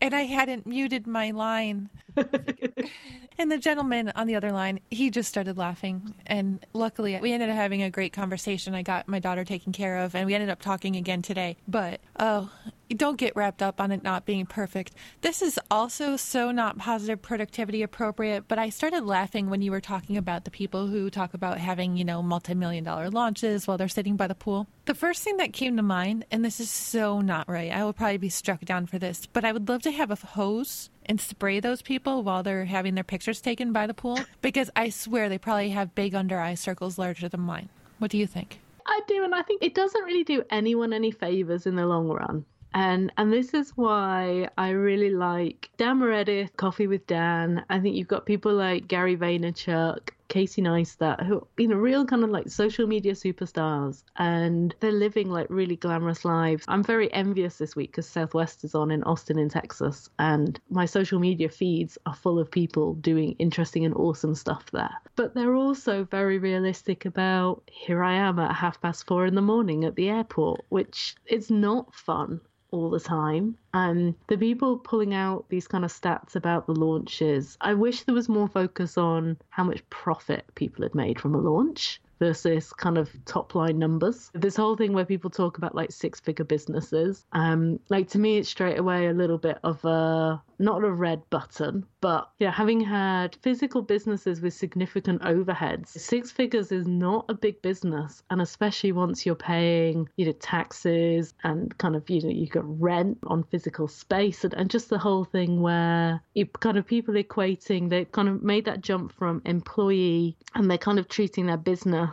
and 0.00 0.14
I 0.14 0.22
hadn't 0.22 0.66
muted 0.66 1.06
my 1.06 1.30
line. 1.30 1.90
and 3.38 3.50
the 3.50 3.58
gentleman 3.58 4.12
on 4.14 4.26
the 4.26 4.34
other 4.34 4.52
line, 4.52 4.80
he 4.90 5.10
just 5.10 5.28
started 5.28 5.56
laughing. 5.56 6.14
And 6.26 6.64
luckily, 6.72 7.18
we 7.20 7.32
ended 7.32 7.50
up 7.50 7.56
having 7.56 7.82
a 7.82 7.90
great 7.90 8.12
conversation. 8.12 8.74
I 8.74 8.82
got 8.82 9.08
my 9.08 9.18
daughter 9.18 9.44
taken 9.44 9.72
care 9.72 9.98
of, 9.98 10.14
and 10.14 10.26
we 10.26 10.34
ended 10.34 10.50
up 10.50 10.60
talking 10.60 10.96
again 10.96 11.22
today. 11.22 11.56
But 11.66 12.00
oh, 12.18 12.50
don't 12.96 13.16
get 13.16 13.36
wrapped 13.36 13.62
up 13.62 13.80
on 13.80 13.92
it 13.92 14.02
not 14.02 14.26
being 14.26 14.46
perfect. 14.46 14.94
This 15.20 15.42
is 15.42 15.58
also 15.70 16.16
so 16.16 16.50
not 16.50 16.78
positive 16.78 17.22
productivity 17.22 17.82
appropriate, 17.82 18.48
but 18.48 18.58
I 18.58 18.68
started 18.70 19.04
laughing 19.04 19.48
when 19.48 19.62
you 19.62 19.70
were 19.70 19.80
talking 19.80 20.16
about 20.16 20.44
the 20.44 20.50
people 20.50 20.88
who 20.88 21.10
talk 21.10 21.34
about 21.34 21.58
having, 21.58 21.96
you 21.96 22.04
know, 22.04 22.22
multi 22.22 22.54
million 22.54 22.84
dollar 22.84 23.10
launches 23.10 23.66
while 23.66 23.78
they're 23.78 23.88
sitting 23.88 24.16
by 24.16 24.26
the 24.26 24.34
pool. 24.34 24.66
The 24.86 24.94
first 24.94 25.22
thing 25.22 25.36
that 25.36 25.52
came 25.52 25.76
to 25.76 25.82
mind, 25.82 26.24
and 26.30 26.44
this 26.44 26.58
is 26.58 26.70
so 26.70 27.20
not 27.20 27.48
right, 27.48 27.70
I 27.70 27.84
will 27.84 27.92
probably 27.92 28.18
be 28.18 28.28
struck 28.28 28.64
down 28.64 28.86
for 28.86 28.98
this, 28.98 29.26
but 29.26 29.44
I 29.44 29.52
would 29.52 29.68
love 29.68 29.82
to 29.82 29.92
have 29.92 30.10
a 30.10 30.16
hose 30.16 30.90
and 31.06 31.20
spray 31.20 31.60
those 31.60 31.82
people 31.82 32.22
while 32.22 32.42
they're 32.42 32.66
having 32.66 32.94
their 32.94 33.04
pictures 33.04 33.40
taken 33.40 33.72
by 33.72 33.86
the 33.86 33.94
pool 33.94 34.18
because 34.42 34.70
I 34.76 34.90
swear 34.90 35.28
they 35.28 35.38
probably 35.38 35.70
have 35.70 35.94
big 35.94 36.14
under 36.14 36.38
eye 36.38 36.54
circles 36.54 36.98
larger 36.98 37.28
than 37.28 37.40
mine. 37.40 37.68
What 37.98 38.10
do 38.10 38.18
you 38.18 38.26
think? 38.26 38.60
I 38.86 39.00
do, 39.06 39.24
and 39.24 39.34
I 39.34 39.42
think 39.42 39.62
it 39.62 39.74
doesn't 39.74 40.04
really 40.04 40.24
do 40.24 40.42
anyone 40.50 40.92
any 40.92 41.10
favors 41.10 41.66
in 41.66 41.76
the 41.76 41.86
long 41.86 42.08
run. 42.08 42.44
And 42.72 43.12
and 43.16 43.32
this 43.32 43.52
is 43.52 43.70
why 43.76 44.48
I 44.56 44.70
really 44.70 45.10
like 45.10 45.70
Dan 45.76 45.98
Meredith, 45.98 46.56
Coffee 46.56 46.86
with 46.86 47.06
Dan. 47.06 47.64
I 47.68 47.80
think 47.80 47.96
you've 47.96 48.08
got 48.08 48.26
people 48.26 48.54
like 48.54 48.88
Gary 48.88 49.16
Vaynerchuk, 49.16 50.10
Casey 50.30 50.62
Neistat, 50.62 51.26
who 51.26 51.46
you 51.58 51.68
know, 51.68 51.76
real 51.76 52.06
kind 52.06 52.24
of 52.24 52.30
like 52.30 52.48
social 52.48 52.86
media 52.86 53.12
superstars, 53.12 54.04
and 54.16 54.74
they're 54.80 54.92
living 54.92 55.28
like 55.28 55.48
really 55.50 55.76
glamorous 55.76 56.24
lives. 56.24 56.64
I'm 56.68 56.84
very 56.84 57.12
envious 57.12 57.58
this 57.58 57.76
week 57.76 57.90
because 57.90 58.08
Southwest 58.08 58.64
is 58.64 58.74
on 58.74 58.90
in 58.92 59.02
Austin, 59.02 59.38
in 59.38 59.48
Texas, 59.48 60.08
and 60.18 60.58
my 60.70 60.86
social 60.86 61.18
media 61.18 61.48
feeds 61.48 61.98
are 62.06 62.14
full 62.14 62.38
of 62.38 62.50
people 62.50 62.94
doing 62.94 63.34
interesting 63.38 63.84
and 63.84 63.94
awesome 63.94 64.36
stuff 64.36 64.70
there. 64.70 64.94
But 65.16 65.34
they're 65.34 65.56
also 65.56 66.04
very 66.04 66.38
realistic 66.38 67.04
about 67.04 67.68
here 67.70 68.02
I 68.04 68.14
am 68.14 68.38
at 68.38 68.54
half 68.54 68.80
past 68.80 69.06
four 69.06 69.26
in 69.26 69.34
the 69.34 69.42
morning 69.42 69.84
at 69.84 69.96
the 69.96 70.08
airport, 70.08 70.60
which 70.68 71.16
is 71.26 71.50
not 71.50 71.92
fun 71.92 72.40
all 72.70 72.90
the 72.90 73.00
time. 73.00 73.56
And 73.74 74.14
the 74.28 74.36
people 74.36 74.78
pulling 74.78 75.14
out 75.14 75.44
these 75.48 75.68
kind 75.68 75.84
of 75.84 75.92
stats 75.92 76.36
about 76.36 76.66
the 76.66 76.74
launches, 76.74 77.56
I 77.60 77.74
wish 77.74 78.02
there 78.02 78.14
was 78.14 78.28
more 78.28 78.48
focus 78.48 78.98
on 78.98 79.36
how 79.50 79.64
much 79.64 79.88
profit 79.90 80.44
people 80.54 80.82
had 80.82 80.94
made 80.94 81.20
from 81.20 81.34
a 81.34 81.38
launch 81.38 82.00
versus 82.20 82.72
kind 82.72 82.98
of 82.98 83.10
top 83.24 83.54
line 83.54 83.78
numbers. 83.78 84.30
This 84.34 84.54
whole 84.54 84.76
thing 84.76 84.92
where 84.92 85.04
people 85.04 85.30
talk 85.30 85.58
about 85.58 85.74
like 85.74 85.90
six 85.90 86.20
figure 86.20 86.44
businesses, 86.44 87.26
um, 87.32 87.80
like 87.88 88.08
to 88.10 88.18
me, 88.18 88.38
it's 88.38 88.48
straight 88.48 88.78
away 88.78 89.08
a 89.08 89.12
little 89.12 89.38
bit 89.38 89.58
of 89.64 89.84
a 89.84 90.40
not 90.58 90.84
a 90.84 90.90
red 90.90 91.22
button, 91.30 91.86
but 92.02 92.30
yeah, 92.38 92.50
having 92.50 92.82
had 92.82 93.34
physical 93.36 93.80
businesses 93.80 94.42
with 94.42 94.52
significant 94.52 95.22
overheads, 95.22 95.88
six 95.88 96.30
figures 96.30 96.70
is 96.70 96.86
not 96.86 97.24
a 97.30 97.34
big 97.34 97.60
business, 97.62 98.22
and 98.30 98.42
especially 98.42 98.92
once 98.92 99.24
you're 99.24 99.34
paying, 99.34 100.08
you 100.16 100.26
know, 100.26 100.32
taxes 100.32 101.32
and 101.42 101.76
kind 101.78 101.96
of 101.96 102.08
you 102.10 102.22
know 102.22 102.28
you 102.28 102.46
got 102.46 102.80
rent 102.80 103.18
on 103.26 103.42
physical 103.44 103.88
space 103.88 104.44
and, 104.44 104.52
and 104.54 104.70
just 104.70 104.90
the 104.90 104.98
whole 104.98 105.24
thing 105.24 105.62
where 105.62 106.20
you 106.34 106.44
kind 106.46 106.76
of 106.76 106.86
people 106.86 107.14
equating 107.14 107.88
they 107.88 108.04
kind 108.04 108.28
of 108.28 108.42
made 108.42 108.64
that 108.66 108.82
jump 108.82 109.12
from 109.12 109.40
employee 109.44 110.36
and 110.54 110.70
they're 110.70 110.78
kind 110.78 110.98
of 110.98 111.08
treating 111.08 111.46
their 111.46 111.56
business 111.56 112.09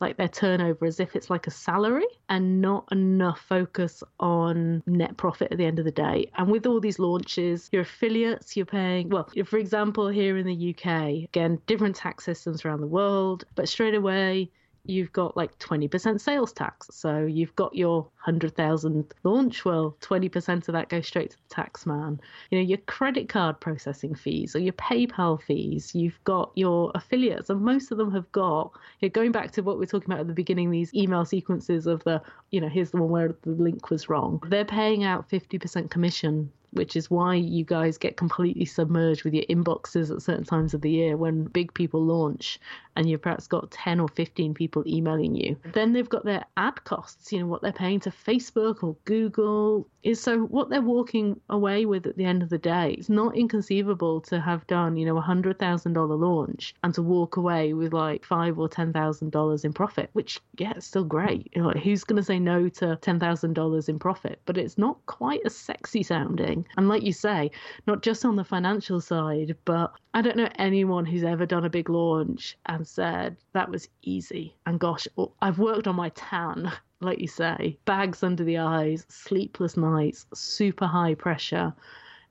like 0.00 0.16
their 0.16 0.28
turnover 0.28 0.86
as 0.86 1.00
if 1.00 1.16
it's 1.16 1.30
like 1.30 1.46
a 1.46 1.50
salary 1.50 2.06
and 2.28 2.60
not 2.60 2.86
enough 2.92 3.40
focus 3.40 4.02
on 4.20 4.82
net 4.86 5.16
profit 5.16 5.50
at 5.50 5.58
the 5.58 5.64
end 5.64 5.78
of 5.78 5.84
the 5.84 5.90
day. 5.90 6.30
And 6.36 6.50
with 6.50 6.66
all 6.66 6.80
these 6.80 6.98
launches, 6.98 7.68
your 7.72 7.82
affiliates, 7.82 8.56
you're 8.56 8.66
paying, 8.66 9.08
well, 9.08 9.28
for 9.44 9.58
example, 9.58 10.08
here 10.08 10.36
in 10.36 10.46
the 10.46 10.74
UK, 10.74 11.24
again, 11.24 11.60
different 11.66 11.96
tax 11.96 12.24
systems 12.24 12.64
around 12.64 12.80
the 12.80 12.86
world, 12.86 13.44
but 13.54 13.68
straight 13.68 13.94
away, 13.94 14.50
you've 14.88 15.12
got 15.12 15.36
like 15.36 15.56
20% 15.58 16.20
sales 16.20 16.52
tax. 16.52 16.88
So 16.92 17.26
you've 17.26 17.54
got 17.56 17.74
your 17.74 18.02
100,000 18.24 19.14
launch. 19.22 19.64
Well, 19.64 19.96
20% 20.00 20.68
of 20.68 20.72
that 20.72 20.88
goes 20.88 21.06
straight 21.06 21.30
to 21.30 21.36
the 21.36 21.54
tax 21.54 21.86
man. 21.86 22.20
You 22.50 22.58
know, 22.58 22.64
your 22.64 22.78
credit 22.78 23.28
card 23.28 23.60
processing 23.60 24.14
fees 24.14 24.56
or 24.56 24.60
your 24.60 24.72
PayPal 24.74 25.40
fees. 25.40 25.94
You've 25.94 26.18
got 26.24 26.50
your 26.54 26.90
affiliates, 26.94 27.50
and 27.50 27.60
most 27.60 27.92
of 27.92 27.98
them 27.98 28.12
have 28.12 28.30
got, 28.32 28.72
you 29.00 29.08
know, 29.08 29.12
going 29.12 29.32
back 29.32 29.52
to 29.52 29.62
what 29.62 29.78
we 29.78 29.84
are 29.84 29.88
talking 29.88 30.10
about 30.10 30.20
at 30.20 30.26
the 30.26 30.32
beginning, 30.32 30.70
these 30.70 30.94
email 30.94 31.24
sequences 31.24 31.86
of 31.86 32.02
the, 32.04 32.22
you 32.50 32.60
know, 32.60 32.68
here's 32.68 32.90
the 32.90 32.96
one 32.96 33.10
where 33.10 33.34
the 33.42 33.50
link 33.50 33.90
was 33.90 34.08
wrong. 34.08 34.42
They're 34.48 34.64
paying 34.64 35.04
out 35.04 35.28
50% 35.28 35.90
commission 35.90 36.50
which 36.72 36.96
is 36.96 37.10
why 37.10 37.34
you 37.34 37.64
guys 37.64 37.98
get 37.98 38.16
completely 38.16 38.64
submerged 38.64 39.24
with 39.24 39.34
your 39.34 39.44
inboxes 39.44 40.14
at 40.14 40.22
certain 40.22 40.44
times 40.44 40.74
of 40.74 40.80
the 40.80 40.90
year 40.90 41.16
when 41.16 41.44
big 41.44 41.72
people 41.74 42.04
launch 42.04 42.60
and 42.98 43.08
you've 43.08 43.22
perhaps 43.22 43.46
got 43.46 43.70
10 43.70 44.00
or 44.00 44.08
15 44.08 44.54
people 44.54 44.82
emailing 44.84 45.36
you. 45.36 45.56
Then 45.72 45.92
they've 45.92 46.08
got 46.08 46.24
their 46.24 46.44
ad 46.56 46.82
costs, 46.82 47.32
you 47.32 47.38
know, 47.38 47.46
what 47.46 47.62
they're 47.62 47.72
paying 47.72 48.00
to 48.00 48.10
Facebook 48.10 48.82
or 48.82 48.96
Google. 49.04 49.86
Is 50.02 50.20
so 50.20 50.40
what 50.40 50.68
they're 50.68 50.80
walking 50.80 51.40
away 51.48 51.86
with 51.86 52.06
at 52.06 52.16
the 52.16 52.24
end 52.24 52.42
of 52.42 52.48
the 52.48 52.58
day. 52.58 52.96
It's 52.98 53.08
not 53.08 53.36
inconceivable 53.36 54.20
to 54.22 54.40
have 54.40 54.66
done, 54.66 54.96
you 54.96 55.06
know, 55.06 55.16
a 55.16 55.20
hundred 55.20 55.58
thousand 55.60 55.92
dollar 55.92 56.16
launch 56.16 56.74
and 56.82 56.92
to 56.94 57.02
walk 57.02 57.36
away 57.36 57.72
with 57.72 57.92
like 57.92 58.24
five 58.24 58.58
or 58.58 58.68
ten 58.68 58.92
thousand 58.92 59.30
dollars 59.30 59.64
in 59.64 59.72
profit, 59.72 60.10
which 60.12 60.40
yeah, 60.56 60.72
it's 60.76 60.86
still 60.86 61.04
great. 61.04 61.52
You 61.54 61.62
know, 61.62 61.70
who's 61.70 62.04
gonna 62.04 62.22
say 62.22 62.40
no 62.40 62.68
to 62.68 62.96
ten 62.96 63.20
thousand 63.20 63.52
dollars 63.52 63.88
in 63.88 64.00
profit? 64.00 64.40
But 64.44 64.58
it's 64.58 64.78
not 64.78 65.04
quite 65.06 65.40
as 65.44 65.54
sexy 65.54 66.02
sounding. 66.02 66.57
And 66.76 66.88
like 66.88 67.02
you 67.02 67.12
say, 67.12 67.50
not 67.86 68.02
just 68.02 68.24
on 68.24 68.36
the 68.36 68.44
financial 68.44 69.00
side, 69.00 69.56
but 69.64 69.92
I 70.14 70.22
don't 70.22 70.36
know 70.36 70.48
anyone 70.56 71.06
who's 71.06 71.24
ever 71.24 71.46
done 71.46 71.64
a 71.64 71.70
big 71.70 71.88
launch 71.88 72.56
and 72.66 72.86
said 72.86 73.36
that 73.52 73.70
was 73.70 73.88
easy. 74.02 74.54
And 74.66 74.80
gosh, 74.80 75.06
I've 75.40 75.58
worked 75.58 75.86
on 75.86 75.96
my 75.96 76.10
tan 76.10 76.72
like 77.00 77.20
you 77.20 77.28
say, 77.28 77.78
bags 77.84 78.22
under 78.22 78.44
the 78.44 78.58
eyes, 78.58 79.06
sleepless 79.08 79.76
nights, 79.76 80.26
super 80.34 80.86
high 80.86 81.14
pressure. 81.14 81.72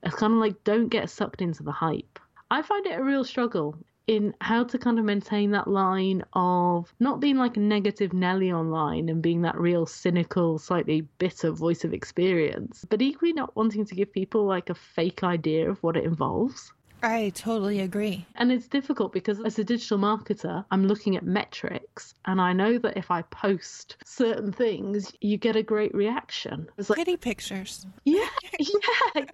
It's 0.02 0.14
kind 0.14 0.32
of 0.32 0.38
like 0.38 0.62
don't 0.64 0.88
get 0.88 1.10
sucked 1.10 1.42
into 1.42 1.62
the 1.62 1.72
hype. 1.72 2.18
I 2.50 2.62
find 2.62 2.86
it 2.86 2.98
a 2.98 3.02
real 3.02 3.24
struggle 3.24 3.76
in 4.08 4.34
how 4.40 4.64
to 4.64 4.78
kind 4.78 4.98
of 4.98 5.04
maintain 5.04 5.52
that 5.52 5.68
line 5.68 6.24
of 6.32 6.92
not 6.98 7.20
being 7.20 7.36
like 7.36 7.56
a 7.56 7.60
negative 7.60 8.12
Nelly 8.12 8.50
online 8.52 9.08
and 9.10 9.22
being 9.22 9.42
that 9.42 9.60
real 9.60 9.86
cynical, 9.86 10.58
slightly 10.58 11.02
bitter 11.18 11.52
voice 11.52 11.84
of 11.84 11.92
experience, 11.94 12.84
but 12.90 13.02
equally 13.02 13.34
not 13.34 13.54
wanting 13.54 13.84
to 13.86 13.94
give 13.94 14.12
people 14.12 14.46
like 14.46 14.70
a 14.70 14.74
fake 14.74 15.22
idea 15.22 15.70
of 15.70 15.82
what 15.82 15.96
it 15.96 16.04
involves. 16.04 16.72
I 17.02 17.30
totally 17.30 17.80
agree. 17.80 18.26
And 18.34 18.50
it's 18.50 18.66
difficult 18.66 19.12
because 19.12 19.40
as 19.40 19.58
a 19.58 19.64
digital 19.64 19.98
marketer, 19.98 20.64
I'm 20.70 20.86
looking 20.86 21.16
at 21.16 21.24
metrics 21.24 22.14
and 22.24 22.40
I 22.40 22.52
know 22.52 22.78
that 22.78 22.96
if 22.96 23.10
I 23.10 23.22
post 23.22 23.96
certain 24.04 24.52
things, 24.52 25.12
you 25.20 25.36
get 25.36 25.56
a 25.56 25.62
great 25.62 25.94
reaction. 25.94 26.68
It's 26.76 26.90
like, 26.90 26.98
Kitty 26.98 27.16
pictures. 27.16 27.86
Yeah, 28.04 28.26
yeah, 28.58 29.24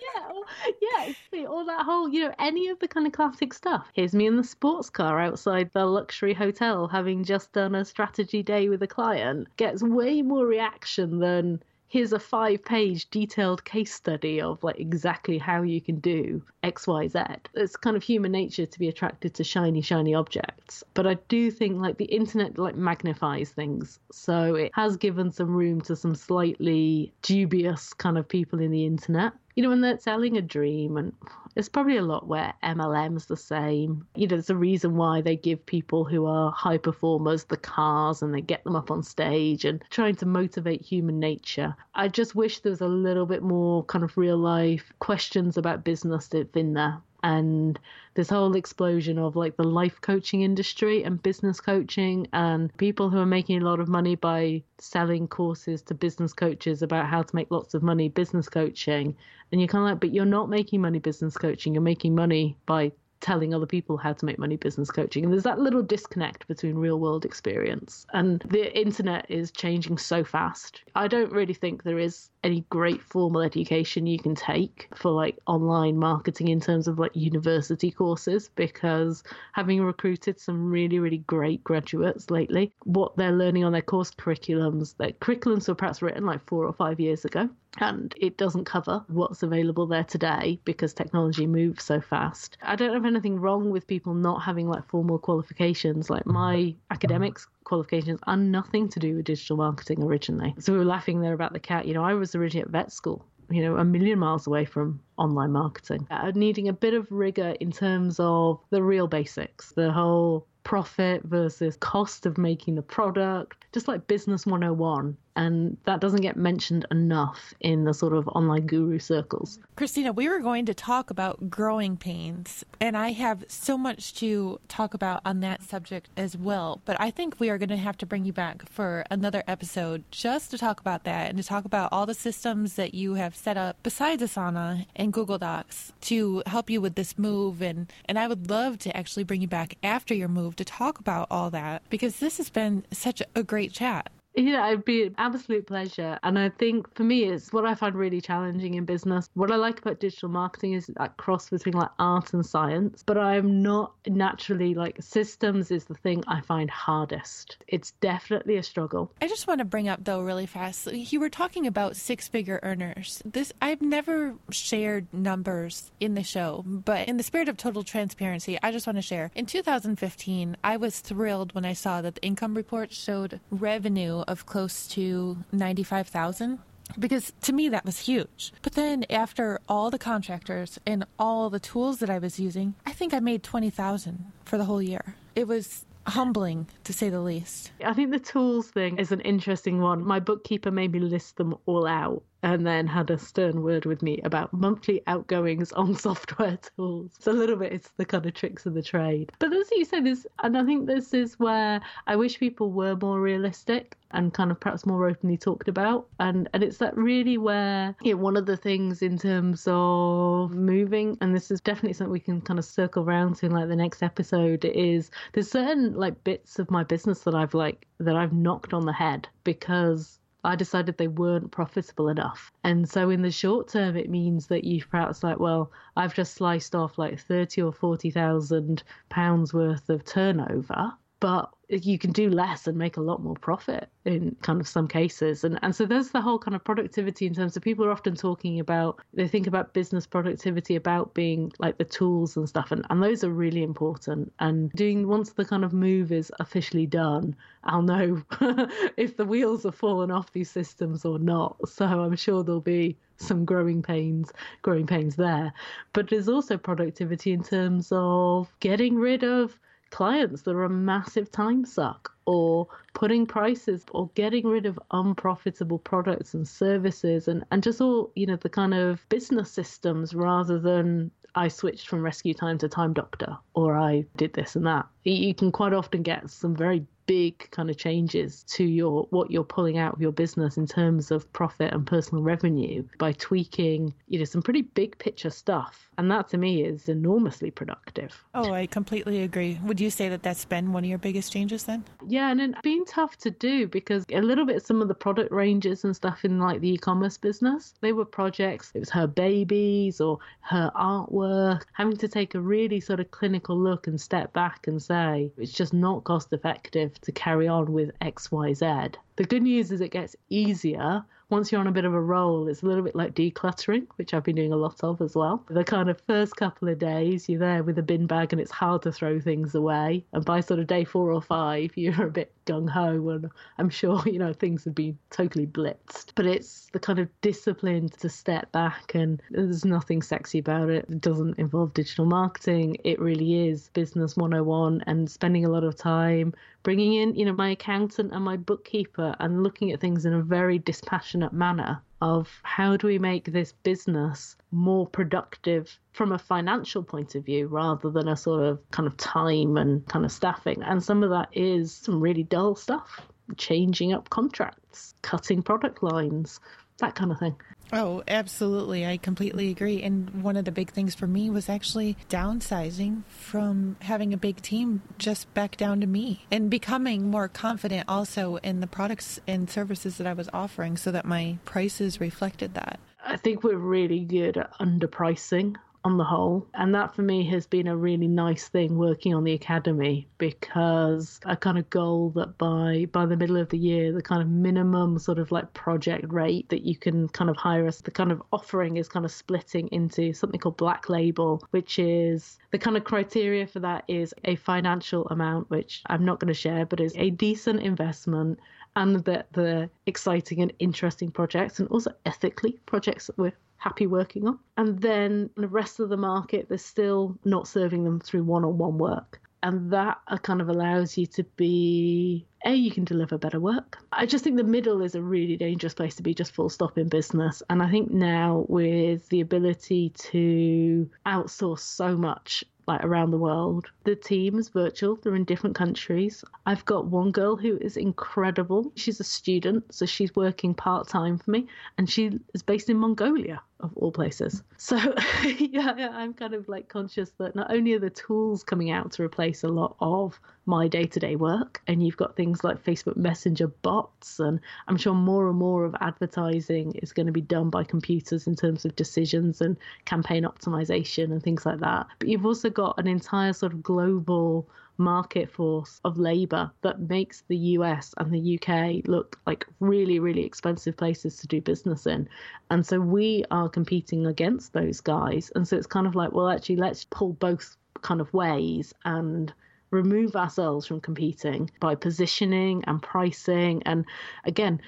yeah. 0.82 1.12
Yeah, 1.32 1.46
all 1.46 1.64
that 1.64 1.84
whole, 1.84 2.08
you 2.08 2.24
know, 2.24 2.34
any 2.38 2.68
of 2.68 2.78
the 2.80 2.88
kind 2.88 3.06
of 3.06 3.12
classic 3.12 3.54
stuff. 3.54 3.88
Here's 3.94 4.14
me 4.14 4.26
in 4.26 4.36
the 4.36 4.44
sports 4.44 4.90
car 4.90 5.20
outside 5.20 5.70
the 5.72 5.86
luxury 5.86 6.34
hotel 6.34 6.88
having 6.88 7.24
just 7.24 7.52
done 7.52 7.74
a 7.74 7.84
strategy 7.84 8.42
day 8.42 8.68
with 8.68 8.82
a 8.82 8.86
client 8.86 9.48
gets 9.56 9.82
way 9.82 10.22
more 10.22 10.46
reaction 10.46 11.18
than 11.20 11.62
here's 11.94 12.12
a 12.12 12.18
five 12.18 12.64
page 12.64 13.08
detailed 13.10 13.64
case 13.64 13.94
study 13.94 14.40
of 14.40 14.60
like 14.64 14.80
exactly 14.80 15.38
how 15.38 15.62
you 15.62 15.80
can 15.80 16.00
do 16.00 16.42
xyz 16.64 17.36
it's 17.54 17.76
kind 17.76 17.96
of 17.96 18.02
human 18.02 18.32
nature 18.32 18.66
to 18.66 18.78
be 18.80 18.88
attracted 18.88 19.32
to 19.32 19.44
shiny 19.44 19.80
shiny 19.80 20.12
objects. 20.12 20.82
But 20.94 21.06
i 21.06 21.14
do 21.28 21.52
think 21.52 21.80
like 21.80 21.98
the 21.98 22.06
internet 22.06 22.58
like 22.58 22.74
magnifies 22.74 23.50
things. 23.50 24.00
So 24.10 24.56
it 24.56 24.72
has 24.74 24.96
given 24.96 25.30
some 25.30 25.54
room 25.54 25.80
to 25.82 25.94
some 25.94 26.16
slightly 26.16 27.12
dubious 27.22 27.92
kind 27.92 28.18
of 28.18 28.28
people 28.28 28.60
in 28.60 28.72
the 28.72 28.84
internet. 28.84 29.32
You 29.54 29.62
know, 29.62 29.68
when 29.68 29.80
they're 29.80 29.98
selling 29.98 30.36
a 30.36 30.42
dream, 30.42 30.96
and 30.96 31.12
there's 31.54 31.68
probably 31.68 31.96
a 31.96 32.02
lot 32.02 32.26
where 32.26 32.52
MLM's 32.62 33.26
the 33.26 33.36
same. 33.36 34.06
You 34.14 34.26
know, 34.26 34.36
there's 34.36 34.50
a 34.50 34.56
reason 34.56 34.96
why 34.96 35.20
they 35.20 35.36
give 35.36 35.64
people 35.66 36.04
who 36.04 36.26
are 36.26 36.50
high 36.52 36.78
performers 36.78 37.44
the 37.44 37.56
cars 37.56 38.22
and 38.22 38.34
they 38.34 38.40
get 38.40 38.64
them 38.64 38.76
up 38.76 38.90
on 38.90 39.02
stage 39.02 39.64
and 39.64 39.82
trying 39.90 40.16
to 40.16 40.26
motivate 40.26 40.82
human 40.82 41.20
nature. 41.20 41.74
I 41.94 42.08
just 42.08 42.34
wish 42.34 42.60
there 42.60 42.70
was 42.70 42.80
a 42.80 42.88
little 42.88 43.26
bit 43.26 43.42
more 43.42 43.84
kind 43.84 44.04
of 44.04 44.16
real 44.18 44.38
life 44.38 44.92
questions 44.98 45.56
about 45.56 45.84
business 45.84 46.28
that's 46.28 46.56
in 46.56 46.74
there 46.74 47.00
and 47.24 47.80
this 48.16 48.28
whole 48.28 48.54
explosion 48.54 49.18
of 49.18 49.34
like 49.34 49.56
the 49.56 49.64
life 49.64 49.98
coaching 50.02 50.42
industry 50.42 51.02
and 51.02 51.22
business 51.22 51.58
coaching 51.58 52.28
and 52.34 52.76
people 52.76 53.08
who 53.08 53.18
are 53.18 53.26
making 53.26 53.62
a 53.62 53.64
lot 53.64 53.80
of 53.80 53.88
money 53.88 54.14
by 54.14 54.62
selling 54.78 55.26
courses 55.26 55.80
to 55.80 55.94
business 55.94 56.34
coaches 56.34 56.82
about 56.82 57.06
how 57.06 57.22
to 57.22 57.34
make 57.34 57.50
lots 57.50 57.72
of 57.72 57.82
money 57.82 58.10
business 58.10 58.46
coaching. 58.46 59.16
And 59.50 59.60
you're 59.60 59.68
kind 59.68 59.84
of 59.84 59.90
like 59.92 60.00
but 60.00 60.12
you're 60.12 60.26
not 60.26 60.50
making 60.50 60.82
money 60.82 60.98
business 60.98 61.38
coaching. 61.38 61.72
You're 61.72 61.82
making 61.82 62.14
money 62.14 62.58
by 62.66 62.92
telling 63.24 63.54
other 63.54 63.64
people 63.64 63.96
how 63.96 64.12
to 64.12 64.26
make 64.26 64.38
money 64.38 64.56
business 64.56 64.90
coaching. 64.90 65.24
And 65.24 65.32
there's 65.32 65.44
that 65.44 65.58
little 65.58 65.82
disconnect 65.82 66.46
between 66.46 66.76
real 66.76 67.00
world 67.00 67.24
experience. 67.24 68.04
And 68.12 68.44
the 68.50 68.78
internet 68.78 69.24
is 69.30 69.50
changing 69.50 69.96
so 69.96 70.22
fast. 70.22 70.82
I 70.94 71.08
don't 71.08 71.32
really 71.32 71.54
think 71.54 71.82
there 71.82 71.98
is 71.98 72.28
any 72.44 72.66
great 72.68 73.02
formal 73.02 73.40
education 73.40 74.06
you 74.06 74.18
can 74.18 74.34
take 74.34 74.88
for 74.94 75.10
like 75.10 75.38
online 75.46 75.96
marketing 75.96 76.48
in 76.48 76.60
terms 76.60 76.86
of 76.86 76.98
like 76.98 77.16
university 77.16 77.90
courses 77.90 78.50
because 78.54 79.24
having 79.52 79.80
recruited 79.82 80.38
some 80.38 80.70
really 80.70 80.98
really 80.98 81.24
great 81.26 81.64
graduates 81.64 82.30
lately 82.30 82.70
what 82.84 83.16
they're 83.16 83.32
learning 83.32 83.64
on 83.64 83.72
their 83.72 83.80
course 83.80 84.10
curriculums 84.10 84.94
their 84.98 85.12
curriculums 85.12 85.66
were 85.66 85.74
perhaps 85.74 86.02
written 86.02 86.26
like 86.26 86.46
4 86.46 86.66
or 86.66 86.72
5 86.74 87.00
years 87.00 87.24
ago 87.24 87.48
and 87.78 88.14
it 88.20 88.36
doesn't 88.36 88.64
cover 88.64 89.04
what's 89.08 89.42
available 89.42 89.86
there 89.86 90.04
today 90.04 90.60
because 90.64 90.92
technology 90.92 91.46
moves 91.46 91.84
so 91.84 92.00
fast. 92.00 92.56
I 92.62 92.76
don't 92.76 92.94
have 92.94 93.04
anything 93.04 93.40
wrong 93.40 93.70
with 93.70 93.86
people 93.86 94.14
not 94.14 94.42
having 94.42 94.68
like 94.68 94.86
formal 94.88 95.18
qualifications. 95.18 96.10
Like 96.10 96.26
my 96.26 96.74
academics 96.90 97.46
qualifications 97.64 98.20
are 98.26 98.36
nothing 98.36 98.88
to 98.90 99.00
do 99.00 99.16
with 99.16 99.24
digital 99.24 99.56
marketing 99.56 100.02
originally. 100.02 100.54
So 100.58 100.72
we 100.72 100.78
were 100.78 100.84
laughing 100.84 101.20
there 101.20 101.34
about 101.34 101.52
the 101.52 101.60
cat. 101.60 101.86
You 101.86 101.94
know, 101.94 102.04
I 102.04 102.14
was 102.14 102.34
originally 102.34 102.64
at 102.64 102.70
vet 102.70 102.92
school 102.92 103.24
you 103.50 103.62
know, 103.62 103.76
a 103.76 103.84
million 103.84 104.18
miles 104.18 104.46
away 104.46 104.64
from 104.64 105.00
online 105.16 105.52
marketing. 105.52 106.06
Uh, 106.10 106.32
needing 106.34 106.68
a 106.68 106.72
bit 106.72 106.94
of 106.94 107.06
rigor 107.10 107.54
in 107.60 107.70
terms 107.70 108.18
of 108.18 108.60
the 108.70 108.82
real 108.82 109.06
basics, 109.06 109.72
the 109.72 109.92
whole 109.92 110.46
profit 110.64 111.22
versus 111.24 111.76
cost 111.76 112.26
of 112.26 112.38
making 112.38 112.74
the 112.74 112.82
product, 112.82 113.64
just 113.72 113.86
like 113.86 114.06
business 114.06 114.46
101 114.46 115.16
and 115.36 115.76
that 115.84 116.00
doesn't 116.00 116.20
get 116.20 116.36
mentioned 116.36 116.86
enough 116.90 117.54
in 117.60 117.84
the 117.84 117.94
sort 117.94 118.12
of 118.12 118.28
online 118.28 118.66
guru 118.66 118.98
circles. 118.98 119.58
Christina, 119.76 120.12
we 120.12 120.28
were 120.28 120.38
going 120.38 120.66
to 120.66 120.74
talk 120.74 121.10
about 121.10 121.50
growing 121.50 121.96
pains, 121.96 122.64
and 122.80 122.96
I 122.96 123.12
have 123.12 123.44
so 123.48 123.76
much 123.76 124.14
to 124.14 124.60
talk 124.68 124.94
about 124.94 125.22
on 125.24 125.40
that 125.40 125.62
subject 125.62 126.08
as 126.16 126.36
well. 126.36 126.80
But 126.84 127.00
I 127.00 127.10
think 127.10 127.40
we 127.40 127.50
are 127.50 127.58
going 127.58 127.68
to 127.70 127.76
have 127.76 127.98
to 127.98 128.06
bring 128.06 128.24
you 128.24 128.32
back 128.32 128.68
for 128.68 129.04
another 129.10 129.42
episode 129.48 130.04
just 130.10 130.50
to 130.52 130.58
talk 130.58 130.80
about 130.80 131.04
that 131.04 131.30
and 131.30 131.38
to 131.38 131.44
talk 131.44 131.64
about 131.64 131.92
all 131.92 132.06
the 132.06 132.14
systems 132.14 132.74
that 132.74 132.94
you 132.94 133.14
have 133.14 133.34
set 133.34 133.56
up 133.56 133.76
besides 133.82 134.22
Asana 134.22 134.86
and 134.94 135.12
Google 135.12 135.38
Docs 135.38 135.92
to 136.02 136.42
help 136.46 136.70
you 136.70 136.80
with 136.80 136.94
this 136.94 137.18
move. 137.18 137.60
And, 137.60 137.92
and 138.06 138.18
I 138.18 138.28
would 138.28 138.48
love 138.48 138.78
to 138.80 138.96
actually 138.96 139.24
bring 139.24 139.40
you 139.40 139.48
back 139.48 139.76
after 139.82 140.14
your 140.14 140.28
move 140.28 140.53
to 140.56 140.64
talk 140.64 140.98
about 140.98 141.26
all 141.30 141.50
that 141.50 141.82
because 141.90 142.18
this 142.18 142.38
has 142.38 142.50
been 142.50 142.84
such 142.92 143.22
a 143.34 143.42
great 143.42 143.72
chat. 143.72 144.10
Yeah, 144.34 144.66
it'd 144.68 144.84
be 144.84 145.04
an 145.04 145.14
absolute 145.18 145.66
pleasure. 145.66 146.18
And 146.22 146.38
I 146.38 146.48
think 146.48 146.92
for 146.94 147.04
me, 147.04 147.24
it's 147.24 147.52
what 147.52 147.64
I 147.64 147.74
find 147.74 147.94
really 147.94 148.20
challenging 148.20 148.74
in 148.74 148.84
business. 148.84 149.28
What 149.34 149.50
I 149.50 149.56
like 149.56 149.80
about 149.80 150.00
digital 150.00 150.28
marketing 150.28 150.72
is 150.72 150.90
that 150.98 151.16
cross 151.16 151.50
between 151.50 151.74
like 151.74 151.90
art 151.98 152.32
and 152.34 152.44
science. 152.44 153.02
But 153.06 153.18
I'm 153.18 153.62
not 153.62 153.94
naturally 154.06 154.74
like 154.74 154.96
systems 155.00 155.70
is 155.70 155.84
the 155.84 155.94
thing 155.94 156.24
I 156.26 156.40
find 156.40 156.68
hardest. 156.68 157.58
It's 157.68 157.92
definitely 158.00 158.56
a 158.56 158.62
struggle. 158.62 159.12
I 159.22 159.28
just 159.28 159.46
want 159.46 159.60
to 159.60 159.64
bring 159.64 159.88
up 159.88 160.04
though 160.04 160.20
really 160.20 160.46
fast. 160.46 160.92
You 160.92 161.20
were 161.20 161.30
talking 161.30 161.66
about 161.66 161.96
six 161.96 162.26
figure 162.26 162.58
earners. 162.62 163.22
This 163.24 163.52
I've 163.62 163.82
never 163.82 164.34
shared 164.50 165.06
numbers 165.12 165.92
in 166.00 166.14
the 166.14 166.22
show, 166.24 166.64
but 166.66 167.08
in 167.08 167.16
the 167.18 167.22
spirit 167.22 167.48
of 167.48 167.56
total 167.56 167.84
transparency, 167.84 168.58
I 168.62 168.72
just 168.72 168.86
want 168.86 168.96
to 168.96 169.02
share. 169.02 169.30
In 169.34 169.46
2015, 169.46 170.56
I 170.64 170.76
was 170.76 171.00
thrilled 171.00 171.54
when 171.54 171.64
I 171.64 171.72
saw 171.72 172.02
that 172.02 172.16
the 172.16 172.22
income 172.22 172.54
report 172.54 172.92
showed 172.92 173.40
revenue 173.50 174.23
of 174.28 174.46
close 174.46 174.86
to 174.88 175.38
95,000 175.52 176.58
because 176.98 177.32
to 177.42 177.52
me 177.52 177.68
that 177.68 177.84
was 177.84 178.00
huge. 178.00 178.52
But 178.62 178.74
then 178.74 179.04
after 179.10 179.60
all 179.68 179.90
the 179.90 179.98
contractors 179.98 180.78
and 180.86 181.04
all 181.18 181.50
the 181.50 181.60
tools 181.60 181.98
that 181.98 182.10
I 182.10 182.18
was 182.18 182.38
using, 182.38 182.74
I 182.86 182.92
think 182.92 183.14
I 183.14 183.20
made 183.20 183.42
20,000 183.42 184.32
for 184.44 184.58
the 184.58 184.64
whole 184.64 184.82
year. 184.82 185.16
It 185.34 185.48
was 185.48 185.86
humbling 186.06 186.66
to 186.84 186.92
say 186.92 187.08
the 187.08 187.20
least. 187.20 187.72
I 187.84 187.94
think 187.94 188.10
the 188.10 188.18
tools 188.18 188.68
thing 188.68 188.98
is 188.98 189.10
an 189.12 189.20
interesting 189.20 189.80
one. 189.80 190.04
My 190.04 190.20
bookkeeper 190.20 190.70
made 190.70 190.92
me 190.92 190.98
list 190.98 191.36
them 191.36 191.54
all 191.66 191.86
out 191.86 192.22
and 192.44 192.66
then 192.66 192.86
had 192.86 193.10
a 193.10 193.18
stern 193.18 193.62
word 193.62 193.86
with 193.86 194.02
me 194.02 194.20
about 194.22 194.52
monthly 194.52 195.02
outgoings 195.06 195.72
on 195.72 195.94
software 195.96 196.58
tools. 196.76 197.12
It's 197.16 197.26
a 197.26 197.32
little 197.32 197.56
bit, 197.56 197.72
it's 197.72 197.88
the 197.96 198.04
kind 198.04 198.26
of 198.26 198.34
tricks 198.34 198.66
of 198.66 198.74
the 198.74 198.82
trade. 198.82 199.32
But 199.38 199.54
as 199.54 199.70
you 199.70 199.84
say, 199.86 200.00
this, 200.02 200.26
and 200.42 200.56
I 200.56 200.62
think 200.62 200.86
this 200.86 201.14
is 201.14 201.38
where 201.40 201.80
I 202.06 202.16
wish 202.16 202.38
people 202.38 202.70
were 202.70 202.96
more 203.00 203.18
realistic 203.18 203.96
and 204.10 204.32
kind 204.34 204.50
of 204.50 204.60
perhaps 204.60 204.84
more 204.84 205.08
openly 205.08 205.38
talked 205.38 205.68
about. 205.68 206.06
And 206.20 206.48
and 206.52 206.62
it's 206.62 206.76
that 206.78 206.94
really 206.96 207.38
where 207.38 207.96
you 208.02 208.14
know, 208.14 208.20
one 208.20 208.36
of 208.36 208.44
the 208.44 208.58
things 208.58 209.00
in 209.00 209.16
terms 209.16 209.64
of 209.66 210.52
moving, 210.52 211.16
and 211.22 211.34
this 211.34 211.50
is 211.50 211.62
definitely 211.62 211.94
something 211.94 212.12
we 212.12 212.20
can 212.20 212.42
kind 212.42 212.58
of 212.58 212.66
circle 212.66 213.04
around 213.04 213.36
to 213.36 213.46
in 213.46 213.52
like 213.52 213.68
the 213.68 213.76
next 213.76 214.02
episode, 214.02 214.66
is 214.66 215.10
there's 215.32 215.50
certain 215.50 215.94
like 215.94 216.22
bits 216.24 216.58
of 216.58 216.70
my 216.70 216.84
business 216.84 217.20
that 217.20 217.34
I've 217.34 217.54
like 217.54 217.86
that 218.00 218.16
I've 218.16 218.34
knocked 218.34 218.74
on 218.74 218.84
the 218.84 218.92
head 218.92 219.28
because 219.44 220.18
I 220.44 220.56
decided 220.56 220.98
they 220.98 221.08
weren't 221.08 221.50
profitable 221.50 222.08
enough. 222.08 222.52
And 222.62 222.88
so 222.88 223.10
in 223.10 223.22
the 223.22 223.30
short 223.30 223.68
term, 223.68 223.96
it 223.96 224.10
means 224.10 224.46
that 224.48 224.64
you've 224.64 224.90
perhaps 224.90 225.22
like, 225.22 225.38
well, 225.38 225.70
I've 225.96 226.14
just 226.14 226.34
sliced 226.34 226.74
off 226.74 226.98
like 226.98 227.18
thirty 227.18 227.62
or 227.62 227.72
forty 227.72 228.10
thousand 228.10 228.82
pounds 229.08 229.54
worth 229.54 229.88
of 229.88 230.04
turnover, 230.04 230.92
but 231.20 231.53
you 231.68 231.98
can 231.98 232.12
do 232.12 232.28
less 232.28 232.66
and 232.66 232.76
make 232.76 232.96
a 232.96 233.00
lot 233.00 233.22
more 233.22 233.34
profit 233.34 233.88
in 234.04 234.36
kind 234.42 234.60
of 234.60 234.68
some 234.68 234.86
cases. 234.86 235.44
And 235.44 235.58
and 235.62 235.74
so 235.74 235.86
there's 235.86 236.10
the 236.10 236.20
whole 236.20 236.38
kind 236.38 236.54
of 236.54 236.64
productivity 236.64 237.26
in 237.26 237.34
terms 237.34 237.56
of 237.56 237.62
people 237.62 237.84
are 237.84 237.90
often 237.90 238.14
talking 238.14 238.60
about 238.60 239.00
they 239.14 239.28
think 239.28 239.46
about 239.46 239.74
business 239.74 240.06
productivity 240.06 240.76
about 240.76 241.14
being 241.14 241.52
like 241.58 241.78
the 241.78 241.84
tools 241.84 242.36
and 242.36 242.48
stuff. 242.48 242.70
And, 242.72 242.84
and 242.90 243.02
those 243.02 243.24
are 243.24 243.30
really 243.30 243.62
important. 243.62 244.32
And 244.40 244.70
doing 244.72 245.08
once 245.08 245.32
the 245.32 245.44
kind 245.44 245.64
of 245.64 245.72
move 245.72 246.12
is 246.12 246.32
officially 246.40 246.86
done 246.86 247.36
i'll 247.64 247.82
know 247.82 248.22
if 248.96 249.16
the 249.16 249.24
wheels 249.24 249.62
have 249.62 249.74
fallen 249.74 250.10
off 250.10 250.32
these 250.32 250.50
systems 250.50 251.04
or 251.04 251.18
not. 251.18 251.56
So 251.68 251.86
i'm 251.86 252.16
sure 252.16 252.42
there'll 252.42 252.60
be 252.60 252.96
some 253.16 253.44
growing 253.44 253.82
pains 253.82 254.32
growing 254.62 254.86
pains 254.86 255.16
there. 255.16 255.52
But 255.92 256.08
there's 256.08 256.28
also 256.28 256.58
productivity 256.58 257.32
in 257.32 257.42
terms 257.42 257.88
of 257.90 258.52
getting 258.60 258.96
rid 258.96 259.24
of 259.24 259.58
clients 259.94 260.42
that 260.42 260.56
are 260.56 260.64
a 260.64 260.68
massive 260.68 261.30
time 261.30 261.64
suck 261.64 262.10
or 262.26 262.66
putting 262.94 263.24
prices 263.24 263.84
or 263.92 264.10
getting 264.16 264.44
rid 264.44 264.66
of 264.66 264.76
unprofitable 264.90 265.78
products 265.78 266.34
and 266.34 266.48
services 266.48 267.28
and, 267.28 267.44
and 267.52 267.62
just 267.62 267.80
all, 267.80 268.10
you 268.16 268.26
know, 268.26 268.34
the 268.34 268.48
kind 268.48 268.74
of 268.74 269.08
business 269.08 269.52
systems 269.52 270.12
rather 270.12 270.58
than 270.58 271.12
I 271.36 271.46
switched 271.46 271.86
from 271.86 272.02
RescueTime 272.02 272.58
to 272.58 272.68
Time 272.68 272.92
Doctor 272.92 273.36
or 273.54 273.78
I 273.78 274.04
did 274.16 274.32
this 274.32 274.56
and 274.56 274.66
that. 274.66 274.84
You 275.04 275.32
can 275.32 275.52
quite 275.52 275.72
often 275.72 276.02
get 276.02 276.28
some 276.28 276.56
very 276.56 276.84
big 277.06 277.50
kind 277.50 277.70
of 277.70 277.76
changes 277.76 278.42
to 278.44 278.64
your 278.64 279.06
what 279.10 279.30
you're 279.30 279.44
pulling 279.44 279.78
out 279.78 279.94
of 279.94 280.00
your 280.00 280.12
business 280.12 280.56
in 280.56 280.66
terms 280.66 281.10
of 281.10 281.30
profit 281.32 281.72
and 281.72 281.86
personal 281.86 282.22
revenue 282.22 282.84
by 282.98 283.12
tweaking 283.12 283.94
you 284.08 284.18
know 284.18 284.24
some 284.24 284.42
pretty 284.42 284.62
big 284.62 284.98
picture 284.98 285.30
stuff. 285.30 285.90
And 285.96 286.10
that 286.10 286.28
to 286.30 286.38
me 286.38 286.64
is 286.64 286.88
enormously 286.88 287.50
productive. 287.50 288.24
Oh 288.34 288.52
i 288.52 288.66
completely 288.66 289.22
agree. 289.22 289.58
Would 289.64 289.80
you 289.80 289.90
say 289.90 290.08
that 290.08 290.22
that's 290.22 290.44
been 290.44 290.72
one 290.72 290.84
of 290.84 290.90
your 290.90 290.98
biggest 290.98 291.32
changes 291.32 291.64
then? 291.64 291.84
Yeah 292.06 292.30
and 292.30 292.40
it's 292.40 292.60
been 292.62 292.84
tough 292.84 293.16
to 293.18 293.30
do 293.30 293.66
because 293.68 294.04
a 294.12 294.20
little 294.20 294.46
bit 294.46 294.64
some 294.64 294.82
of 294.82 294.88
the 294.88 294.94
product 294.94 295.32
ranges 295.32 295.84
and 295.84 295.94
stuff 295.94 296.24
in 296.24 296.38
like 296.38 296.60
the 296.60 296.74
e-commerce 296.74 297.18
business 297.18 297.74
they 297.80 297.92
were 297.92 298.04
projects 298.04 298.70
it 298.74 298.80
was 298.80 298.90
her 298.90 299.06
babies 299.06 300.00
or 300.00 300.18
her 300.40 300.70
artwork 300.76 301.62
having 301.72 301.96
to 301.96 302.08
take 302.08 302.34
a 302.34 302.40
really 302.40 302.80
sort 302.80 303.00
of 303.00 303.10
clinical 303.10 303.58
look 303.58 303.86
and 303.86 304.00
step 304.00 304.32
back 304.32 304.66
and 304.66 304.82
say 304.82 305.30
it's 305.36 305.52
just 305.52 305.72
not 305.72 306.04
cost 306.04 306.32
effective 306.32 306.93
to 307.02 307.12
carry 307.12 307.48
on 307.48 307.72
with 307.72 307.90
XYZ. 308.00 308.94
The 309.16 309.24
good 309.24 309.42
news 309.42 309.70
is 309.70 309.80
it 309.80 309.90
gets 309.90 310.16
easier 310.30 311.04
once 311.30 311.50
you're 311.50 311.60
on 311.60 311.66
a 311.66 311.72
bit 311.72 311.84
of 311.84 311.94
a 311.94 312.00
roll, 312.00 312.48
it's 312.48 312.62
a 312.62 312.66
little 312.66 312.84
bit 312.84 312.94
like 312.94 313.14
decluttering, 313.14 313.86
which 313.96 314.12
I've 314.12 314.24
been 314.24 314.36
doing 314.36 314.52
a 314.52 314.56
lot 314.56 314.84
of 314.84 315.00
as 315.00 315.14
well. 315.14 315.42
The 315.48 315.64
kind 315.64 315.88
of 315.88 316.00
first 316.02 316.36
couple 316.36 316.68
of 316.68 316.78
days, 316.78 317.28
you're 317.28 317.40
there 317.40 317.62
with 317.62 317.78
a 317.78 317.82
bin 317.82 318.06
bag 318.06 318.32
and 318.32 318.40
it's 318.40 318.50
hard 318.50 318.82
to 318.82 318.92
throw 318.92 319.18
things 319.18 319.54
away. 319.54 320.04
And 320.12 320.24
by 320.24 320.40
sort 320.40 320.60
of 320.60 320.66
day 320.66 320.84
four 320.84 321.10
or 321.10 321.22
five, 321.22 321.72
you're 321.76 322.06
a 322.06 322.10
bit 322.10 322.32
gung 322.44 322.68
ho, 322.68 323.08
and 323.10 323.30
I'm 323.58 323.70
sure 323.70 324.02
you 324.06 324.18
know 324.18 324.32
things 324.32 324.64
have 324.64 324.74
been 324.74 324.98
totally 325.10 325.46
blitzed. 325.46 326.12
But 326.14 326.26
it's 326.26 326.68
the 326.72 326.80
kind 326.80 326.98
of 326.98 327.08
discipline 327.20 327.88
to 328.00 328.08
step 328.08 328.50
back, 328.52 328.94
and 328.94 329.22
there's 329.30 329.64
nothing 329.64 330.02
sexy 330.02 330.38
about 330.38 330.70
it. 330.70 330.86
It 330.88 331.00
doesn't 331.00 331.38
involve 331.38 331.74
digital 331.74 332.06
marketing. 332.06 332.76
It 332.84 333.00
really 333.00 333.48
is 333.48 333.70
business 333.74 334.16
101, 334.16 334.82
and 334.86 335.10
spending 335.10 335.44
a 335.44 335.50
lot 335.50 335.64
of 335.64 335.76
time 335.76 336.34
bringing 336.62 336.94
in, 336.94 337.14
you 337.14 337.26
know, 337.26 337.34
my 337.34 337.50
accountant 337.50 338.12
and 338.12 338.24
my 338.24 338.36
bookkeeper, 338.36 339.14
and 339.20 339.42
looking 339.42 339.72
at 339.72 339.80
things 339.80 340.06
in 340.06 340.14
a 340.14 340.22
very 340.22 340.58
dispassionate 340.58 341.32
manner 341.32 341.80
of 342.00 342.28
how 342.42 342.76
do 342.76 342.86
we 342.86 342.98
make 342.98 343.24
this 343.26 343.52
business 343.62 344.36
more 344.50 344.86
productive 344.86 345.78
from 345.92 346.12
a 346.12 346.18
financial 346.18 346.82
point 346.82 347.14
of 347.14 347.24
view 347.24 347.46
rather 347.46 347.90
than 347.90 348.08
a 348.08 348.16
sort 348.16 348.42
of 348.42 348.70
kind 348.70 348.86
of 348.86 348.96
time 348.96 349.56
and 349.56 349.86
kind 349.86 350.04
of 350.04 350.12
staffing. 350.12 350.62
And 350.62 350.82
some 350.82 351.02
of 351.02 351.10
that 351.10 351.28
is 351.32 351.72
some 351.72 352.00
really 352.00 352.24
dull 352.24 352.56
stuff, 352.56 353.00
changing 353.36 353.92
up 353.92 354.10
contracts, 354.10 354.94
cutting 355.02 355.42
product 355.42 355.82
lines, 355.82 356.40
that 356.78 356.94
kind 356.94 357.12
of 357.12 357.18
thing. 357.18 357.36
Oh, 357.72 358.02
absolutely. 358.06 358.86
I 358.86 358.98
completely 358.98 359.50
agree. 359.50 359.82
And 359.82 360.22
one 360.22 360.36
of 360.36 360.44
the 360.44 360.52
big 360.52 360.70
things 360.70 360.94
for 360.94 361.06
me 361.06 361.30
was 361.30 361.48
actually 361.48 361.96
downsizing 362.08 363.02
from 363.08 363.76
having 363.80 364.12
a 364.12 364.16
big 364.18 364.42
team 364.42 364.82
just 364.98 365.32
back 365.34 365.56
down 365.56 365.80
to 365.80 365.86
me 365.86 366.26
and 366.30 366.50
becoming 366.50 367.10
more 367.10 367.28
confident 367.28 367.88
also 367.88 368.36
in 368.36 368.60
the 368.60 368.66
products 368.66 369.20
and 369.26 369.48
services 369.48 369.96
that 369.98 370.06
I 370.06 370.12
was 370.12 370.28
offering 370.32 370.76
so 370.76 370.92
that 370.92 371.04
my 371.04 371.38
prices 371.44 372.00
reflected 372.00 372.54
that. 372.54 372.78
I 373.04 373.16
think 373.16 373.42
we're 373.42 373.56
really 373.56 374.00
good 374.00 374.36
at 374.36 374.56
underpricing 374.58 375.56
on 375.84 375.98
the 375.98 376.04
whole. 376.04 376.46
And 376.54 376.74
that 376.74 376.94
for 376.94 377.02
me 377.02 377.24
has 377.28 377.46
been 377.46 377.66
a 377.66 377.76
really 377.76 378.08
nice 378.08 378.48
thing 378.48 378.78
working 378.78 379.14
on 379.14 379.24
the 379.24 379.34
academy 379.34 380.08
because 380.16 381.20
a 381.26 381.36
kind 381.36 381.58
of 381.58 381.68
goal 381.68 382.10
that 382.10 382.38
by 382.38 382.86
by 382.90 383.04
the 383.04 383.16
middle 383.16 383.36
of 383.36 383.50
the 383.50 383.58
year 383.58 383.92
the 383.92 384.02
kind 384.02 384.22
of 384.22 384.28
minimum 384.28 384.98
sort 384.98 385.18
of 385.18 385.30
like 385.30 385.52
project 385.52 386.10
rate 386.10 386.48
that 386.48 386.62
you 386.62 386.76
can 386.76 387.08
kind 387.08 387.28
of 387.28 387.36
hire 387.36 387.66
us 387.66 387.82
the 387.82 387.90
kind 387.90 388.10
of 388.10 388.22
offering 388.32 388.78
is 388.78 388.88
kind 388.88 389.04
of 389.04 389.12
splitting 389.12 389.68
into 389.68 390.12
something 390.12 390.40
called 390.40 390.56
black 390.56 390.88
label 390.88 391.42
which 391.50 391.78
is 391.78 392.38
the 392.50 392.58
kind 392.58 392.76
of 392.76 392.84
criteria 392.84 393.46
for 393.46 393.60
that 393.60 393.84
is 393.88 394.14
a 394.24 394.36
financial 394.36 395.06
amount 395.08 395.50
which 395.50 395.82
I'm 395.86 396.04
not 396.04 396.18
going 396.18 396.32
to 396.32 396.38
share 396.38 396.64
but 396.64 396.80
is 396.80 396.94
a 396.96 397.10
decent 397.10 397.60
investment 397.60 398.38
and 398.76 399.04
that 399.04 399.32
the 399.32 399.70
exciting 399.86 400.40
and 400.42 400.52
interesting 400.58 401.10
projects 401.10 401.60
and 401.60 401.68
also 401.68 401.92
ethically 402.06 402.58
projects 402.66 403.06
that 403.06 403.18
we're 403.18 403.32
happy 403.56 403.86
working 403.86 404.26
on. 404.26 404.38
And 404.56 404.80
then 404.80 405.30
the 405.36 405.48
rest 405.48 405.80
of 405.80 405.88
the 405.88 405.96
market, 405.96 406.48
they're 406.48 406.58
still 406.58 407.18
not 407.24 407.48
serving 407.48 407.84
them 407.84 408.00
through 408.00 408.24
one 408.24 408.44
on 408.44 408.58
one 408.58 408.78
work. 408.78 409.20
And 409.42 409.70
that 409.72 410.00
uh, 410.08 410.18
kind 410.18 410.40
of 410.40 410.48
allows 410.48 410.96
you 410.96 411.06
to 411.08 411.24
be 411.36 412.26
a 412.44 412.54
you 412.54 412.70
can 412.70 412.84
deliver 412.84 413.18
better 413.18 413.40
work 413.40 413.78
i 413.92 414.06
just 414.06 414.24
think 414.24 414.36
the 414.36 414.44
middle 414.44 414.82
is 414.82 414.94
a 414.94 415.02
really 415.02 415.36
dangerous 415.36 415.74
place 415.74 415.94
to 415.94 416.02
be 416.02 416.14
just 416.14 416.32
full 416.32 416.48
stop 416.48 416.78
in 416.78 416.88
business 416.88 417.42
and 417.50 417.62
i 417.62 417.70
think 417.70 417.90
now 417.90 418.44
with 418.48 419.08
the 419.08 419.20
ability 419.20 419.90
to 419.90 420.88
outsource 421.06 421.60
so 421.60 421.96
much 421.96 422.44
like 422.66 422.84
around 422.84 423.10
the 423.10 423.18
world. 423.18 423.70
The 423.84 423.96
team 423.96 424.38
is 424.38 424.48
virtual, 424.48 424.96
they're 424.96 425.14
in 425.14 425.24
different 425.24 425.56
countries. 425.56 426.24
I've 426.46 426.64
got 426.64 426.86
one 426.86 427.10
girl 427.10 427.36
who 427.36 427.58
is 427.58 427.76
incredible. 427.76 428.72
She's 428.76 429.00
a 429.00 429.04
student, 429.04 429.72
so 429.72 429.86
she's 429.86 430.14
working 430.16 430.54
part 430.54 430.88
time 430.88 431.18
for 431.18 431.30
me, 431.30 431.46
and 431.78 431.88
she 431.88 432.18
is 432.32 432.42
based 432.42 432.70
in 432.70 432.78
Mongolia, 432.78 433.40
of 433.60 433.72
all 433.76 433.92
places. 433.92 434.42
So, 434.56 434.76
yeah, 435.38 435.90
I'm 435.92 436.14
kind 436.14 436.34
of 436.34 436.48
like 436.48 436.68
conscious 436.68 437.10
that 437.18 437.34
not 437.34 437.52
only 437.52 437.74
are 437.74 437.78
the 437.78 437.90
tools 437.90 438.42
coming 438.42 438.70
out 438.70 438.92
to 438.92 439.02
replace 439.02 439.44
a 439.44 439.48
lot 439.48 439.76
of 439.80 440.18
my 440.46 440.68
day 440.68 440.84
to 440.84 441.00
day 441.00 441.16
work, 441.16 441.60
and 441.66 441.84
you've 441.84 441.96
got 441.96 442.16
things 442.16 442.33
like 442.42 442.64
Facebook 442.64 442.96
Messenger 442.96 443.48
bots, 443.48 444.18
and 444.18 444.40
I'm 444.66 444.76
sure 444.76 444.94
more 444.94 445.28
and 445.28 445.38
more 445.38 445.64
of 445.64 445.76
advertising 445.80 446.72
is 446.82 446.92
going 446.92 447.06
to 447.06 447.12
be 447.12 447.20
done 447.20 447.50
by 447.50 447.64
computers 447.64 448.26
in 448.26 448.34
terms 448.34 448.64
of 448.64 448.74
decisions 448.74 449.40
and 449.40 449.56
campaign 449.84 450.24
optimization 450.24 451.12
and 451.12 451.22
things 451.22 451.46
like 451.46 451.60
that. 451.60 451.86
But 451.98 452.08
you've 452.08 452.26
also 452.26 452.50
got 452.50 452.78
an 452.78 452.86
entire 452.86 453.32
sort 453.32 453.52
of 453.52 453.62
global 453.62 454.48
market 454.76 455.30
force 455.30 455.80
of 455.84 455.98
labor 455.98 456.50
that 456.62 456.80
makes 456.80 457.22
the 457.28 457.36
US 457.36 457.94
and 457.98 458.12
the 458.12 458.38
UK 458.38 458.86
look 458.88 459.20
like 459.26 459.46
really, 459.60 459.98
really 459.98 460.24
expensive 460.24 460.76
places 460.76 461.16
to 461.18 461.26
do 461.26 461.40
business 461.40 461.86
in. 461.86 462.08
And 462.50 462.66
so 462.66 462.80
we 462.80 463.24
are 463.30 463.48
competing 463.48 464.06
against 464.06 464.52
those 464.52 464.80
guys. 464.80 465.30
And 465.34 465.46
so 465.46 465.56
it's 465.56 465.66
kind 465.66 465.86
of 465.86 465.94
like, 465.94 466.12
well, 466.12 466.28
actually, 466.28 466.56
let's 466.56 466.84
pull 466.84 467.12
both 467.12 467.56
kind 467.82 468.00
of 468.00 468.12
ways 468.12 468.72
and 468.84 469.32
remove 469.74 470.16
ourselves 470.16 470.66
from 470.66 470.80
competing 470.80 471.50
by 471.60 471.74
positioning 471.74 472.64
and 472.66 472.80
pricing. 472.80 473.62
And 473.66 473.84
again, 474.24 474.60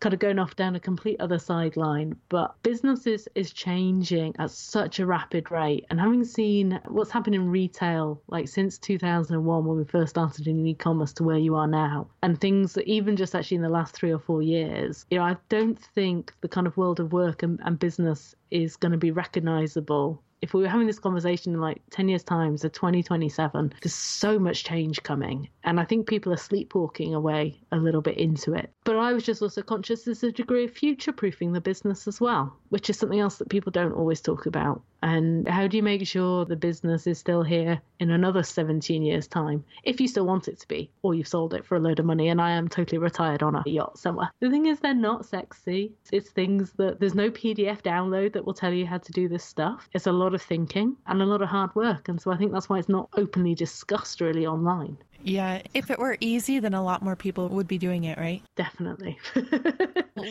kind 0.00 0.12
of 0.12 0.20
going 0.20 0.38
off 0.38 0.56
down 0.56 0.76
a 0.76 0.80
complete 0.80 1.20
other 1.20 1.38
sideline, 1.38 2.14
but 2.28 2.54
businesses 2.62 3.28
is 3.34 3.52
changing 3.52 4.34
at 4.38 4.50
such 4.50 4.98
a 4.98 5.06
rapid 5.06 5.50
rate. 5.50 5.86
And 5.88 5.98
having 6.00 6.24
seen 6.24 6.78
what's 6.86 7.10
happened 7.10 7.34
in 7.34 7.48
retail, 7.48 8.20
like 8.28 8.48
since 8.48 8.78
2001, 8.78 9.64
when 9.64 9.76
we 9.78 9.84
first 9.84 10.10
started 10.10 10.46
in 10.46 10.66
e-commerce 10.66 11.12
to 11.14 11.24
where 11.24 11.38
you 11.38 11.54
are 11.54 11.66
now, 11.66 12.08
and 12.22 12.38
things 12.38 12.74
that 12.74 12.86
even 12.86 13.16
just 13.16 13.34
actually 13.34 13.56
in 13.56 13.62
the 13.62 13.68
last 13.68 13.94
three 13.94 14.12
or 14.12 14.18
four 14.18 14.42
years, 14.42 15.06
you 15.10 15.18
know, 15.18 15.24
I 15.24 15.36
don't 15.48 15.78
think 15.78 16.32
the 16.40 16.48
kind 16.48 16.66
of 16.66 16.76
world 16.76 17.00
of 17.00 17.12
work 17.12 17.42
and, 17.42 17.58
and 17.64 17.78
business 17.78 18.34
is 18.50 18.76
going 18.76 18.92
to 18.92 18.98
be 18.98 19.10
recognizable 19.10 20.22
if 20.42 20.54
we 20.54 20.62
were 20.62 20.68
having 20.68 20.86
this 20.86 20.98
conversation 20.98 21.54
in 21.54 21.60
like 21.60 21.82
10 21.90 22.08
years' 22.08 22.22
time, 22.22 22.56
so 22.56 22.68
2027, 22.68 23.74
there's 23.82 23.94
so 23.94 24.38
much 24.38 24.64
change 24.64 25.02
coming. 25.02 25.48
And 25.64 25.80
I 25.80 25.84
think 25.84 26.06
people 26.06 26.32
are 26.32 26.38
sleepwalking 26.38 27.14
away 27.14 27.60
a 27.72 27.76
little 27.76 28.02
bit 28.02 28.18
into 28.18 28.54
it. 28.54 28.70
But 28.84 28.96
I 28.96 29.12
was 29.12 29.24
just 29.24 29.42
also 29.42 29.62
conscious 29.62 30.04
there's 30.04 30.22
a 30.22 30.32
degree 30.32 30.64
of 30.64 30.72
future 30.72 31.12
proofing 31.12 31.52
the 31.52 31.60
business 31.60 32.06
as 32.06 32.20
well, 32.20 32.56
which 32.68 32.88
is 32.90 32.98
something 32.98 33.20
else 33.20 33.38
that 33.38 33.48
people 33.48 33.72
don't 33.72 33.92
always 33.92 34.20
talk 34.20 34.46
about. 34.46 34.82
And 35.02 35.46
how 35.46 35.66
do 35.66 35.76
you 35.76 35.82
make 35.82 36.06
sure 36.06 36.44
the 36.44 36.56
business 36.56 37.06
is 37.06 37.18
still 37.18 37.42
here 37.42 37.80
in 38.00 38.10
another 38.10 38.42
17 38.42 39.02
years' 39.02 39.28
time, 39.28 39.64
if 39.84 40.00
you 40.00 40.08
still 40.08 40.26
want 40.26 40.48
it 40.48 40.58
to 40.60 40.68
be, 40.68 40.90
or 41.02 41.14
you've 41.14 41.28
sold 41.28 41.54
it 41.54 41.64
for 41.64 41.76
a 41.76 41.80
load 41.80 41.98
of 41.98 42.06
money 42.06 42.28
and 42.28 42.40
I 42.40 42.52
am 42.52 42.68
totally 42.68 42.98
retired 42.98 43.42
on 43.42 43.54
a 43.54 43.62
yacht 43.66 43.98
somewhere? 43.98 44.30
The 44.40 44.50
thing 44.50 44.66
is, 44.66 44.80
they're 44.80 44.94
not 44.94 45.26
sexy. 45.26 45.92
It's 46.12 46.30
things 46.30 46.72
that 46.72 46.98
there's 46.98 47.14
no 47.14 47.30
PDF 47.30 47.82
download 47.82 48.32
that 48.32 48.44
will 48.44 48.54
tell 48.54 48.72
you 48.72 48.86
how 48.86 48.98
to 48.98 49.12
do 49.12 49.28
this 49.28 49.44
stuff. 49.44 49.88
It's 49.92 50.06
a 50.06 50.12
lot 50.12 50.25
of 50.34 50.42
thinking 50.42 50.96
and 51.06 51.22
a 51.22 51.26
lot 51.26 51.42
of 51.42 51.48
hard 51.48 51.74
work. 51.74 52.08
And 52.08 52.20
so 52.20 52.30
I 52.30 52.36
think 52.36 52.52
that's 52.52 52.68
why 52.68 52.78
it's 52.78 52.88
not 52.88 53.08
openly 53.16 53.54
discussed 53.54 54.20
really 54.20 54.46
online. 54.46 54.96
Yeah, 55.26 55.62
if 55.74 55.90
it 55.90 55.98
were 55.98 56.16
easy, 56.20 56.60
then 56.60 56.72
a 56.72 56.84
lot 56.84 57.02
more 57.02 57.16
people 57.16 57.48
would 57.48 57.66
be 57.66 57.78
doing 57.78 58.04
it, 58.04 58.16
right? 58.16 58.42
Definitely. 58.54 59.18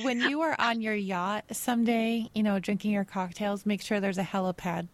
when 0.04 0.22
you 0.22 0.42
are 0.42 0.56
on 0.58 0.80
your 0.80 0.96
yacht 0.96 1.44
someday, 1.52 2.30
you 2.34 2.44
know, 2.44 2.60
drinking 2.60 2.92
your 2.92 3.04
cocktails, 3.04 3.66
make 3.66 3.82
sure 3.82 4.00
there's 4.00 4.18
a 4.18 4.24
helipad. 4.24 4.88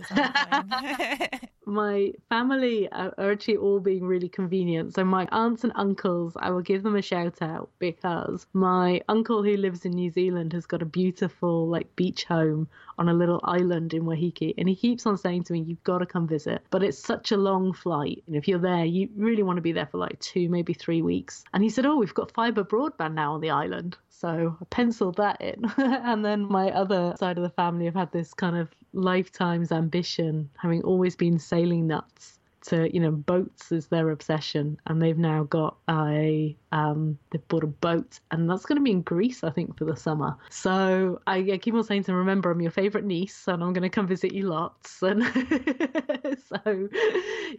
my 1.66 2.12
family 2.30 2.92
are 2.92 3.14
actually 3.20 3.58
all 3.58 3.80
being 3.80 4.04
really 4.04 4.28
convenient. 4.28 4.96
So 4.96 5.06
my 5.06 5.28
aunts 5.32 5.64
and 5.64 5.72
uncles, 5.76 6.34
I 6.36 6.50
will 6.50 6.62
give 6.62 6.82
them 6.82 6.96
a 6.96 7.02
shout 7.02 7.42
out 7.42 7.70
because 7.78 8.48
my 8.54 9.02
uncle 9.08 9.44
who 9.44 9.56
lives 9.56 9.86
in 9.86 9.92
New 9.92 10.10
Zealand 10.10 10.54
has 10.54 10.66
got 10.66 10.82
a 10.82 10.86
beautiful 10.86 11.68
like 11.68 11.96
beach 11.96 12.24
home 12.24 12.68
on 13.02 13.10
a 13.10 13.14
little 13.16 13.42
island 13.44 13.96
in 13.96 14.04
Waiheke, 14.04 14.54
and 14.60 14.70
he 14.70 14.76
keeps 14.76 15.08
on 15.08 15.18
saying 15.18 15.44
to 15.46 15.54
me, 15.54 15.60
"You've 15.62 15.84
got 15.84 15.98
to 15.98 16.06
come 16.06 16.28
visit." 16.28 16.62
But 16.70 16.84
it's 16.84 17.00
such 17.00 17.32
a 17.32 17.38
long 17.38 17.74
flight, 17.74 18.24
and 18.28 18.36
if 18.36 18.48
you're 18.48 18.60
there, 18.60 18.86
you 18.86 19.10
really 19.16 19.42
want 19.42 19.58
to 19.58 19.62
be 19.62 19.72
there 19.72 19.88
for 19.88 19.98
like 19.98 20.20
two, 20.20 20.50
maybe 20.50 20.74
three 20.74 21.02
weeks. 21.02 21.44
And 21.52 21.64
he 21.64 21.70
said, 21.70 21.88
"Oh, 21.88 21.98
we've 21.98 22.14
got 22.14 22.32
fiber 22.32 22.64
broadband 22.64 23.16
now 23.16 23.34
on 23.34 23.42
the 23.42 23.50
island." 23.50 23.98
So 24.10 24.56
I 24.62 24.66
penciled 24.66 25.18
that 25.18 25.42
in. 25.42 25.66
and 25.78 26.24
then 26.24 26.48
my 26.48 26.70
other 26.70 27.16
side 27.18 27.38
of 27.38 27.44
the 27.44 27.50
family 27.50 27.86
have 27.86 27.96
had 27.96 28.12
this 28.12 28.36
kind 28.36 28.56
of 28.56 28.70
lifetime's 28.94 29.72
ambition, 29.72 30.52
having 30.58 30.84
always 30.84 31.16
been 31.16 31.40
sailing 31.40 31.88
nuts 31.88 32.38
to 32.62 32.94
you 32.94 33.00
know 33.00 33.12
boats 33.12 33.72
is 33.72 33.88
their 33.88 34.10
obsession 34.10 34.78
and 34.86 35.02
they've 35.02 35.18
now 35.18 35.44
got 35.44 35.78
a 35.90 36.56
um, 36.72 37.18
they've 37.32 37.48
bought 37.50 37.64
a 37.64 37.68
boat, 37.68 38.20
and 38.32 38.50
that's 38.50 38.66
going 38.66 38.78
to 38.78 38.84
be 38.84 38.92
in 38.92 39.02
Greece, 39.02 39.44
I 39.44 39.50
think, 39.50 39.78
for 39.78 39.86
the 39.86 39.96
summer. 39.96 40.38
So 40.50 41.22
I, 41.28 41.38
I 41.54 41.58
keep 41.58 41.74
on 41.74 41.84
saying 41.84 42.06
to 42.06 42.14
remember, 42.14 42.50
I'm 42.50 42.62
your 42.62 42.72
favourite 42.72 43.06
niece, 43.06 43.48
and 43.48 43.62
I'm 43.62 43.74
going 43.74 43.84
to 43.84 43.90
come 43.90 44.08
visit 44.08 44.34
you 44.34 44.48
lots. 44.48 45.02
And 45.02 45.24
so 46.48 46.88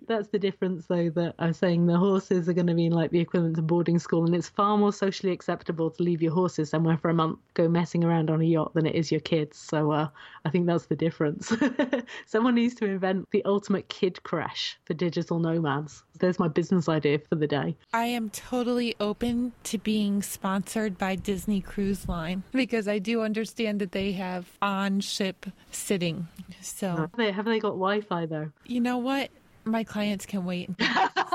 that's 0.08 0.28
the 0.28 0.38
difference, 0.38 0.86
though, 0.86 1.10
that 1.10 1.34
I'm 1.38 1.52
saying 1.52 1.86
the 1.86 1.98
horses 1.98 2.48
are 2.48 2.54
going 2.54 2.66
to 2.68 2.74
be 2.74 2.88
like 2.88 3.10
the 3.10 3.20
equivalent 3.20 3.56
to 3.56 3.62
boarding 3.62 3.98
school, 3.98 4.24
and 4.24 4.34
it's 4.34 4.48
far 4.48 4.78
more 4.78 4.92
socially 4.92 5.32
acceptable 5.32 5.90
to 5.90 6.02
leave 6.02 6.22
your 6.22 6.32
horses 6.32 6.70
somewhere 6.70 6.96
for 6.96 7.10
a 7.10 7.14
month, 7.14 7.38
go 7.52 7.68
messing 7.68 8.04
around 8.04 8.30
on 8.30 8.40
a 8.40 8.44
yacht, 8.44 8.72
than 8.72 8.86
it 8.86 8.94
is 8.94 9.12
your 9.12 9.20
kids. 9.20 9.58
So 9.58 9.92
uh, 9.92 10.08
I 10.46 10.50
think 10.50 10.66
that's 10.66 10.86
the 10.86 10.96
difference. 10.96 11.52
Someone 12.26 12.54
needs 12.54 12.74
to 12.76 12.86
invent 12.86 13.30
the 13.30 13.44
ultimate 13.44 13.88
kid 13.90 14.22
crash 14.22 14.78
for 14.92 14.98
digital 14.98 15.38
nomads. 15.38 16.04
There's 16.18 16.38
my 16.38 16.48
business 16.48 16.88
idea 16.88 17.18
for 17.18 17.36
the 17.36 17.46
day. 17.46 17.76
I 17.94 18.04
am 18.04 18.28
totally 18.30 18.94
open 19.00 19.52
to 19.64 19.78
being 19.78 20.22
sponsored 20.22 20.98
by 20.98 21.16
Disney 21.16 21.60
Cruise 21.62 22.08
Line 22.08 22.42
because 22.52 22.86
I 22.86 22.98
do 22.98 23.22
understand 23.22 23.80
that 23.80 23.92
they 23.92 24.12
have 24.12 24.46
on 24.60 25.00
ship 25.00 25.46
sitting. 25.70 26.28
So 26.60 26.88
have 26.88 27.12
they, 27.16 27.32
have 27.32 27.46
they 27.46 27.58
got 27.58 27.70
Wi 27.70 28.02
Fi 28.02 28.26
though? 28.26 28.50
You 28.66 28.80
know 28.80 28.98
what? 28.98 29.30
My 29.64 29.84
clients 29.84 30.26
can 30.26 30.44
wait. 30.44 30.70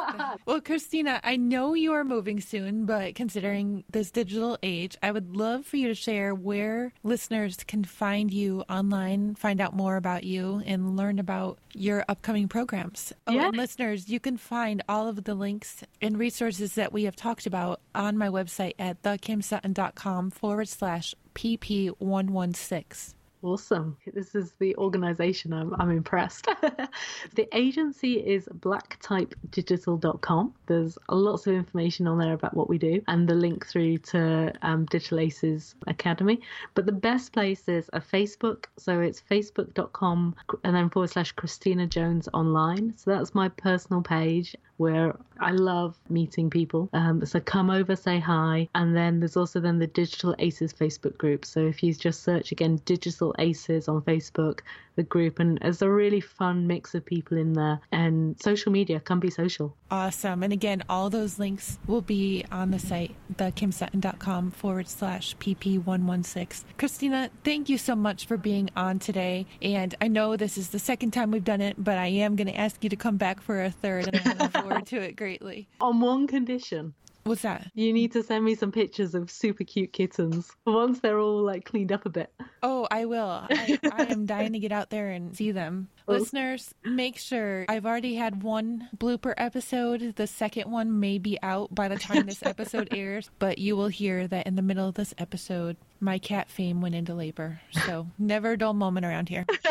well, 0.46 0.62
Christina, 0.62 1.20
I 1.24 1.36
know 1.38 1.74
you 1.74 1.94
are 1.94 2.04
moving 2.04 2.40
soon, 2.42 2.86
but 2.86 3.16
considering 3.16 3.84
this 3.90 4.12
digital 4.12 4.58
age, 4.64 4.98
I 5.02 5.12
would 5.12 5.36
love 5.36 5.66
for 5.66 5.78
you 5.78 5.88
to 5.88 5.96
share 5.96 6.34
where 6.34 6.94
listeners 7.04 7.58
can 7.66 7.84
find 7.84 8.32
you 8.32 8.64
online, 8.70 9.36
find 9.36 9.60
out 9.62 9.74
more 9.76 9.96
about 9.98 10.24
you, 10.24 10.62
and 10.66 10.96
learn 10.98 11.20
about 11.20 11.60
your 11.74 12.04
upcoming 12.08 12.48
programs. 12.48 13.14
Oh, 13.28 13.34
Yeah. 13.34 13.48
and 13.48 13.58
listeners, 13.58 14.10
you 14.10 14.20
can 14.20 14.38
find 14.38 14.82
all 14.90 15.08
of 15.08 15.24
the 15.24 15.36
links 15.36 15.84
and 16.02 16.18
resources 16.18 16.76
that 16.76 16.92
we 16.94 17.04
have 17.04 17.16
talked 17.16 17.46
about 17.46 17.82
on 17.94 18.18
my 18.18 18.28
website 18.30 18.74
at 18.80 19.02
thekimsutton.com 19.04 20.32
forward 20.32 20.68
slash 20.68 21.14
PP116. 21.36 23.14
Awesome. 23.44 23.96
This 24.14 24.34
is 24.34 24.54
the 24.60 24.76
organization. 24.78 25.54
I'm, 25.54 25.76
I'm 25.80 25.92
impressed. 25.92 26.46
the 27.36 27.48
agency 27.56 28.14
is 28.14 28.48
blacktypedigital.com. 28.48 30.56
There's 30.66 30.98
lots 31.10 31.46
of 31.46 31.54
information 31.54 32.08
on 32.08 32.18
there 32.18 32.34
about 32.34 32.56
what 32.56 32.68
we 32.68 32.80
do 32.80 33.00
and 33.08 33.28
the 33.28 33.36
link 33.36 33.68
through 33.68 34.00
to 34.00 34.52
um, 34.64 34.86
Digital 34.86 35.20
Aces 35.20 35.76
Academy. 35.86 36.42
But 36.74 36.88
the 36.88 36.92
best 36.92 37.32
place 37.32 37.70
is 37.70 37.92
a 37.94 38.02
Facebook. 38.02 38.66
So 38.78 39.02
it's 39.02 39.22
facebook.com 39.22 40.36
and 40.64 40.76
then 40.76 40.90
forward 40.90 41.12
slash 41.12 41.32
Christina 41.34 41.86
Jones 41.86 42.28
online. 42.34 42.96
So 42.98 43.12
that's 43.12 43.36
my 43.36 43.50
personal 43.50 44.02
page 44.02 44.56
where 44.78 45.16
I 45.40 45.52
love 45.52 45.96
meeting 46.10 46.50
people. 46.50 46.90
Um, 46.94 47.26
so 47.26 47.40
come 47.40 47.70
over, 47.70 47.96
say 47.96 48.20
hi. 48.20 48.70
And 48.76 48.96
then 48.96 49.20
there's 49.20 49.38
also 49.38 49.60
then 49.60 49.80
the 49.80 49.88
Digital 49.88 50.36
Aces 50.40 50.74
Facebook 50.74 51.18
group. 51.18 51.46
So 51.46 51.62
if 51.62 51.84
you 51.84 51.94
just 51.94 52.24
search 52.24 52.52
again 52.52 52.80
Digital 52.86 53.36
Aces 53.40 53.88
on 53.88 54.02
Facebook, 54.02 54.60
the 54.98 55.04
group, 55.04 55.40
and 55.40 55.58
it's 55.62 55.82
a 55.82 55.90
really 55.90 56.20
fun 56.20 56.68
mix 56.68 56.94
of 56.94 57.06
people 57.06 57.38
in 57.38 57.54
there. 57.54 57.80
And 57.94 58.36
social 58.42 58.74
media, 58.74 59.00
come 59.00 59.22
be 59.22 59.30
social. 59.30 59.78
Awesome. 59.90 60.44
And 60.44 60.52
again, 60.52 60.84
all 60.90 61.10
those 61.10 61.40
links 61.40 61.80
will 61.88 62.02
be 62.02 62.44
on 62.52 62.72
the 62.72 62.80
site, 62.80 63.16
thekimsutton.com 63.36 64.52
forward 64.52 64.90
slash 64.90 65.38
PP116. 65.38 66.66
Christina, 66.78 67.30
thank 67.46 67.70
you 67.70 67.78
so 67.78 67.96
much 67.96 68.26
for 68.26 68.36
being 68.36 68.70
on 68.76 69.00
today. 69.00 69.46
And 69.62 69.96
I 70.02 70.10
know 70.10 70.36
this 70.36 70.58
is 70.58 70.70
the 70.70 70.80
second 70.80 71.12
time 71.12 71.32
we've 71.32 71.44
done 71.44 71.62
it, 71.62 71.82
but 71.82 71.98
I 71.98 72.08
am 72.08 72.36
going 72.36 72.48
to 72.48 72.58
ask 72.58 72.84
you 72.84 72.90
to 72.90 72.98
come 72.98 73.16
back 73.16 73.40
for 73.40 73.64
a 73.64 73.72
third, 73.72 74.10
and 74.14 74.22
I 74.28 74.44
look 74.44 74.52
forward 74.52 74.86
to 74.88 74.98
it 74.98 75.16
greatly. 75.16 75.70
On 75.80 76.02
one 76.02 76.28
condition. 76.28 76.94
What's 77.28 77.42
that? 77.42 77.72
You 77.74 77.94
need 77.94 78.12
to 78.14 78.24
send 78.24 78.44
me 78.44 78.56
some 78.56 78.72
pictures 78.72 79.16
of 79.16 79.30
super 79.30 79.64
cute 79.64 79.94
kittens 79.94 80.52
once 80.66 81.00
they're 81.00 81.20
all 81.20 81.42
like 81.44 81.66
cleaned 81.66 81.92
up 81.92 82.06
a 82.06 82.10
bit. 82.10 82.34
Oh, 82.64 82.88
I 82.90 83.06
will. 83.06 83.46
I, 83.50 83.80
I 83.92 84.04
am 84.04 84.26
dying 84.26 84.54
to 84.54 84.60
get 84.60 84.72
out 84.72 84.90
there 84.90 85.10
and 85.10 85.36
see 85.36 85.52
them. 85.52 85.90
Oh. 86.08 86.14
Listeners, 86.14 86.74
make 86.84 87.18
sure 87.18 87.66
I've 87.68 87.86
already 87.86 88.16
had 88.16 88.44
one 88.44 88.88
blooper 88.96 89.34
episode. 89.38 90.16
The 90.16 90.28
second 90.28 90.72
one 90.72 91.00
may 91.00 91.18
be 91.18 91.38
out 91.44 91.74
by 91.76 91.88
the 91.88 91.98
time 91.98 92.26
this 92.26 92.44
episode 92.44 92.90
airs, 92.96 93.30
but 93.40 93.58
you 93.58 93.76
will 93.76 93.90
hear 93.90 94.28
that 94.28 94.48
in 94.48 94.56
the 94.56 94.62
middle 94.62 94.88
of 94.88 94.96
this 94.96 95.14
episode, 95.18 95.78
my 96.00 96.18
cat 96.18 96.50
Fame 96.50 96.82
went 96.82 96.96
into 96.96 97.14
labor. 97.14 97.60
So, 97.86 98.08
never 98.18 98.54
a 98.54 98.58
dull 98.58 98.74
moment 98.74 99.06
around 99.06 99.30
here. 99.30 99.46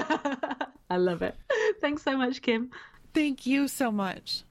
I 0.90 0.96
love 0.98 1.22
it. 1.22 1.34
Thanks 1.80 2.02
so 2.02 2.16
much, 2.16 2.42
Kim. 2.42 2.70
Thank 3.14 3.46
you 3.46 3.66
so 3.66 3.90
much. 3.90 4.44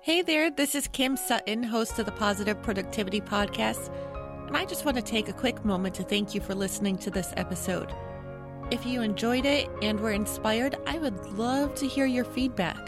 Hey 0.00 0.22
there, 0.22 0.48
this 0.48 0.76
is 0.76 0.86
Kim 0.86 1.16
Sutton, 1.16 1.64
host 1.64 1.98
of 1.98 2.06
the 2.06 2.12
Positive 2.12 2.62
Productivity 2.62 3.20
Podcast, 3.20 3.92
and 4.46 4.56
I 4.56 4.64
just 4.64 4.84
want 4.84 4.96
to 4.96 5.02
take 5.02 5.28
a 5.28 5.32
quick 5.32 5.64
moment 5.64 5.96
to 5.96 6.04
thank 6.04 6.36
you 6.36 6.40
for 6.40 6.54
listening 6.54 6.96
to 6.98 7.10
this 7.10 7.34
episode. 7.36 7.92
If 8.70 8.86
you 8.86 9.02
enjoyed 9.02 9.44
it 9.44 9.68
and 9.82 9.98
were 9.98 10.12
inspired, 10.12 10.76
I 10.86 10.98
would 10.98 11.18
love 11.32 11.74
to 11.74 11.88
hear 11.88 12.06
your 12.06 12.24
feedback. 12.24 12.78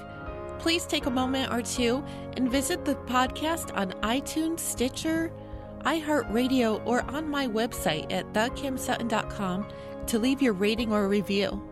Please 0.61 0.87
take 0.87 1.07
a 1.07 1.11
moment 1.11 1.53
or 1.53 1.63
two 1.63 2.05
and 2.37 2.51
visit 2.51 2.85
the 2.85 2.95
podcast 2.95 3.77
on 3.77 3.91
iTunes, 4.03 4.61
Stitcher, 4.61 5.33
iHeartRadio, 5.81 6.81
or 6.87 7.03
on 7.11 7.29
my 7.29 7.49
website 7.49 8.11
at 8.13 8.33
thekimsutton.com 8.33 9.67
to 10.07 10.19
leave 10.19 10.41
your 10.41 10.53
rating 10.53 10.93
or 10.93 11.09
review. 11.09 11.70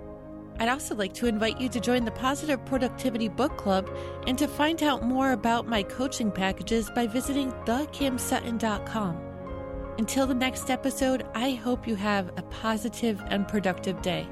I'd 0.59 0.69
also 0.69 0.95
like 0.95 1.13
to 1.15 1.27
invite 1.27 1.61
you 1.61 1.69
to 1.69 1.81
join 1.81 2.05
the 2.05 2.11
Positive 2.11 2.65
Productivity 2.65 3.29
Book 3.29 3.57
Club 3.57 3.89
and 4.27 4.37
to 4.39 4.49
find 4.49 4.83
out 4.83 5.03
more 5.03 5.33
about 5.33 5.69
my 5.69 5.83
coaching 5.83 6.31
packages 6.31 6.91
by 6.91 7.07
visiting 7.07 7.53
thekimsutton.com. 7.65 9.23
Until 9.99 10.27
the 10.27 10.35
next 10.35 10.71
episode, 10.71 11.27
I 11.35 11.53
hope 11.53 11.87
you 11.87 11.97
have 11.97 12.29
a 12.37 12.43
positive 12.43 13.23
and 13.27 13.47
productive 13.49 14.01
day. 14.03 14.29